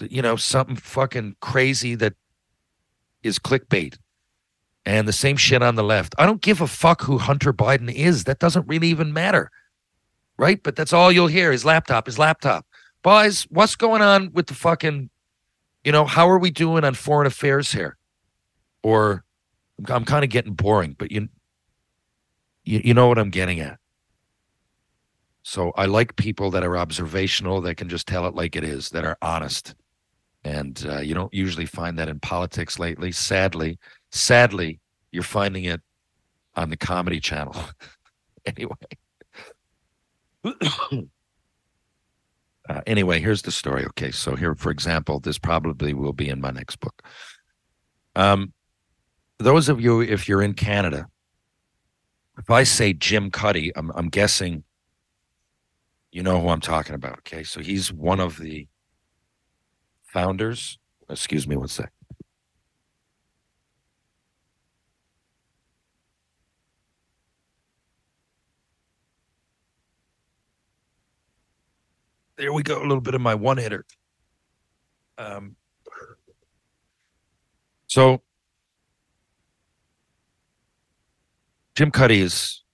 [0.00, 2.14] you know, something fucking crazy that
[3.22, 3.98] is clickbait.
[4.86, 6.14] And the same shit on the left.
[6.16, 8.24] I don't give a fuck who Hunter Biden is.
[8.24, 9.50] That doesn't really even matter.
[10.38, 10.62] Right?
[10.62, 12.64] But that's all you'll hear his laptop, his laptop.
[13.02, 15.10] Boys, what's going on with the fucking,
[15.84, 17.98] you know, how are we doing on foreign affairs here?
[18.82, 19.24] Or
[19.88, 21.28] I'm kind of getting boring, but you
[22.68, 23.78] you, you know what I'm getting at.
[25.42, 28.90] So I like people that are observational, that can just tell it like it is,
[28.90, 29.74] that are honest.
[30.44, 33.10] And uh, you don't usually find that in politics lately.
[33.12, 33.78] Sadly,
[34.10, 35.80] sadly, you're finding it
[36.54, 37.56] on the Comedy Channel.
[38.46, 38.74] anyway.
[42.68, 43.82] Uh, anyway, here's the story.
[43.86, 47.02] Okay, so here, for example, this probably will be in my next book.
[48.14, 48.52] Um,
[49.38, 51.06] those of you, if you're in Canada,
[52.38, 54.64] if I say Jim Cuddy, I'm, I'm guessing
[56.10, 57.18] you know who I'm talking about.
[57.18, 58.66] Okay, so he's one of the
[60.04, 60.78] founders.
[61.10, 61.92] Excuse me one sec.
[72.36, 72.78] There we go.
[72.78, 73.84] A little bit of my one hitter.
[75.18, 75.56] Um,
[77.88, 78.22] so
[81.78, 82.64] Jim Cuddy is,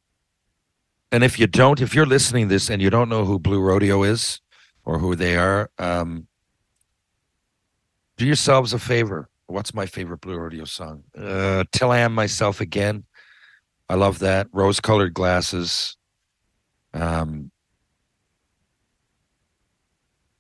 [1.13, 3.61] and if you don't, if you're listening to this and you don't know who Blue
[3.61, 4.41] Rodeo is
[4.87, 6.27] or who they are, um,
[8.17, 9.29] do yourselves a favor.
[9.47, 11.05] What's my favorite Blue Rodeo song?
[11.15, 13.05] Uh, Till I Am Myself Again.
[13.91, 14.47] I love that.
[14.53, 15.99] Rose colored glasses.
[16.95, 17.51] Um,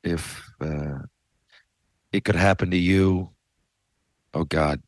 [0.02, 1.00] if uh,
[2.12, 3.28] it could happen to you,
[4.32, 4.80] oh God.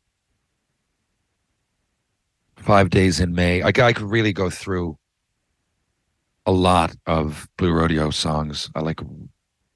[2.67, 3.61] Five days in May.
[3.61, 4.97] I, I could really go through
[6.45, 8.69] a lot of Blue Rodeo songs.
[8.75, 8.99] I like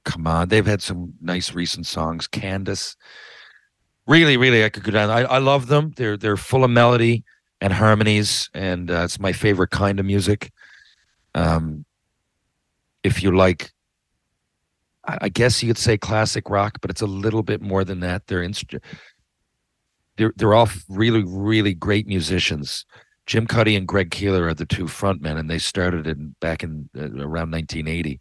[0.04, 0.50] Come On.
[0.50, 2.28] They've had some nice recent songs.
[2.28, 2.98] Candace.
[4.08, 5.10] Really, really, I could go down.
[5.10, 5.94] I, I love them.
[5.96, 7.24] They're they're full of melody
[7.62, 10.52] and harmonies, and uh, it's my favorite kind of music.
[11.34, 11.86] Um,
[13.04, 13.72] if you like
[15.06, 18.02] I I guess you could say classic rock, but it's a little bit more than
[18.02, 18.28] that.
[18.28, 18.44] They're
[20.22, 22.86] they're they're all really really great musicians.
[23.26, 26.90] Jim Cuddy and Greg Keelor are the two frontmen, and they started in back in
[26.96, 28.20] uh, around 1980.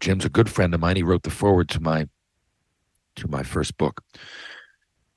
[0.00, 0.96] Jim's a good friend of mine.
[0.96, 2.06] He wrote the forward to my
[3.16, 4.02] to my first book.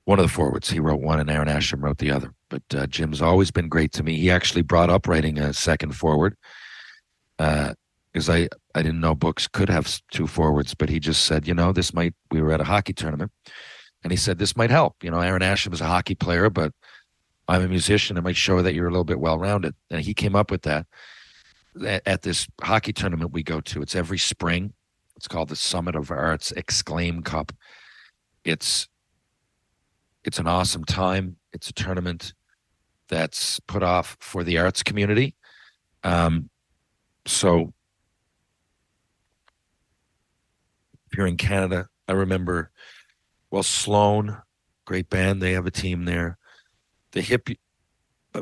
[0.05, 0.70] One of the forwards.
[0.70, 2.34] He wrote one, and Aaron Asham wrote the other.
[2.49, 4.18] But uh, Jim's always been great to me.
[4.18, 6.38] He actually brought up writing a second forward.
[7.39, 7.74] Uh,
[8.13, 11.53] because I I didn't know books could have two forwards, but he just said, you
[11.53, 12.13] know, this might.
[12.32, 13.32] We were at a hockey tournament,
[14.06, 15.03] and he said this might help.
[15.03, 16.72] You know, Aaron Asham is a hockey player, but
[17.47, 18.18] I'm a musician.
[18.18, 19.74] It might show that you're a little bit well rounded.
[19.89, 20.86] And he came up with that
[22.06, 23.82] at, this hockey tournament we go to.
[23.82, 24.74] It's every spring.
[25.16, 27.51] It's called the Summit of Arts Exclaim Cup.
[28.43, 28.88] It's
[30.24, 31.38] it's an awesome time.
[31.51, 32.34] It's a tournament
[33.10, 35.34] that's put off for the arts community.
[36.03, 36.51] Um,
[37.26, 37.74] so
[41.10, 42.70] if you're in Canada, I remember,
[43.56, 44.41] well, Sloan,
[44.84, 45.41] great band.
[45.41, 46.38] They have a team there.
[47.14, 47.47] The hip
[48.34, 48.41] uh,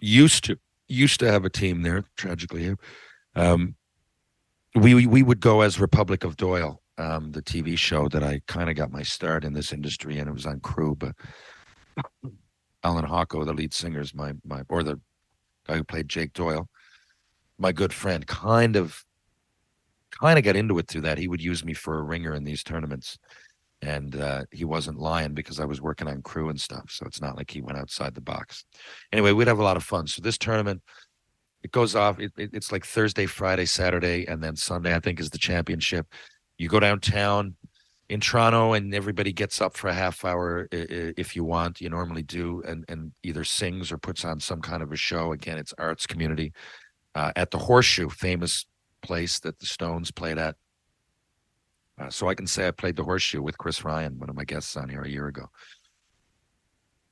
[0.00, 0.56] used to
[0.88, 2.04] used to have a team there.
[2.16, 2.74] Tragically,
[3.34, 3.74] um,
[4.74, 8.70] we we- would go as Republic of Doyle, um, the TV show that I kind
[8.70, 10.96] of got my start in this industry, and it was on Crew.
[10.96, 11.14] But
[12.82, 14.98] Allan Hawco, the lead singer, is my my or the
[15.66, 16.66] guy who played Jake Doyle,
[17.58, 18.26] my good friend.
[18.26, 19.04] Kind of
[20.18, 21.18] kind of got into it through that.
[21.18, 23.18] He would use me for a ringer in these tournaments.
[23.82, 26.90] And uh, he wasn't lying because I was working on crew and stuff.
[26.90, 28.64] So it's not like he went outside the box.
[29.12, 30.06] Anyway, we'd have a lot of fun.
[30.06, 30.82] So this tournament,
[31.62, 32.18] it goes off.
[32.18, 34.94] It, it- it's like Thursday, Friday, Saturday, and then Sunday.
[34.94, 36.06] I think is the championship.
[36.58, 37.56] You go downtown
[38.08, 41.80] in Toronto, and everybody gets up for a half hour if you want.
[41.80, 45.32] You normally do, and and either sings or puts on some kind of a show.
[45.32, 46.52] Again, it's arts community
[47.14, 48.64] uh, at the Horseshoe, famous
[49.02, 50.56] place that the Stones played at.
[51.98, 54.44] Uh, so I can say I played the Horseshoe with Chris Ryan, one of my
[54.44, 55.46] guests on here a year ago.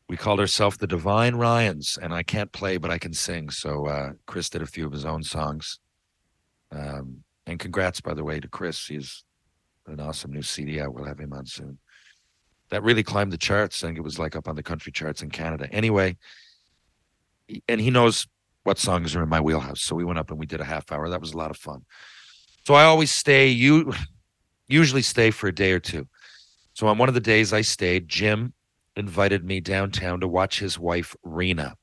[0.08, 3.48] We called ourselves the Divine Ryans, and I can't play, but I can sing.
[3.48, 5.78] So uh, Chris did a few of his own songs.
[6.70, 8.86] Um, and congrats, by the way, to Chris.
[8.86, 9.24] He's
[9.86, 10.92] an awesome new CD out.
[10.92, 11.78] We'll have him on soon.
[12.70, 13.82] That really climbed the charts.
[13.82, 15.68] I think it was like up on the country charts in Canada.
[15.72, 16.16] Anyway,
[17.68, 18.26] and he knows
[18.64, 19.82] what songs are in my wheelhouse.
[19.82, 21.08] So we went up and we did a half hour.
[21.08, 21.84] That was a lot of fun.
[22.66, 23.48] So I always stay.
[23.48, 23.92] You
[24.68, 26.06] usually stay for a day or two.
[26.72, 28.52] So on one of the days I stayed, Jim
[28.96, 31.76] invited me downtown to watch his wife Rena.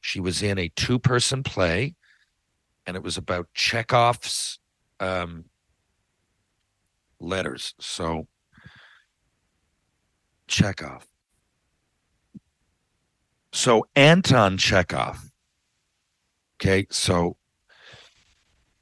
[0.00, 1.94] She was in a two-person play,
[2.86, 4.58] and it was about Chekhov's
[5.00, 5.46] um,
[7.20, 7.74] letters.
[7.80, 8.26] So
[10.48, 11.06] Chekhov.
[13.52, 15.30] So Anton Chekhov.
[16.60, 17.36] Okay, so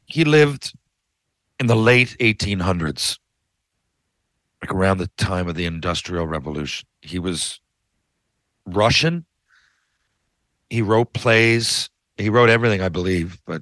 [0.06, 0.74] he lived
[1.58, 3.18] in the late 1800s,
[4.64, 6.88] like around the time of the Industrial Revolution.
[7.02, 7.60] He was
[8.64, 9.26] Russian.
[10.70, 11.90] He wrote plays.
[12.16, 13.42] He wrote everything, I believe.
[13.44, 13.60] But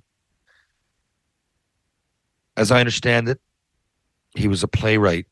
[2.57, 3.41] as I understand it,
[4.37, 5.27] he was a playwright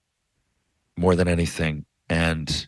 [0.97, 1.85] more than anything.
[2.09, 2.67] And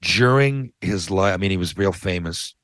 [0.00, 2.56] during his life, I mean, he was real famous.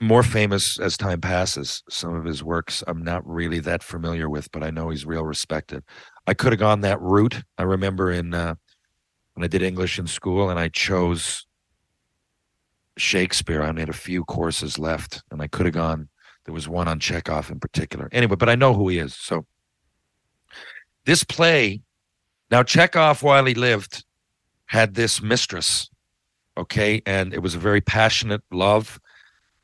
[0.00, 1.82] More famous as time passes.
[1.88, 5.24] Some of his works I'm not really that familiar with, but I know he's real
[5.24, 5.82] respected.
[6.26, 7.42] I could have gone that route.
[7.56, 8.56] I remember in uh,
[9.34, 11.46] when I did English in school, and I chose
[12.96, 13.62] Shakespeare.
[13.62, 16.08] I had a few courses left, and I could have gone.
[16.44, 18.08] There was one on Chekhov in particular.
[18.12, 19.14] Anyway, but I know who he is.
[19.14, 19.46] So
[21.04, 21.82] this play,
[22.50, 24.04] now Chekhov, while he lived,
[24.66, 25.88] had this mistress.
[26.58, 28.98] Okay, and it was a very passionate love.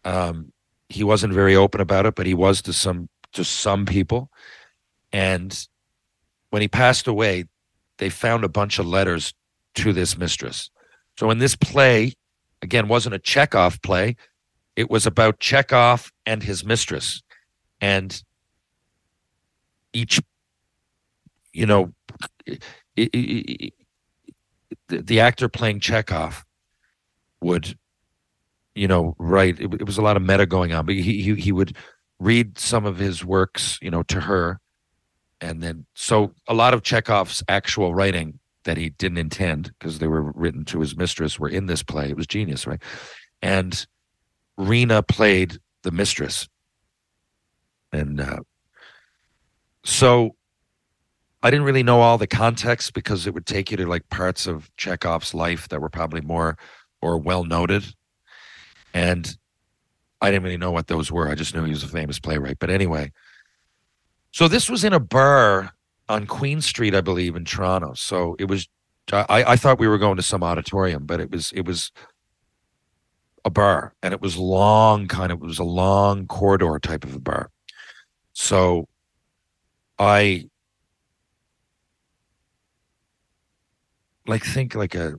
[0.04, 0.52] Um,
[0.88, 4.30] he wasn't very open about it, but he was to some to some people.
[5.12, 5.66] And
[6.50, 7.46] when he passed away,
[7.98, 9.34] they found a bunch of letters
[9.74, 10.70] to this mistress.
[11.18, 12.12] So in this play,
[12.60, 14.16] again, wasn't a Chekhov play.
[14.76, 17.22] It was about Chekhov and his mistress.
[17.80, 18.22] And
[19.92, 20.20] each,
[21.52, 21.92] you know,
[22.46, 22.62] it,
[22.96, 23.74] it, it,
[24.88, 26.44] the, the actor playing Chekhov
[27.40, 27.78] would,
[28.74, 29.60] you know, write.
[29.60, 31.76] It, it was a lot of meta going on, but he, he he would
[32.18, 34.60] read some of his works, you know, to her,
[35.40, 40.06] and then so a lot of Chekhov's actual writing that he didn't intend because they
[40.06, 42.08] were written to his mistress were in this play.
[42.08, 42.80] It was genius, right?
[43.42, 43.86] And
[44.56, 46.48] Rena played the mistress,
[47.92, 48.40] and uh,
[49.84, 50.36] so
[51.42, 54.46] I didn't really know all the context because it would take you to like parts
[54.46, 56.56] of Chekhov's life that were probably more
[57.00, 57.84] or well noted,
[58.94, 59.36] and
[60.20, 61.28] I didn't really know what those were.
[61.28, 62.58] I just knew he was a famous playwright.
[62.58, 63.12] But anyway,
[64.30, 65.72] so this was in a bar
[66.08, 67.94] on Queen Street, I believe, in Toronto.
[67.94, 68.68] So it was.
[69.12, 71.90] I, I thought we were going to some auditorium, but it was it was
[73.44, 75.42] a bar, and it was long, kind of.
[75.42, 77.50] It was a long corridor type of a bar.
[78.32, 78.88] So
[79.98, 80.48] I
[84.26, 85.14] like think like a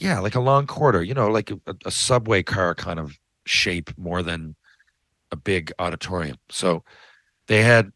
[0.00, 3.90] yeah, like a long corridor, you know, like a, a subway car kind of shape
[3.98, 4.56] more than
[5.30, 6.36] a big auditorium.
[6.48, 6.82] So
[7.46, 7.92] they had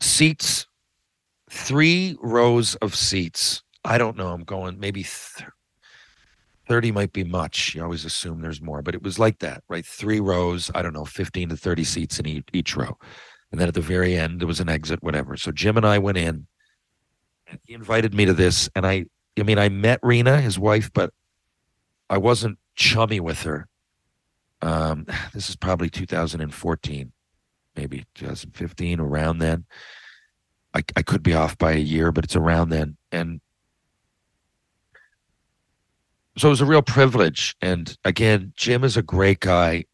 [0.00, 0.66] seats,
[1.50, 3.62] three rows of seats.
[3.84, 4.28] I don't know.
[4.28, 5.50] I'm going maybe th-
[6.68, 7.74] 30 might be much.
[7.74, 9.84] You always assume there's more, but it was like that, right?
[9.84, 12.96] Three rows, I don't know, 15 to 30 seats in each, each row.
[13.50, 15.36] And then at the very end, there was an exit, whatever.
[15.36, 16.46] So Jim and I went in.
[17.46, 18.68] And he invited me to this.
[18.76, 19.06] And I,
[19.38, 21.12] I mean, I met Rena, his wife, but
[22.10, 23.68] I wasn't chummy with her.
[24.62, 27.12] Um, this is probably 2014
[27.78, 29.64] maybe 2015, around then.
[30.74, 32.96] I, I could be off by a year, but it's around then.
[33.12, 33.40] And
[36.36, 37.56] so it was a real privilege.
[37.62, 39.84] And again, Jim is a great guy.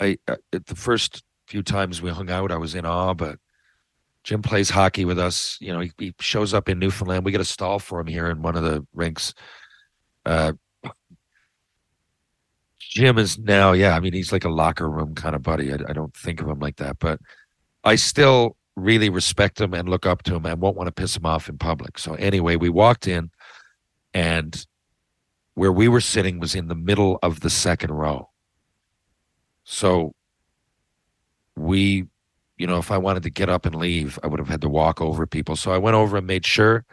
[0.00, 3.38] I uh, the first few times we hung out, I was in awe, but
[4.26, 5.56] Jim plays hockey with us.
[5.60, 7.24] You know, he, he shows up in Newfoundland.
[7.24, 9.32] We get a stall for him here in one of the rinks.
[10.24, 10.54] Uh,
[12.80, 15.72] Jim is now, yeah, I mean, he's like a locker room kind of buddy.
[15.72, 17.20] I, I, don't think of him like that, but
[17.84, 21.16] I still really respect him and look up to him and won't want to piss
[21.16, 21.96] him off in public.
[21.96, 23.30] So, anyway, we walked in,
[24.12, 24.66] and
[25.54, 28.30] where we were sitting was in the middle of the second row.
[29.62, 30.14] So,
[31.54, 32.06] we,
[32.56, 34.68] you know, if I wanted to get up and leave, I would have had to
[34.68, 35.56] walk over people.
[35.56, 36.84] So, I went over and made sure.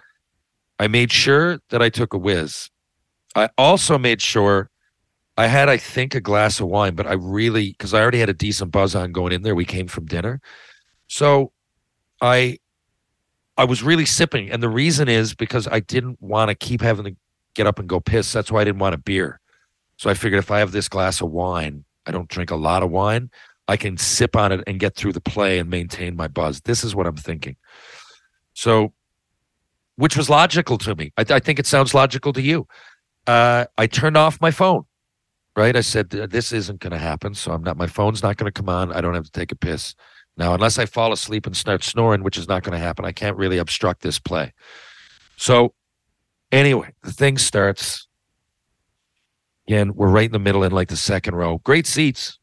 [0.80, 2.70] I made sure that I took a whiz.
[3.36, 4.70] I also made sure
[5.38, 8.30] I had, I think, a glass of wine, but I really, because I already had
[8.30, 9.55] a decent buzz on going in there.
[9.55, 10.39] We came from dinner.
[11.07, 11.51] So
[12.22, 12.59] I,
[13.57, 14.51] I was really sipping.
[14.51, 17.16] And the reason is because I didn't want to keep having to
[17.55, 18.32] get up and go piss.
[18.32, 19.39] That's why I didn't want a beer.
[19.97, 22.84] So I figured if I have this glass of wine, I don't drink a lot
[22.84, 23.32] of wine.
[23.68, 26.61] I can sip on it and get through the play and maintain my buzz.
[26.61, 27.55] This is what I'm thinking.
[28.53, 28.93] So,
[29.95, 31.14] which was logical to me.
[31.18, 32.68] I, I think it sounds logical to you.
[33.26, 34.86] Uh, I turned off my phone
[35.55, 35.76] right?
[35.76, 37.78] I said this isn't going to happen, so I'm not.
[37.78, 38.91] My phone's not going to come on.
[38.91, 39.95] I don't have to take a piss
[40.38, 43.05] now, unless I fall asleep and start snoring, which is not going to happen.
[43.05, 44.53] I can't really obstruct this play.
[45.38, 45.74] So,
[46.51, 48.07] anyway, the thing starts.
[49.68, 51.59] Again, we're right in the middle in like the second row.
[51.59, 52.38] Great seats,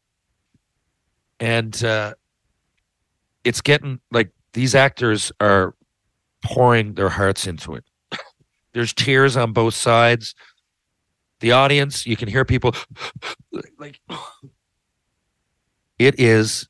[1.41, 2.13] and uh,
[3.43, 5.75] it's getting like these actors are
[6.41, 7.83] pouring their hearts into it.
[8.73, 10.33] There's tears on both sides
[11.41, 12.73] the audience, you can hear people
[13.79, 13.99] like
[15.99, 16.67] it is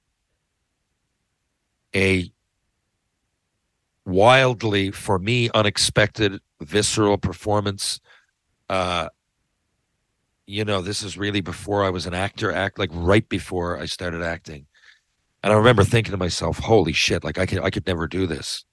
[1.96, 2.32] a
[4.06, 8.00] wildly for me unexpected visceral performance
[8.70, 9.08] uh
[10.48, 13.86] you know this is really before i was an actor act like right before i
[13.86, 14.66] started acting.
[15.44, 18.28] And i remember thinking to myself holy shit like i could i could never do
[18.28, 18.66] this.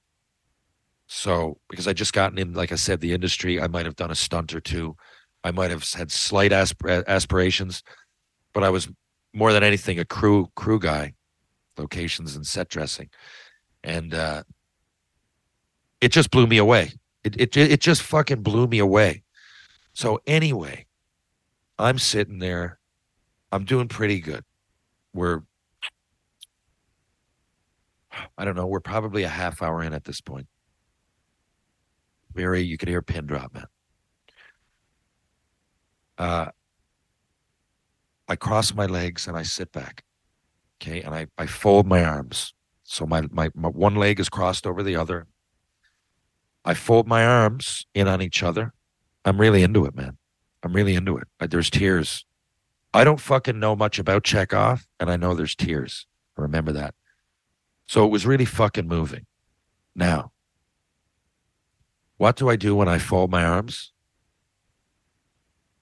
[1.07, 4.11] So because i just gotten in like i said the industry i might have done
[4.11, 4.97] a stunt or two.
[5.45, 7.83] I might have had slight asp- aspirations,
[8.53, 8.89] but I was
[9.33, 11.15] more than anything a crew crew guy,
[11.77, 13.09] locations and set dressing,
[13.85, 14.43] and uh,
[16.01, 16.93] it just blew me away.
[17.25, 19.23] It it it just fucking blew me away.
[19.95, 20.87] So anyway,
[21.79, 22.79] I'm sitting there.
[23.53, 24.45] I'm doing pretty good.
[25.15, 25.43] We're
[28.37, 30.49] I don't know, we're probably a half hour in at this point.
[32.35, 33.67] Very you could hear pin drop, man.
[36.19, 36.51] Uh
[38.29, 40.05] I cross my legs and I sit back.
[40.81, 42.55] Okay, and I, I fold my arms.
[42.85, 45.27] So my, my my one leg is crossed over the other.
[46.65, 48.73] I fold my arms in on each other.
[49.25, 50.19] I'm really into it, man.
[50.69, 51.27] I'm really into it.
[51.41, 52.27] Uh, There's tears.
[52.93, 56.07] I don't fucking know much about Chekhov, and I know there's tears.
[56.37, 56.95] Remember that.
[57.87, 59.25] So it was really fucking moving.
[59.95, 60.33] Now,
[62.19, 63.93] what do I do when I fold my arms?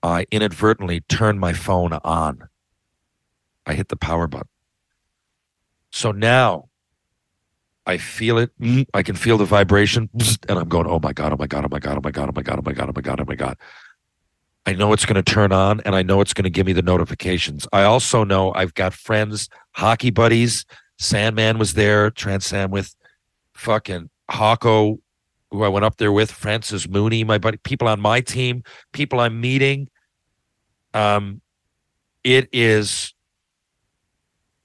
[0.05, 2.49] I inadvertently turn my phone on.
[3.66, 4.49] I hit the power button.
[5.91, 6.68] So now
[7.87, 8.51] I feel it.
[8.95, 10.11] I can feel the vibration,
[10.49, 12.28] and I'm going, oh my God, oh my God, oh my God, oh my God,
[12.28, 13.57] oh my God, oh my God, oh my God, oh my God.
[14.66, 16.72] I know it's going to turn on and I know it's going to give me
[16.72, 17.68] the notifications.
[17.72, 20.64] I also know I've got friends, hockey buddies.
[20.98, 22.96] Sandman was there, Transam with
[23.54, 24.98] fucking Hawco,
[25.52, 29.20] who I went up there with, Francis Mooney, my buddy, people on my team, people
[29.20, 29.88] I'm meeting.
[30.94, 31.40] Um,
[32.24, 33.14] it is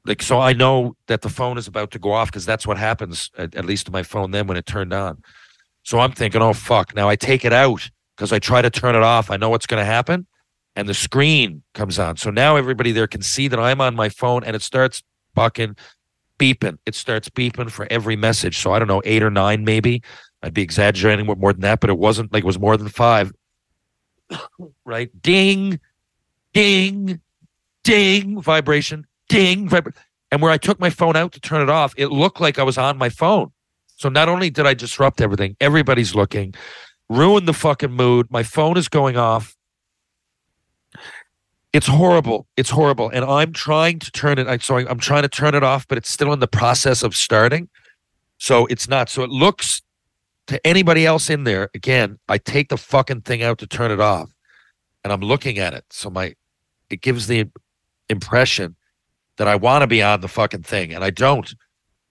[0.05, 2.77] like so I know that the phone is about to go off because that's what
[2.77, 5.21] happens at, at least to my phone then when it turned on.
[5.83, 6.95] So I'm thinking, oh fuck.
[6.95, 7.91] Now I take it out
[8.21, 9.31] because I try to turn it off.
[9.31, 10.27] I know what's going to happen,
[10.75, 12.17] and the screen comes on.
[12.17, 15.01] So now everybody there can see that I'm on my phone, and it starts
[15.33, 15.75] fucking
[16.37, 16.77] beeping.
[16.85, 18.59] It starts beeping for every message.
[18.59, 20.03] So I don't know, eight or nine maybe.
[20.43, 23.31] I'd be exaggerating more than that, but it wasn't like it was more than five.
[24.85, 25.09] right?
[25.23, 25.79] Ding,
[26.53, 27.21] ding,
[27.83, 29.95] ding, vibration, ding, vibra-
[30.31, 32.63] and where I took my phone out to turn it off, it looked like I
[32.63, 33.51] was on my phone.
[33.95, 36.53] So not only did I disrupt everything, everybody's looking,
[37.11, 38.27] ruined the fucking mood.
[38.31, 39.55] My phone is going off.
[41.73, 42.47] It's horrible.
[42.57, 43.09] It's horrible.
[43.09, 44.47] And I'm trying to turn it.
[44.47, 47.03] I, so I, I'm trying to turn it off, but it's still in the process
[47.03, 47.69] of starting.
[48.37, 49.09] So it's not.
[49.09, 49.81] So it looks
[50.47, 51.69] to anybody else in there.
[51.73, 54.33] Again, I take the fucking thing out to turn it off,
[55.03, 55.85] and I'm looking at it.
[55.91, 56.35] So my,
[56.89, 57.49] it gives the
[58.09, 58.75] impression
[59.37, 61.53] that I want to be on the fucking thing, and I don't.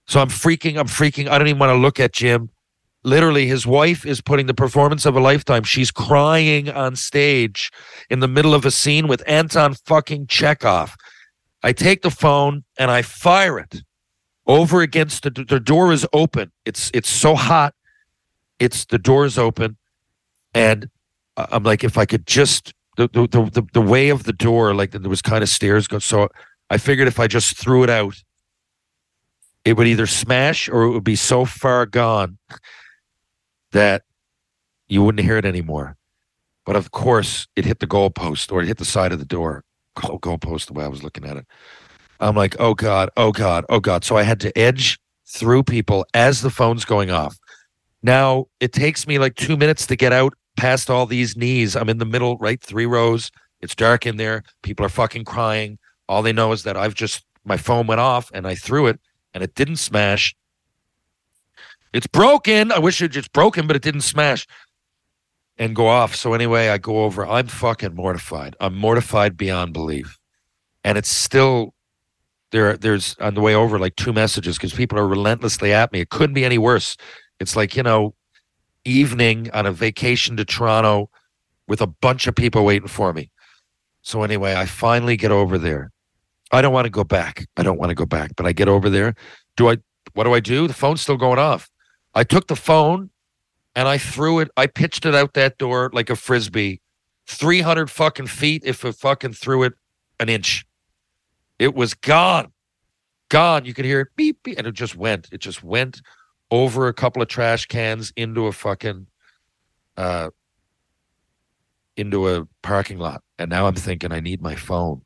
[0.07, 0.79] So I'm freaking.
[0.79, 1.29] I'm freaking.
[1.29, 2.51] I don't even want to look at Jim.
[3.03, 5.63] Literally, his wife is putting the performance of a lifetime.
[5.63, 7.71] She's crying on stage
[8.11, 10.97] in the middle of a scene with Anton fucking Chekhov.
[11.63, 13.83] I take the phone and I fire it
[14.47, 16.53] over against the the door is open.
[16.67, 17.75] It's it's so hot.
[18.59, 19.79] It's the door is open,
[20.53, 20.91] and
[21.37, 24.75] I'm like, if I could just the the the, the, the way of the door,
[24.75, 26.01] like there was kind of stairs go.
[26.01, 26.29] So
[26.69, 28.23] I figured if I just threw it out,
[29.65, 32.37] it would either smash or it would be so far gone
[33.73, 34.03] that
[34.89, 35.97] you wouldn't hear it anymore.
[36.67, 39.65] But of course, it hit the goalpost or it hit the side of the door.
[39.97, 41.47] Goal goalpost, the way I was looking at it.
[42.21, 44.05] I'm like, oh God, oh God, oh God.
[44.05, 47.37] So I had to edge through people as the phone's going off.
[48.03, 51.77] Now it takes me like two minutes to get out past all these knees.
[51.77, 52.61] I'm in the middle, right?
[52.61, 53.31] Three rows.
[53.61, 54.43] It's dark in there.
[54.63, 55.79] People are fucking crying.
[56.09, 58.99] All they know is that I've just, my phone went off and I threw it
[59.33, 60.35] and it didn't smash.
[61.93, 62.73] It's broken.
[62.73, 64.47] I wish it just broken, but it didn't smash
[65.59, 66.15] and go off.
[66.15, 67.27] So anyway, I go over.
[67.27, 68.57] I'm fucking mortified.
[68.61, 70.19] I'm mortified beyond belief.
[70.85, 71.75] And it's still
[72.51, 72.77] there.
[72.77, 76.01] There's on the way over like two messages because people are relentlessly at me.
[76.01, 76.97] It couldn't be any worse.
[77.41, 78.15] It's like you know,
[78.85, 81.11] evening on a vacation to Toronto
[81.69, 83.31] with a bunch of people waiting for me.
[84.03, 85.91] So anyway, I finally get over there.
[86.53, 87.47] I don't want to go back.
[87.57, 89.15] I don't want to go back, but I get over there.
[89.57, 89.77] Do I?
[90.15, 90.67] What do I do?
[90.67, 91.71] The phone's still going off.
[92.15, 93.11] I took the phone
[93.75, 94.51] and I threw it.
[94.57, 96.81] I pitched it out that door like a frisbee,
[97.27, 98.63] three hundred fucking feet.
[98.65, 99.75] If I fucking threw it
[100.19, 100.67] an inch,
[101.59, 102.53] it was gone,
[103.29, 103.65] gone.
[103.65, 105.29] You could hear it beep beep, and it just went.
[105.33, 106.03] It just went
[106.51, 109.07] over a couple of trash cans into a fucking,
[109.97, 110.31] uh,
[111.97, 113.23] into a parking lot.
[113.39, 115.03] And now I'm thinking I need my phone,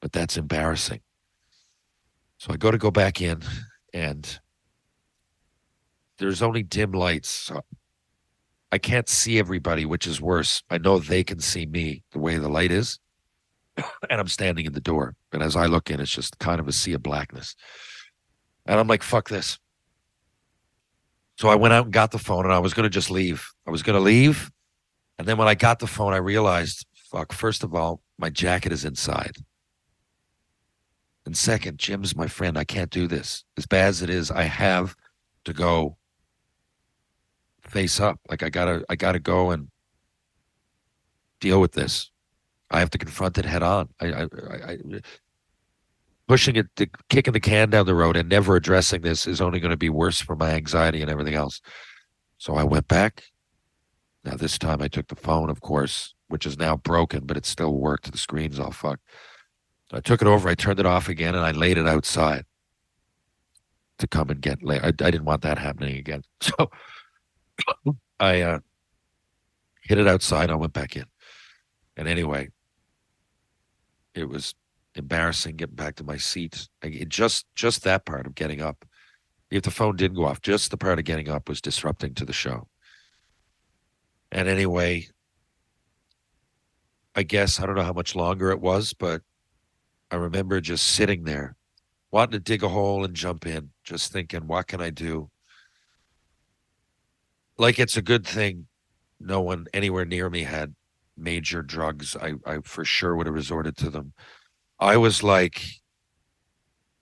[0.00, 1.00] but that's embarrassing.
[2.38, 3.42] So I go to go back in,
[3.94, 4.40] and
[6.18, 7.28] there's only dim lights.
[7.28, 7.62] So
[8.70, 10.62] I can't see everybody, which is worse.
[10.70, 12.98] I know they can see me the way the light is.
[14.10, 15.14] And I'm standing in the door.
[15.32, 17.56] And as I look in, it's just kind of a sea of blackness.
[18.66, 19.58] And I'm like, fuck this.
[21.38, 23.48] So I went out and got the phone and I was going to just leave.
[23.66, 24.50] I was going to leave.
[25.18, 28.72] And then when I got the phone, I realized, fuck, first of all, my jacket
[28.72, 29.36] is inside.
[31.24, 32.58] And second, Jim's my friend.
[32.58, 33.44] I can't do this.
[33.56, 34.96] As bad as it is, I have
[35.44, 35.96] to go
[37.72, 38.20] face up.
[38.28, 39.68] Like I gotta I gotta go and
[41.40, 42.10] deal with this.
[42.70, 43.88] I have to confront it head on.
[44.00, 44.78] I, I, I, I
[46.28, 49.60] pushing it, the, kicking the can down the road, and never addressing this is only
[49.60, 51.60] going to be worse for my anxiety and everything else.
[52.38, 53.24] So I went back.
[54.24, 57.44] Now this time I took the phone, of course, which is now broken, but it
[57.44, 58.10] still worked.
[58.10, 59.02] The screen's all fucked.
[59.92, 60.48] I took it over.
[60.48, 62.46] I turned it off again, and I laid it outside
[63.98, 64.58] to come and get.
[64.66, 66.70] I, I didn't want that happening again, so
[68.20, 68.58] I uh,
[69.82, 70.50] hit it outside.
[70.50, 71.04] I went back in,
[71.96, 72.48] and anyway,
[74.14, 74.54] it was
[74.94, 76.68] embarrassing getting back to my seat.
[76.82, 78.84] It just just that part of getting up.
[79.50, 82.24] If the phone didn't go off, just the part of getting up was disrupting to
[82.24, 82.68] the show.
[84.30, 85.08] And anyway,
[87.14, 89.20] I guess I don't know how much longer it was, but
[90.10, 91.56] I remember just sitting there,
[92.10, 95.30] wanting to dig a hole and jump in, just thinking, what can I do?
[97.58, 98.66] Like it's a good thing
[99.20, 100.74] no one anywhere near me had
[101.16, 102.16] major drugs.
[102.16, 104.12] I, I for sure would have resorted to them.
[104.78, 105.62] I was like,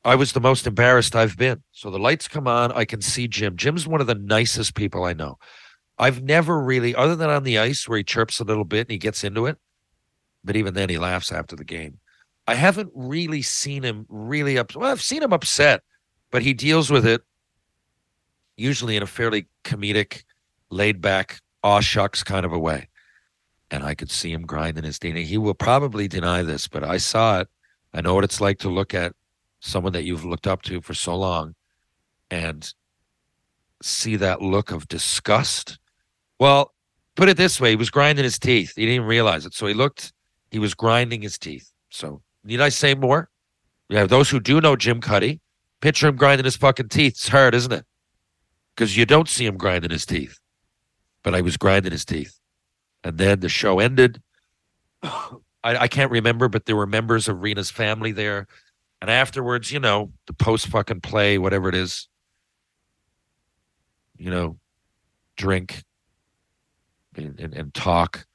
[0.04, 1.62] I was the most embarrassed I've been.
[1.72, 2.72] So the lights come on.
[2.72, 3.56] I can see Jim.
[3.56, 5.38] Jim's one of the nicest people I know.
[5.98, 8.90] I've never really, other than on the ice where he chirps a little bit and
[8.90, 9.58] he gets into it,
[10.42, 11.98] but even then he laughs after the game.
[12.46, 14.74] I haven't really seen him really up.
[14.74, 15.82] Well, I've seen him upset,
[16.30, 17.22] but he deals with it
[18.56, 20.24] usually in a fairly comedic,
[20.70, 22.88] laid back, aw shucks kind of a way.
[23.70, 25.28] And I could see him grinding his teeth.
[25.28, 27.48] He will probably deny this, but I saw it.
[27.92, 29.12] I know what it's like to look at
[29.60, 31.54] someone that you've looked up to for so long
[32.30, 32.72] and
[33.82, 35.78] see that look of disgust.
[36.38, 36.72] Well,
[37.16, 38.72] put it this way he was grinding his teeth.
[38.76, 39.54] He didn't realize it.
[39.54, 40.12] So he looked,
[40.50, 41.70] he was grinding his teeth.
[41.90, 43.28] So need I say more?
[43.88, 45.40] Yeah, those who do know Jim Cuddy,
[45.80, 47.12] picture him grinding his fucking teeth.
[47.12, 47.84] It's hard, isn't it?
[48.74, 50.39] Because you don't see him grinding his teeth.
[51.22, 52.38] But I was grinding his teeth.
[53.04, 54.22] And then the show ended.
[55.02, 58.46] I, I can't remember, but there were members of Rena's family there.
[59.00, 62.08] And afterwards, you know, the post fucking play, whatever it is,
[64.18, 64.58] you know,
[65.36, 65.84] drink
[67.16, 68.26] and, and, and talk.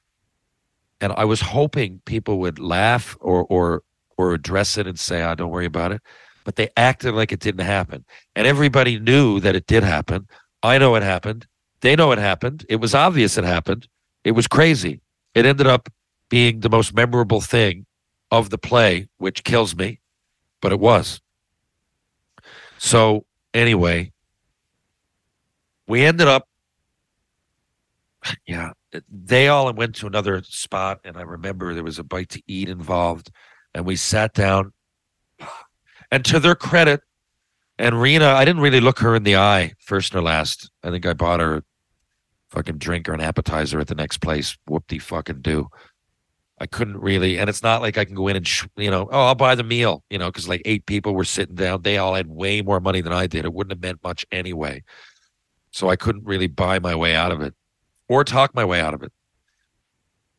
[0.99, 3.83] And I was hoping people would laugh or or
[4.17, 6.01] or address it and say, "Oh, don't worry about it."
[6.45, 8.05] But they acted like it didn't happen,
[8.36, 10.27] and everybody knew that it did happen.
[10.63, 11.45] I know it happened.
[11.86, 12.65] They know it happened.
[12.67, 13.88] It was obvious it happened.
[14.23, 15.01] It was crazy.
[15.36, 15.88] It ended up
[16.29, 17.86] being the most memorable thing
[18.31, 19.99] of the play, which kills me,
[20.61, 21.21] but it was.
[22.79, 24.13] So anyway,
[25.88, 26.49] we ended up,
[28.47, 28.71] yeah,
[29.07, 32.67] they all went to another spot, and I remember there was a bite to eat
[32.67, 33.29] involved,
[33.75, 34.73] and we sat down.
[36.09, 37.01] And to their credit,
[37.77, 40.71] and Rena, I didn't really look her in the eye first or last.
[40.83, 41.63] I think I bought her
[42.56, 44.58] fucking drink or an appetizer at the next place.
[44.68, 45.70] Whoop de fucking do.
[46.60, 49.10] I couldn't really, and it's not like I can go in and, sh- you know,
[49.12, 51.82] oh, I'll buy the meal, you know, because like eight people were sitting down.
[51.82, 53.43] They all had way more money than I did.
[53.43, 54.84] It wouldn't have meant much anyway.
[55.72, 57.54] So I couldn't really buy my way out of it
[58.08, 59.12] or talk my way out of it.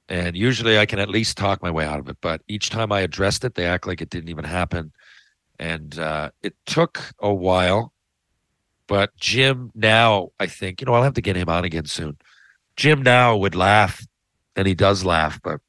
[0.09, 2.17] And usually I can at least talk my way out of it.
[2.23, 4.93] But each time I addressed it, they act like it didn't even happen.
[5.59, 7.93] And uh, it took a while.
[8.89, 12.19] But Jim now, I think, you know, I'll have to get him on again soon.
[12.77, 14.07] Jim now would laugh,
[14.55, 15.61] and he does laugh, but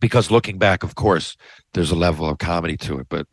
[0.00, 1.36] because looking back, of course,
[1.72, 3.08] there's a level of comedy to it.
[3.08, 3.26] But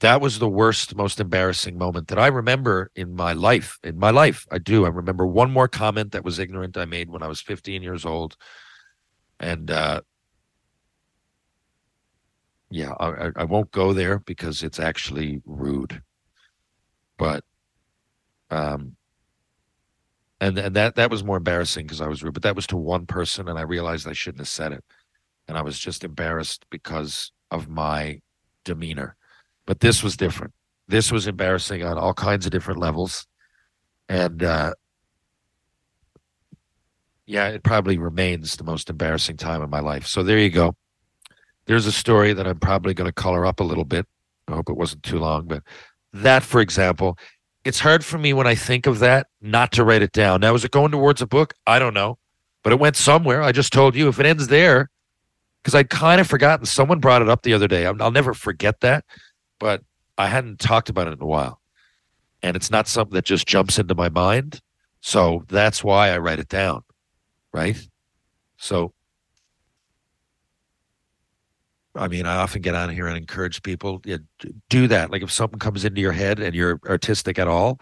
[0.00, 3.78] that was the worst, most embarrassing moment that I remember in my life.
[3.84, 4.84] In my life, I do.
[4.84, 8.04] I remember one more comment that was ignorant I made when I was 15 years
[8.04, 8.36] old,
[9.38, 10.00] and uh,
[12.70, 16.02] yeah, I, I won't go there because it's actually rude.
[17.16, 17.44] But
[18.52, 18.94] um,
[20.40, 22.34] and and that that was more embarrassing because I was rude.
[22.34, 24.84] But that was to one person, and I realized I shouldn't have said it,
[25.48, 28.20] and I was just embarrassed because of my
[28.64, 29.16] demeanor
[29.66, 30.52] but this was different.
[30.88, 33.26] This was embarrassing on all kinds of different levels,
[34.08, 34.74] and uh,
[37.26, 40.06] yeah, it probably remains the most embarrassing time of my life.
[40.06, 40.74] So there you go.
[41.66, 44.06] There's a story that I'm probably going to color up a little bit.
[44.48, 45.62] I hope it wasn't too long, but
[46.12, 47.16] that, for example,
[47.64, 50.40] it's hard for me when I think of that not to write it down.
[50.40, 51.54] Now, is it going towards a book?
[51.66, 52.18] I don't know,
[52.62, 53.42] but it went somewhere.
[53.42, 54.90] I just told you if it ends there,
[55.62, 56.66] because I'd kind of forgotten.
[56.66, 57.86] Someone brought it up the other day.
[57.86, 59.04] I'll, I'll never forget that
[59.62, 59.80] but
[60.18, 61.60] I hadn't talked about it in a while.
[62.42, 64.60] And it's not something that just jumps into my mind.
[65.00, 66.82] So that's why I write it down.
[67.52, 67.76] Right.
[68.56, 68.92] So
[71.94, 74.18] I mean, I often get on here and encourage people yeah,
[74.70, 75.10] do that.
[75.10, 77.80] Like if something comes into your head and you're artistic at all,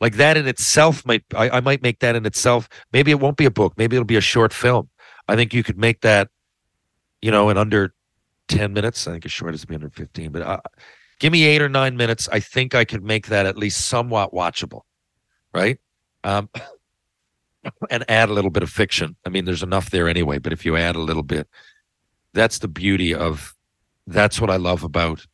[0.00, 2.68] like that in itself might I, I might make that in itself.
[2.92, 3.74] Maybe it won't be a book.
[3.76, 4.88] Maybe it'll be a short film.
[5.28, 6.28] I think you could make that,
[7.20, 7.94] you know, in under
[8.48, 9.06] ten minutes.
[9.06, 10.32] I think as short as be under fifteen.
[10.32, 10.60] But uh,
[11.18, 12.28] give me eight or nine minutes.
[12.32, 14.82] I think I could make that at least somewhat watchable,
[15.52, 15.78] right?
[16.24, 16.48] Um,
[17.90, 19.16] and add a little bit of fiction.
[19.26, 20.38] I mean, there's enough there anyway.
[20.38, 21.46] But if you add a little bit,
[22.34, 23.54] that's the beauty of.
[24.06, 25.24] That's what I love about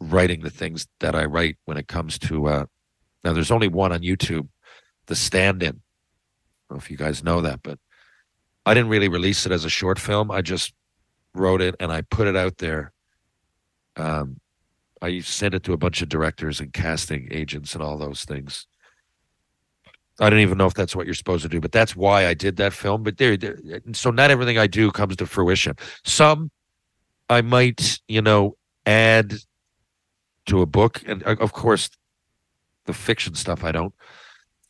[0.00, 2.46] writing the things that I write when it comes to.
[2.46, 2.64] Uh,
[3.24, 4.48] now, there's only one on YouTube,
[5.06, 5.68] The Stand In.
[5.68, 7.78] I don't know if you guys know that, but
[8.64, 10.30] I didn't really release it as a short film.
[10.30, 10.72] I just
[11.34, 12.92] wrote it and I put it out there.
[13.96, 14.40] Um,
[15.02, 18.66] I sent it to a bunch of directors and casting agents and all those things.
[20.20, 22.34] I don't even know if that's what you're supposed to do, but that's why I
[22.34, 23.02] did that film.
[23.02, 23.38] But there,
[23.92, 25.76] so not everything I do comes to fruition.
[26.04, 26.50] Some
[27.30, 29.34] I might, you know, add
[30.46, 31.88] to a book, and uh, of course,
[32.84, 33.94] the fiction stuff I don't.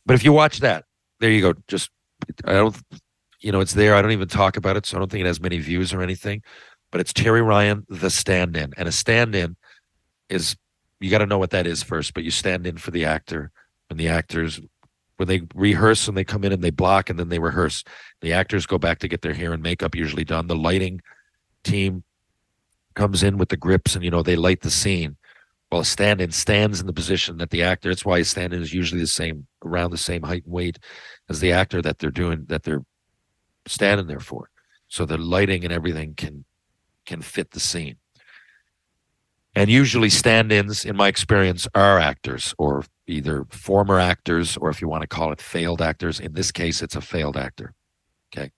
[0.05, 0.85] But if you watch that,
[1.19, 1.53] there you go.
[1.67, 1.89] Just
[2.45, 2.77] I don't,
[3.41, 3.95] you know, it's there.
[3.95, 6.01] I don't even talk about it, so I don't think it has many views or
[6.01, 6.43] anything.
[6.91, 9.55] But it's Terry Ryan, the stand-in, and a stand-in
[10.29, 10.55] is
[10.99, 12.13] you got to know what that is first.
[12.13, 13.51] But you stand in for the actor,
[13.89, 14.61] and the actors
[15.21, 17.83] when they rehearse and they come in and they block and then they rehearse.
[18.21, 20.47] The actors go back to get their hair and makeup usually done.
[20.47, 20.99] The lighting
[21.63, 22.03] team
[22.95, 25.17] comes in with the grips and you know they light the scene.
[25.71, 27.89] Well, a stand-in stands in the position that the actor.
[27.89, 30.79] That's why a stand-in is usually the same, around the same height and weight
[31.29, 32.83] as the actor that they're doing that they're
[33.67, 34.49] standing there for.
[34.87, 36.45] So the lighting and everything can
[37.05, 37.97] can fit the scene.
[39.55, 44.87] And usually stand-ins, in my experience, are actors or either former actors or if you
[44.87, 46.19] want to call it failed actors.
[46.19, 47.73] In this case, it's a failed actor.
[48.33, 48.51] Okay.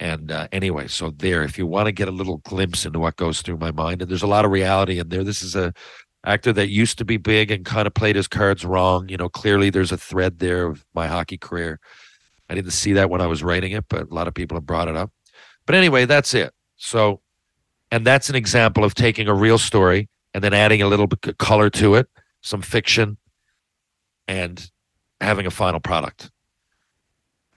[0.00, 3.16] And uh, anyway, so there, if you want to get a little glimpse into what
[3.16, 5.22] goes through my mind, and there's a lot of reality in there.
[5.22, 5.72] This is a
[6.24, 9.08] actor that used to be big and kind of played his cards wrong.
[9.08, 11.78] You know, clearly there's a thread there of my hockey career.
[12.48, 14.66] I didn't see that when I was writing it, but a lot of people have
[14.66, 15.12] brought it up.
[15.66, 16.52] But anyway, that's it.
[16.76, 17.20] So,
[17.90, 21.26] and that's an example of taking a real story and then adding a little bit
[21.26, 22.08] of color to it,
[22.40, 23.16] some fiction,
[24.28, 24.70] and
[25.20, 26.30] having a final product.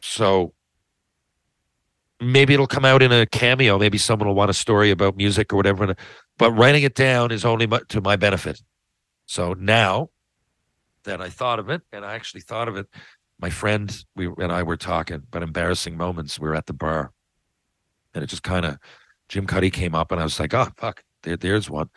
[0.01, 0.53] So
[2.19, 3.77] maybe it'll come out in a cameo.
[3.77, 5.95] Maybe someone will want a story about music or whatever.
[6.37, 8.61] But writing it down is only to my benefit.
[9.25, 10.09] So now
[11.03, 12.87] that I thought of it, and I actually thought of it,
[13.39, 16.39] my friend we and I were talking, about embarrassing moments.
[16.39, 17.11] We were at the bar,
[18.13, 18.77] and it just kind of
[19.33, 21.89] Jim Cuddy came up, and I was like, "Oh fuck, there, there's one."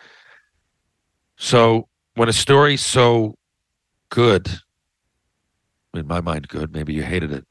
[1.37, 3.37] So when a story's so
[4.09, 4.49] good,
[5.93, 7.47] in my mind, good, maybe you hated it,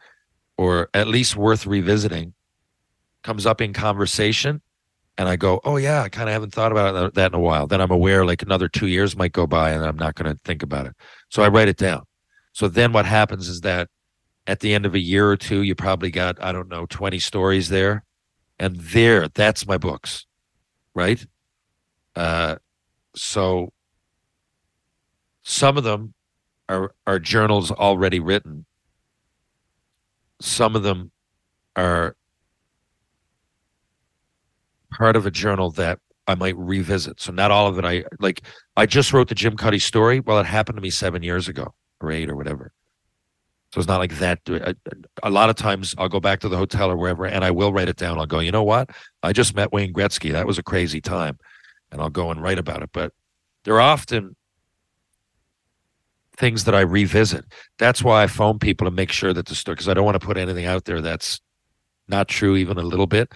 [0.57, 2.34] or at least worth revisiting,
[3.22, 4.64] comes up in conversation,
[5.20, 7.68] and I go, "Oh yeah, I kind of haven't thought about that in a while."
[7.68, 10.40] Then I'm aware, like another two years might go by, and I'm not going to
[10.44, 10.95] think about it.
[11.30, 12.06] So I write it down.
[12.53, 13.90] So then what happens is that
[14.48, 17.20] at the end of a year or two, you probably got I don't know 20
[17.20, 18.05] stories there,
[18.60, 20.26] and there, that's my books,
[20.94, 21.26] right?
[22.15, 22.56] Uh,
[23.15, 23.72] so
[25.44, 26.14] some of them
[26.69, 28.65] are are journals already written.
[30.41, 31.11] Some of them
[31.76, 32.15] are
[34.91, 37.22] part of a journal that I might revisit.
[37.22, 37.86] So not all of it.
[37.86, 38.41] I like.
[38.76, 40.19] I just wrote the Jim Cuddy story.
[40.19, 42.73] Well, it happened to me seven years ago, or eight, or whatever.
[43.76, 44.39] So it's not like that.
[44.47, 44.73] A,
[45.22, 47.73] a lot of times I'll go back to the hotel or wherever, and I will
[47.73, 48.18] write it down.
[48.18, 48.89] I'll go, you know what?
[49.22, 50.31] I just met Wayne Gretzky.
[50.31, 51.38] That was a crazy time,
[51.91, 52.91] and I'll go and write about it.
[52.93, 53.11] But
[53.65, 54.38] there are often
[56.38, 57.43] things that I revisit.
[57.77, 60.22] That's why I phone people to make sure that the story, because I don't want
[60.22, 61.41] to put anything out there that's
[62.07, 63.34] not true, even a little bit.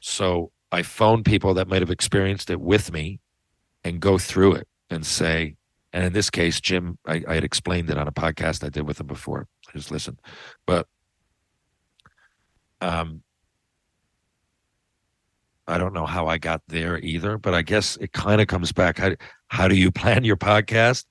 [0.00, 3.20] So I phone people that might have experienced it with me
[3.84, 5.54] and go through it and say,
[5.92, 8.86] and in this case, Jim, I, I had explained it on a podcast I did
[8.86, 9.48] with him before.
[9.72, 10.20] Just listened.
[10.66, 10.86] But
[12.80, 13.22] um,
[15.66, 18.72] I don't know how I got there either, but I guess it kind of comes
[18.72, 18.98] back.
[18.98, 19.12] How,
[19.48, 21.04] how do you plan your podcast?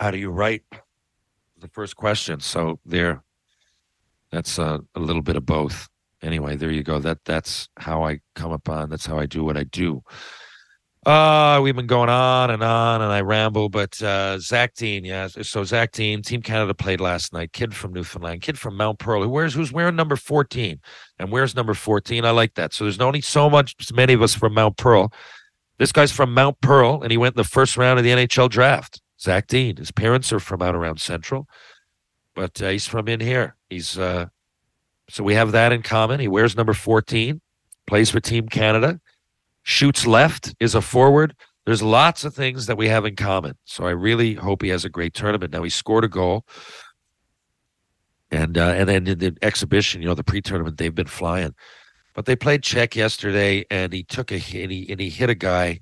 [0.00, 0.62] How do you write?
[1.58, 2.40] The first question.
[2.40, 3.22] So there,
[4.30, 5.88] that's a, a little bit of both.
[6.22, 6.98] Anyway, there you go.
[6.98, 8.88] That that's how I come upon.
[8.88, 10.02] That's how I do what I do.
[11.06, 13.68] Uh, we've been going on and on, and I ramble.
[13.68, 15.28] But uh, Zach Dean, yeah.
[15.28, 17.52] So Zach Dean, Team Canada played last night.
[17.52, 19.22] Kid from Newfoundland, kid from Mount Pearl.
[19.22, 20.80] Who wears who's wearing number fourteen?
[21.20, 22.24] And where's number fourteen?
[22.24, 22.74] I like that.
[22.74, 25.12] So there's only so much, many of us from Mount Pearl.
[25.78, 28.50] This guy's from Mount Pearl, and he went in the first round of the NHL
[28.50, 29.00] draft.
[29.20, 29.76] Zach Dean.
[29.76, 31.46] His parents are from out around Central,
[32.34, 33.54] but uh, he's from in here.
[33.70, 34.26] He's uh,
[35.08, 36.18] so we have that in common.
[36.18, 37.40] He wears number 14,
[37.86, 39.00] plays for Team Canada.
[39.66, 41.34] Shoots left, is a forward.
[41.64, 43.54] There's lots of things that we have in common.
[43.64, 45.52] So I really hope he has a great tournament.
[45.52, 46.46] Now he scored a goal.
[48.30, 51.54] And uh, and then in the exhibition, you know, the pre-tournament, they've been flying.
[52.14, 55.30] But they played Czech yesterday, and he took a hit, and he, and he hit
[55.30, 55.80] a guy,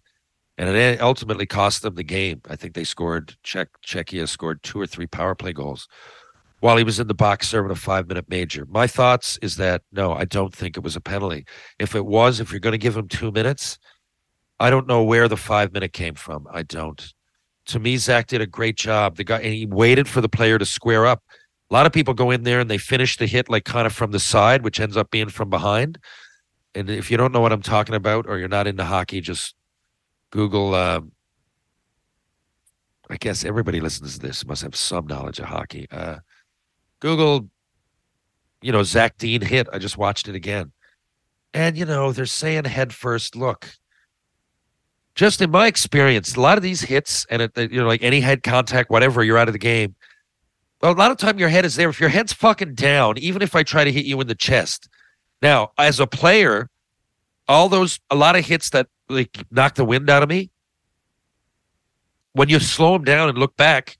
[0.59, 2.41] and it ultimately cost them the game.
[2.49, 5.89] I think they scored Czech Czechia scored two or three power play goals
[6.65, 8.67] while he was in the box serving a five minute major.
[8.71, 11.45] My thoughts is that no, I don't think it was a penalty.
[11.79, 13.79] If it was, if you're going to give him two minutes,
[14.59, 16.47] I don't know where the five minute came from.
[16.51, 17.13] I don't.
[17.67, 19.17] To me, Zach did a great job.
[19.17, 21.23] The guy and he waited for the player to square up.
[21.71, 23.93] A lot of people go in there and they finish the hit like kind of
[23.93, 25.99] from the side, which ends up being from behind.
[26.75, 29.55] And if you don't know what I'm talking about or you're not into hockey, just
[30.31, 30.75] Google.
[30.75, 31.13] Um,
[33.11, 35.87] I guess everybody listens to this must have some knowledge of hockey.
[35.91, 36.21] Uh,
[37.05, 37.51] Google,
[38.63, 39.69] you know, Zach Dean hit.
[39.71, 40.73] I just watched it again.
[41.53, 43.37] And, you know, they're saying head first.
[43.37, 43.69] Look,
[45.15, 48.21] just in my experience, a lot of these hits and, it, you know, like any
[48.21, 49.95] head contact, whatever, you're out of the game.
[50.81, 51.91] Well, a lot of time your head is there.
[51.91, 54.89] If your head's fucking down, even if I try to hit you in the chest.
[55.43, 56.71] Now, as a player,
[57.49, 60.51] all those, a lot of hits that like knock the wind out of me,
[62.33, 63.99] when you slow them down and look back,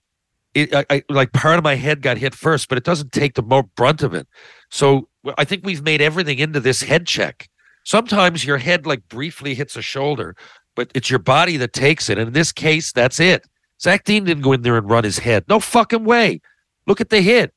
[0.55, 3.35] it, I, I, like part of my head got hit first, but it doesn't take
[3.35, 4.27] the more brunt of it.
[4.71, 7.49] So I think we've made everything into this head check.
[7.85, 10.37] Sometimes your head like briefly hits a shoulder,
[10.75, 12.19] but it's your body that takes it.
[12.19, 13.45] And in this case, that's it.
[13.81, 15.45] Zach Dean didn't go in there and run his head.
[15.49, 16.41] No fucking way.
[16.87, 17.53] Look at the hit.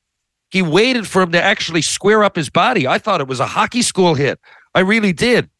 [0.50, 2.86] He waited for him to actually square up his body.
[2.86, 4.40] I thought it was a hockey school hit.
[4.74, 5.50] I really did.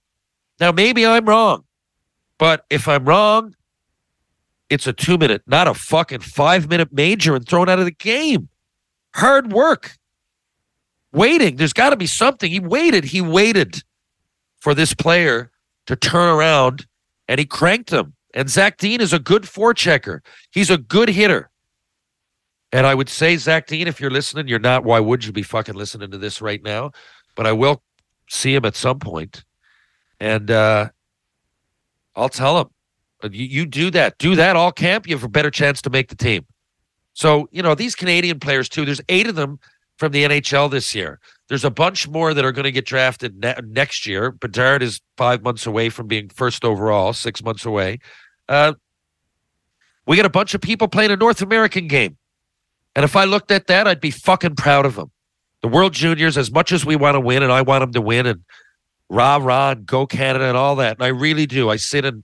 [0.60, 1.65] Now, maybe I'm wrong,
[2.39, 3.55] but if I'm wrong,
[4.70, 7.90] it's a two minute, not a fucking five minute major and thrown out of the
[7.90, 8.49] game.
[9.15, 9.97] Hard work.
[11.12, 11.57] Waiting.
[11.57, 12.51] There's got to be something.
[12.51, 13.05] He waited.
[13.05, 13.82] He waited
[14.61, 15.51] for this player
[15.86, 16.86] to turn around
[17.28, 18.15] and he cranked him.
[18.35, 20.20] And Zach Dean is a good forechecker.
[20.51, 21.51] He's a good hitter.
[22.73, 24.85] And I would say, Zach Dean, if you're listening, you're not.
[24.85, 26.90] Why would you be fucking listening to this right now?
[27.35, 27.82] But I will
[28.28, 29.45] see him at some point,
[30.20, 30.90] and uh,
[32.15, 32.69] I'll tell him
[33.23, 34.19] you, you do that.
[34.19, 35.07] Do that all camp.
[35.07, 36.47] You have a better chance to make the team.
[37.15, 39.59] So, you know, these Canadian players, too, there's eight of them
[39.97, 41.19] from the NHL this year.
[41.49, 44.31] There's a bunch more that are going to get drafted ne- next year.
[44.31, 47.99] Bedard is five months away from being first overall, six months away.
[48.49, 48.74] Uh,
[50.07, 52.16] we got a bunch of people playing a North American game.
[52.95, 55.11] And if I looked at that, I'd be fucking proud of them.
[55.62, 58.01] The World Juniors, as much as we want to win, and I want them to
[58.01, 58.45] win, and
[59.09, 60.97] rah rah, and go Canada, and all that.
[60.97, 61.69] And I really do.
[61.69, 62.23] I sit and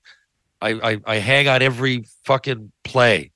[0.64, 3.32] I, I, I hang on every fucking play.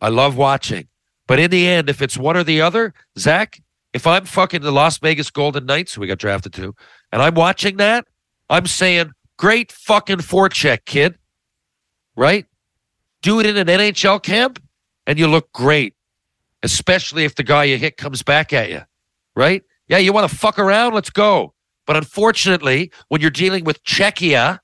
[0.00, 0.86] I love watching.
[1.26, 3.60] But in the end, if it's one or the other, Zach,
[3.92, 6.74] if I'm fucking the Las Vegas Golden Knights, who we got drafted to,
[7.10, 8.06] and I'm watching that,
[8.48, 11.18] I'm saying, great fucking forecheck, kid.
[12.16, 12.46] Right?
[13.22, 14.62] Do it in an NHL camp,
[15.06, 15.94] and you look great,
[16.62, 18.82] especially if the guy you hit comes back at you.
[19.34, 19.64] Right?
[19.88, 20.94] Yeah, you want to fuck around?
[20.94, 21.52] Let's go.
[21.84, 24.60] But unfortunately, when you're dealing with Czechia,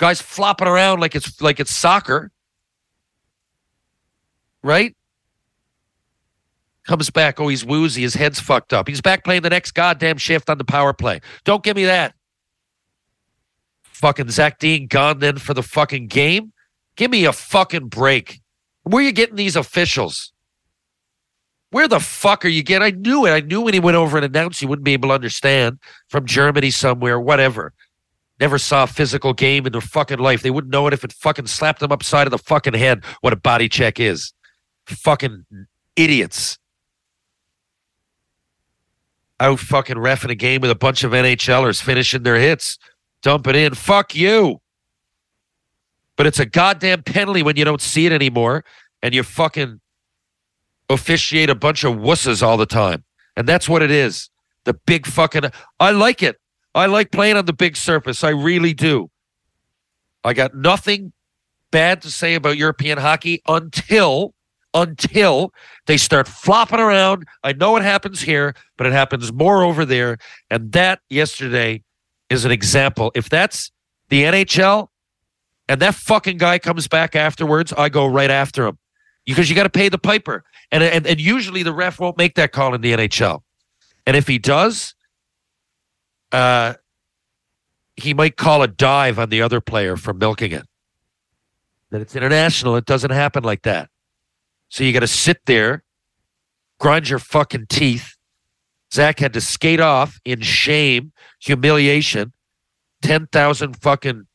[0.00, 2.32] guys flopping around like it's like it's soccer,
[4.64, 4.96] right?
[6.86, 8.88] Comes back, oh, he's woozy, his head's fucked up.
[8.88, 11.20] He's back playing the next goddamn shift on the power play.
[11.44, 12.14] Don't give me that.
[13.82, 16.52] Fucking Zach Dean gone then for the fucking game.
[16.96, 18.40] Give me a fucking break.
[18.84, 20.32] Where are you getting these officials?
[21.72, 22.86] Where the fuck are you getting?
[22.86, 23.30] I knew it.
[23.30, 25.78] I knew when he went over and announced he wouldn't be able to understand
[26.08, 27.74] from Germany somewhere, whatever
[28.40, 30.42] never saw a physical game in their fucking life.
[30.42, 33.32] They wouldn't know it if it fucking slapped them upside of the fucking head what
[33.32, 34.32] a body check is.
[34.86, 35.44] Fucking
[35.94, 36.58] idiots.
[39.38, 42.78] Out fucking refing a game with a bunch of NHLers finishing their hits,
[43.22, 43.74] dump it in.
[43.74, 44.60] Fuck you.
[46.16, 48.64] But it's a goddamn penalty when you don't see it anymore
[49.02, 49.80] and you fucking
[50.90, 53.04] officiate a bunch of wusses all the time.
[53.36, 54.28] And that's what it is.
[54.64, 55.44] The big fucking.
[55.78, 56.36] I like it.
[56.74, 58.22] I like playing on the big surface.
[58.22, 59.10] I really do.
[60.24, 61.12] I got nothing
[61.70, 64.34] bad to say about European hockey until
[64.72, 65.52] until
[65.86, 67.26] they start flopping around.
[67.42, 70.18] I know it happens here, but it happens more over there.
[70.48, 71.82] And that yesterday
[72.28, 73.10] is an example.
[73.16, 73.72] If that's
[74.10, 74.88] the NHL
[75.68, 78.78] and that fucking guy comes back afterwards, I go right after him
[79.26, 80.44] because you got to pay the piper.
[80.70, 83.42] And, and and usually the ref won't make that call in the NHL.
[84.06, 84.94] And if he does,
[86.32, 86.74] uh,
[87.96, 90.66] he might call a dive on the other player for milking it.
[91.90, 92.76] That it's international.
[92.76, 93.90] It doesn't happen like that.
[94.68, 95.82] So you got to sit there,
[96.78, 98.16] grind your fucking teeth.
[98.92, 102.32] Zach had to skate off in shame, humiliation,
[103.02, 104.26] 10,000 fucking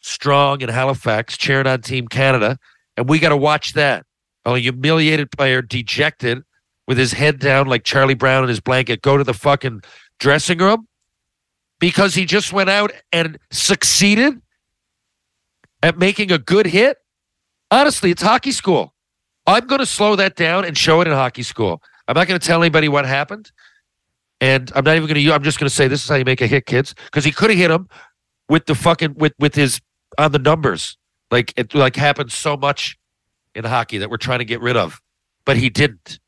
[0.00, 2.58] strong in Halifax, cheering on Team Canada,
[2.96, 4.04] and we got to watch that.
[4.44, 6.42] A humiliated player, dejected,
[6.86, 9.82] with his head down like Charlie Brown in his blanket, go to the fucking
[10.18, 10.86] dressing room
[11.80, 14.40] because he just went out and succeeded
[15.82, 16.98] at making a good hit.
[17.70, 18.94] Honestly, it's hockey school.
[19.46, 21.82] I'm going to slow that down and show it in hockey school.
[22.08, 23.50] I'm not going to tell anybody what happened.
[24.40, 25.32] And I'm not even going to.
[25.32, 27.30] I'm just going to say this is how you make a hit, kids, because he
[27.30, 27.88] could have hit him
[28.48, 29.80] with the fucking with with his
[30.18, 30.96] on the numbers,
[31.30, 32.96] like it like happened so much
[33.54, 35.00] in hockey that we're trying to get rid of,
[35.46, 36.18] but he didn't.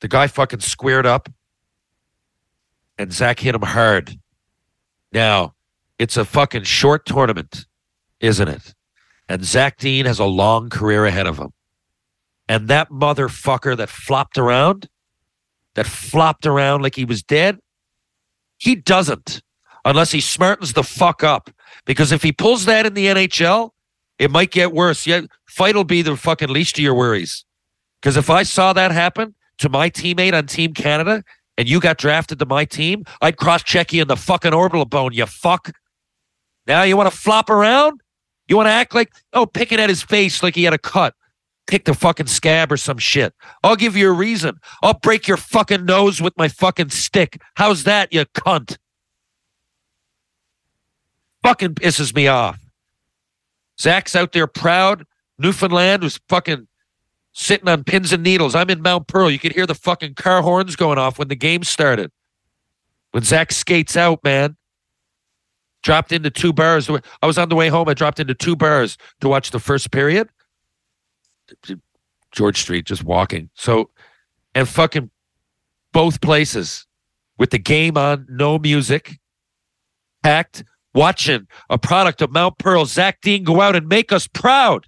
[0.00, 1.28] The guy fucking squared up,
[2.98, 4.18] and Zach hit him hard.
[5.12, 5.54] Now,
[5.98, 7.66] it's a fucking short tournament,
[8.20, 8.74] isn't it?
[9.28, 11.52] And Zach Dean has a long career ahead of him.
[12.48, 14.88] And that motherfucker that flopped around,
[15.74, 17.58] that flopped around like he was dead,
[18.58, 19.42] he doesn't
[19.84, 21.50] unless he smartens the fuck up.
[21.84, 23.70] Because if he pulls that in the NHL,
[24.18, 25.06] it might get worse.
[25.06, 27.44] Yeah, fight will be the fucking least of your worries.
[28.00, 31.22] Because if I saw that happen to my teammate on Team Canada
[31.56, 34.84] and you got drafted to my team, I'd cross check you in the fucking orbital
[34.84, 35.70] bone, you fuck.
[36.66, 38.00] Now you want to flop around?
[38.48, 41.14] You want to act like, oh, picking at his face like he had a cut.
[41.66, 43.32] Pick the fucking scab or some shit.
[43.62, 44.58] I'll give you a reason.
[44.82, 47.40] I'll break your fucking nose with my fucking stick.
[47.54, 48.76] How's that, you cunt?
[51.42, 52.58] Fucking pisses me off.
[53.80, 55.04] Zach's out there proud.
[55.38, 56.68] Newfoundland was fucking
[57.34, 58.54] sitting on pins and needles.
[58.54, 59.30] I'm in Mount Pearl.
[59.30, 62.10] You could hear the fucking car horns going off when the game started.
[63.10, 64.56] When Zach skates out, man.
[65.82, 66.88] Dropped into two bars.
[67.20, 67.88] I was on the way home.
[67.88, 70.30] I dropped into two bars to watch the first period.
[72.32, 73.50] George Street, just walking.
[73.54, 73.90] So,
[74.54, 75.10] and fucking
[75.92, 76.86] both places
[77.36, 79.18] with the game on, no music,
[80.22, 84.86] packed, watching a product of Mount Pearl, Zach Dean go out and make us proud.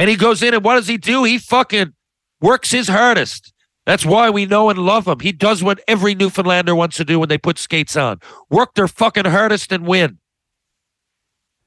[0.00, 1.24] And he goes in and what does he do?
[1.24, 1.92] He fucking
[2.40, 3.52] works his hardest.
[3.84, 5.20] That's why we know and love him.
[5.20, 8.18] He does what every Newfoundlander wants to do when they put skates on
[8.48, 10.16] work their fucking hardest and win.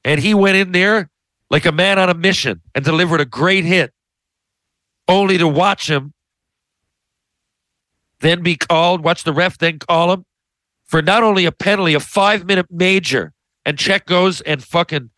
[0.04, 1.10] And he went in there
[1.48, 3.94] like a man on a mission and delivered a great hit,
[5.06, 6.12] only to watch him
[8.18, 10.24] then be called, watch the ref then call him
[10.84, 13.32] for not only a penalty, a five minute major.
[13.64, 15.10] And Czech goes and fucking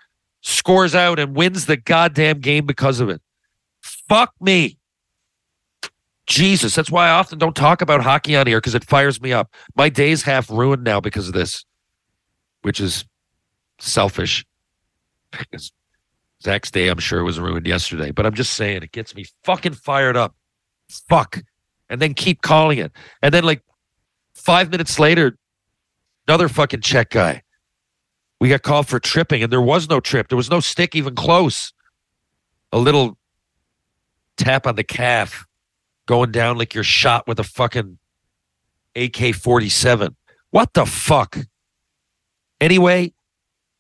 [0.47, 3.21] scores out and wins the goddamn game because of it.
[3.81, 4.79] Fuck me.
[6.27, 9.33] Jesus, that's why I often don't talk about hockey on here because it fires me
[9.33, 9.53] up.
[9.77, 11.65] My day's half ruined now because of this,
[12.63, 13.05] which is
[13.79, 14.45] selfish.
[16.43, 19.25] Zach's day, I'm sure, it was ruined yesterday, but I'm just saying it gets me
[19.45, 20.35] fucking fired up.
[20.89, 21.43] Fuck.
[21.89, 22.93] And then keep calling it.
[23.23, 23.63] And then, like,
[24.35, 25.37] five minutes later,
[26.29, 27.43] another fucking Czech guy.
[28.41, 30.29] We got called for tripping, and there was no trip.
[30.29, 31.73] There was no stick even close.
[32.73, 33.17] A little
[34.37, 35.47] tap on the calf
[36.07, 37.99] going down like you're shot with a fucking
[38.95, 40.17] AK 47.
[40.51, 41.39] What the fuck?
[42.61, 43.13] Anyway,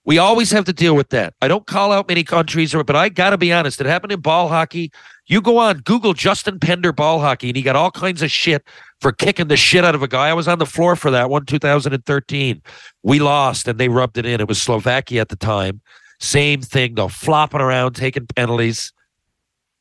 [0.05, 1.35] we always have to deal with that.
[1.41, 3.81] I don't call out many countries, but I got to be honest.
[3.81, 4.93] It happened in ball hockey.
[5.27, 8.65] You go on Google Justin Pender ball hockey, and he got all kinds of shit
[9.01, 10.29] for kicking the shit out of a guy.
[10.29, 12.63] I was on the floor for that one, 2013.
[13.03, 14.41] We lost, and they rubbed it in.
[14.41, 15.81] It was Slovakia at the time.
[16.21, 18.93] Same thing, though, flopping around, taking penalties.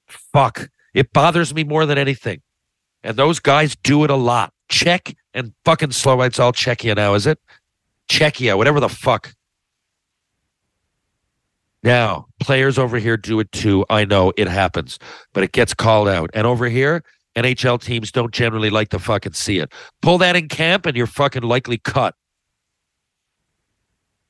[0.07, 0.69] Fuck.
[0.93, 2.41] It bothers me more than anything.
[3.03, 4.51] And those guys do it a lot.
[4.67, 6.43] Czech and fucking Slovakia.
[6.43, 7.39] all Czechia now, is it?
[8.09, 9.33] Czechia, whatever the fuck.
[11.85, 13.85] Now, players over here do it too.
[13.91, 14.97] I know it happens,
[15.33, 16.31] but it gets called out.
[16.33, 17.03] And over here,
[17.35, 19.71] NHL teams don't generally like to fucking see it.
[20.01, 22.15] Pull that in camp and you're fucking likely cut.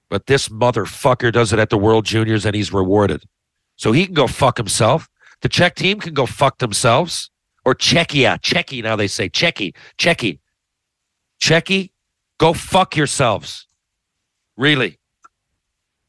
[0.10, 3.24] But this motherfucker does it at the World Juniors and he's rewarded.
[3.78, 5.08] So he can go fuck himself.
[5.40, 7.32] The Czech team can go fuck themselves.
[7.64, 8.38] Or Czechia.
[8.42, 9.30] Czechy, now they say.
[9.30, 9.74] Czechy.
[9.98, 10.40] Czechy.
[11.42, 11.92] Czechy,
[12.38, 13.66] go fuck yourselves.
[14.58, 15.00] Really.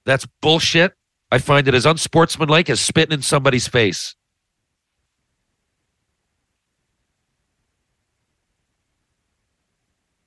[0.04, 0.95] That's bullshit.
[1.30, 4.14] I find it as unsportsmanlike as spitting in somebody's face.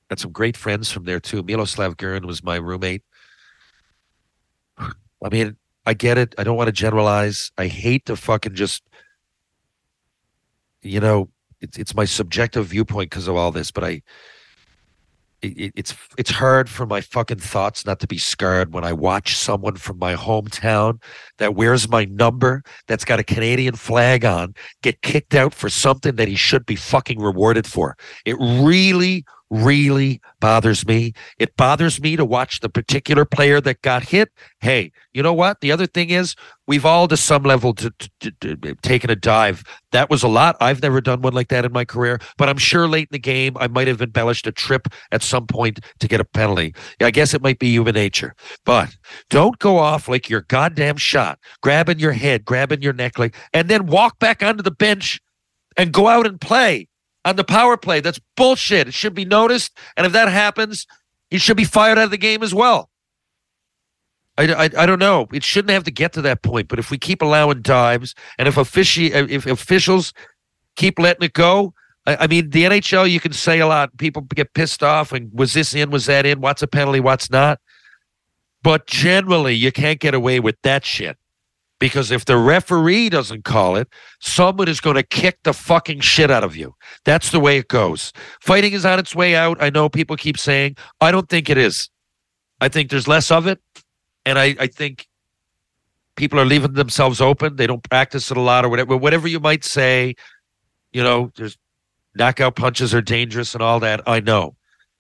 [0.09, 1.43] Got some great friends from there too.
[1.43, 3.03] Miloslav Guren was my roommate.
[4.77, 5.55] I mean,
[5.85, 6.35] I get it.
[6.38, 7.51] I don't want to generalize.
[7.57, 8.84] I hate to fucking just,
[10.81, 11.30] you know,
[11.61, 14.01] it's it's my subjective viewpoint because of all this, but I
[15.41, 19.36] it, it's it's hard for my fucking thoughts not to be scarred when I watch
[19.36, 21.02] someone from my hometown
[21.38, 26.16] that wears my number that's got a Canadian flag on get kicked out for something
[26.16, 27.95] that he should be fucking rewarded for.
[28.26, 31.13] It really, really bothers me.
[31.38, 34.30] It bothers me to watch the particular player that got hit.
[34.59, 35.61] Hey, you know what?
[35.61, 36.35] The other thing is,
[36.67, 39.63] we've all to some level to, to, to, taken a dive.
[39.91, 40.55] That was a lot.
[40.61, 43.19] I've never done one like that in my career, but I'm sure late in the
[43.19, 46.76] game I might have embellished a trip at some point to get a penalty.
[47.01, 48.35] I guess it might be human nature,
[48.65, 48.95] but
[49.30, 53.67] don't go off like your goddamn shot, grabbing your head, grabbing your neck, like, and
[53.67, 55.19] then walk back onto the bench
[55.77, 56.89] and go out and play
[57.25, 57.99] on the power play.
[57.99, 58.87] That's bullshit.
[58.87, 59.77] It should be noticed.
[59.97, 60.87] And if that happens,
[61.29, 62.89] he should be fired out of the game as well.
[64.37, 65.27] I, I, I don't know.
[65.33, 66.69] It shouldn't have to get to that point.
[66.69, 70.13] But if we keep allowing dives and if, offici- if officials
[70.75, 71.73] keep letting it go,
[72.05, 73.95] I, I mean, the NHL, you can say a lot.
[73.97, 75.11] People get pissed off.
[75.11, 75.91] And was this in?
[75.91, 76.39] Was that in?
[76.39, 77.01] What's a penalty?
[77.01, 77.59] What's not?
[78.63, 81.17] But generally, you can't get away with that shit
[81.80, 83.88] because if the referee doesn't call it,
[84.19, 86.76] someone is going to kick the fucking shit out of you.
[87.06, 88.11] That's the way it goes.
[88.41, 89.61] Fighting is on its way out.
[89.61, 91.89] I know people keep saying, I don't think it is.
[92.60, 93.60] I think there's less of it.
[94.26, 95.07] And I, I think
[96.18, 97.56] people are leaving themselves open.
[97.56, 98.97] They don't practice it a lot or whatever.
[98.97, 100.15] Whatever you might say,
[100.91, 101.57] you know, there's
[102.15, 104.01] knockout punches are dangerous and all that.
[104.06, 104.56] I know.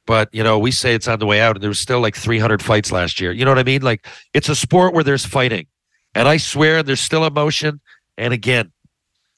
[0.05, 2.15] But, you know, we say it's on the way out and there was still like
[2.15, 3.33] 300 fights last year.
[3.33, 3.81] You know what I mean?
[3.81, 5.67] Like it's a sport where there's fighting
[6.15, 7.79] and I swear there's still emotion.
[8.17, 8.71] And again,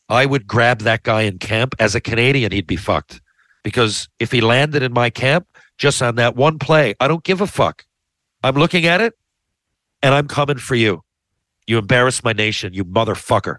[0.09, 1.75] I would grab that guy in camp.
[1.79, 3.21] As a Canadian, he'd be fucked.
[3.63, 7.41] Because if he landed in my camp just on that one play, I don't give
[7.41, 7.85] a fuck.
[8.43, 9.13] I'm looking at it
[10.01, 11.03] and I'm coming for you.
[11.67, 13.57] You embarrass my nation, you motherfucker.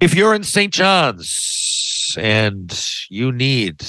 [0.00, 0.72] If you're in St.
[0.72, 2.76] John's and
[3.08, 3.84] you need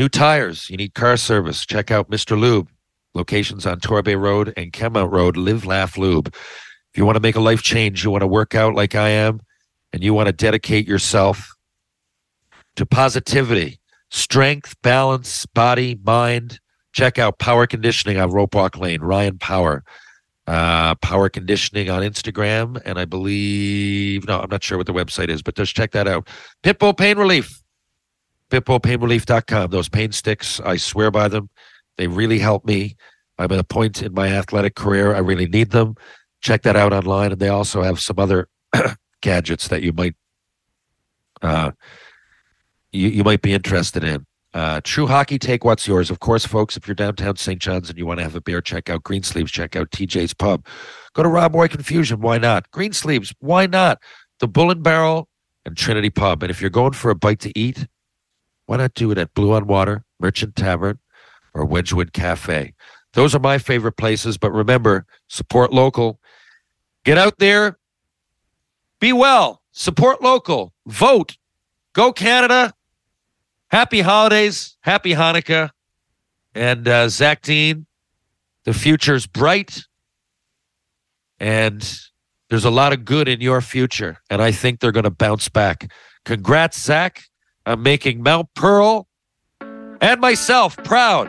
[0.00, 0.70] New tires.
[0.70, 1.66] You need car service.
[1.66, 2.40] Check out Mr.
[2.40, 2.70] Lube.
[3.12, 5.36] Locations on Torbay Road and Kenmount Road.
[5.36, 6.28] Live, laugh, lube.
[6.28, 9.10] If you want to make a life change, you want to work out like I
[9.10, 9.42] am,
[9.92, 11.54] and you want to dedicate yourself
[12.76, 13.78] to positivity,
[14.10, 16.60] strength, balance, body, mind,
[16.94, 19.02] check out Power Conditioning on Rope Walk Lane.
[19.02, 19.84] Ryan Power.
[20.46, 22.80] Uh, power Conditioning on Instagram.
[22.86, 26.08] And I believe, no, I'm not sure what the website is, but just check that
[26.08, 26.26] out.
[26.64, 27.59] Pitbull Pain Relief
[28.50, 29.70] pitbullpainrelief.com.
[29.70, 31.48] Those pain sticks, I swear by them.
[31.96, 32.96] They really help me.
[33.38, 35.14] I'm at a point in my athletic career.
[35.14, 35.94] I really need them.
[36.42, 37.32] Check that out online.
[37.32, 38.48] And they also have some other
[39.22, 40.14] gadgets that you might
[41.42, 41.70] uh,
[42.92, 44.26] you, you might be interested in.
[44.52, 46.10] Uh, True Hockey Take What's Yours.
[46.10, 47.60] Of course, folks, if you're downtown St.
[47.60, 50.66] John's and you want to have a beer, check out Greensleeves, check out TJ's Pub.
[51.14, 52.20] Go to Rob Roy Confusion.
[52.20, 52.68] Why not?
[52.72, 53.32] Greensleeves.
[53.38, 54.02] Why not?
[54.40, 55.28] The Bull and Barrel
[55.64, 56.42] and Trinity Pub.
[56.42, 57.86] And if you're going for a bite to eat,
[58.70, 61.00] why not do it at Blue on Water, Merchant Tavern,
[61.54, 62.72] or Wedgwood Cafe?
[63.14, 64.38] Those are my favorite places.
[64.38, 66.20] But remember, support local.
[67.04, 67.80] Get out there.
[69.00, 69.60] Be well.
[69.72, 70.72] Support local.
[70.86, 71.36] Vote.
[71.94, 72.72] Go Canada.
[73.72, 74.76] Happy holidays.
[74.82, 75.70] Happy Hanukkah.
[76.54, 77.86] And uh, Zach Dean,
[78.62, 79.82] the future's bright.
[81.40, 81.92] And
[82.50, 84.18] there's a lot of good in your future.
[84.30, 85.90] And I think they're going to bounce back.
[86.24, 87.24] Congrats, Zach.
[87.66, 89.06] I'm making Mount Pearl
[90.00, 91.28] and myself proud.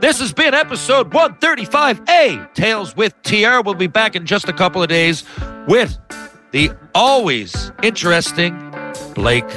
[0.00, 3.60] This has been episode 135A, Tales with TR.
[3.64, 5.24] We'll be back in just a couple of days
[5.66, 5.98] with
[6.52, 8.56] the always interesting
[9.14, 9.48] Blake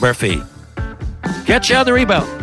[0.00, 0.42] Murphy.
[1.46, 2.37] Catch you on the rebound.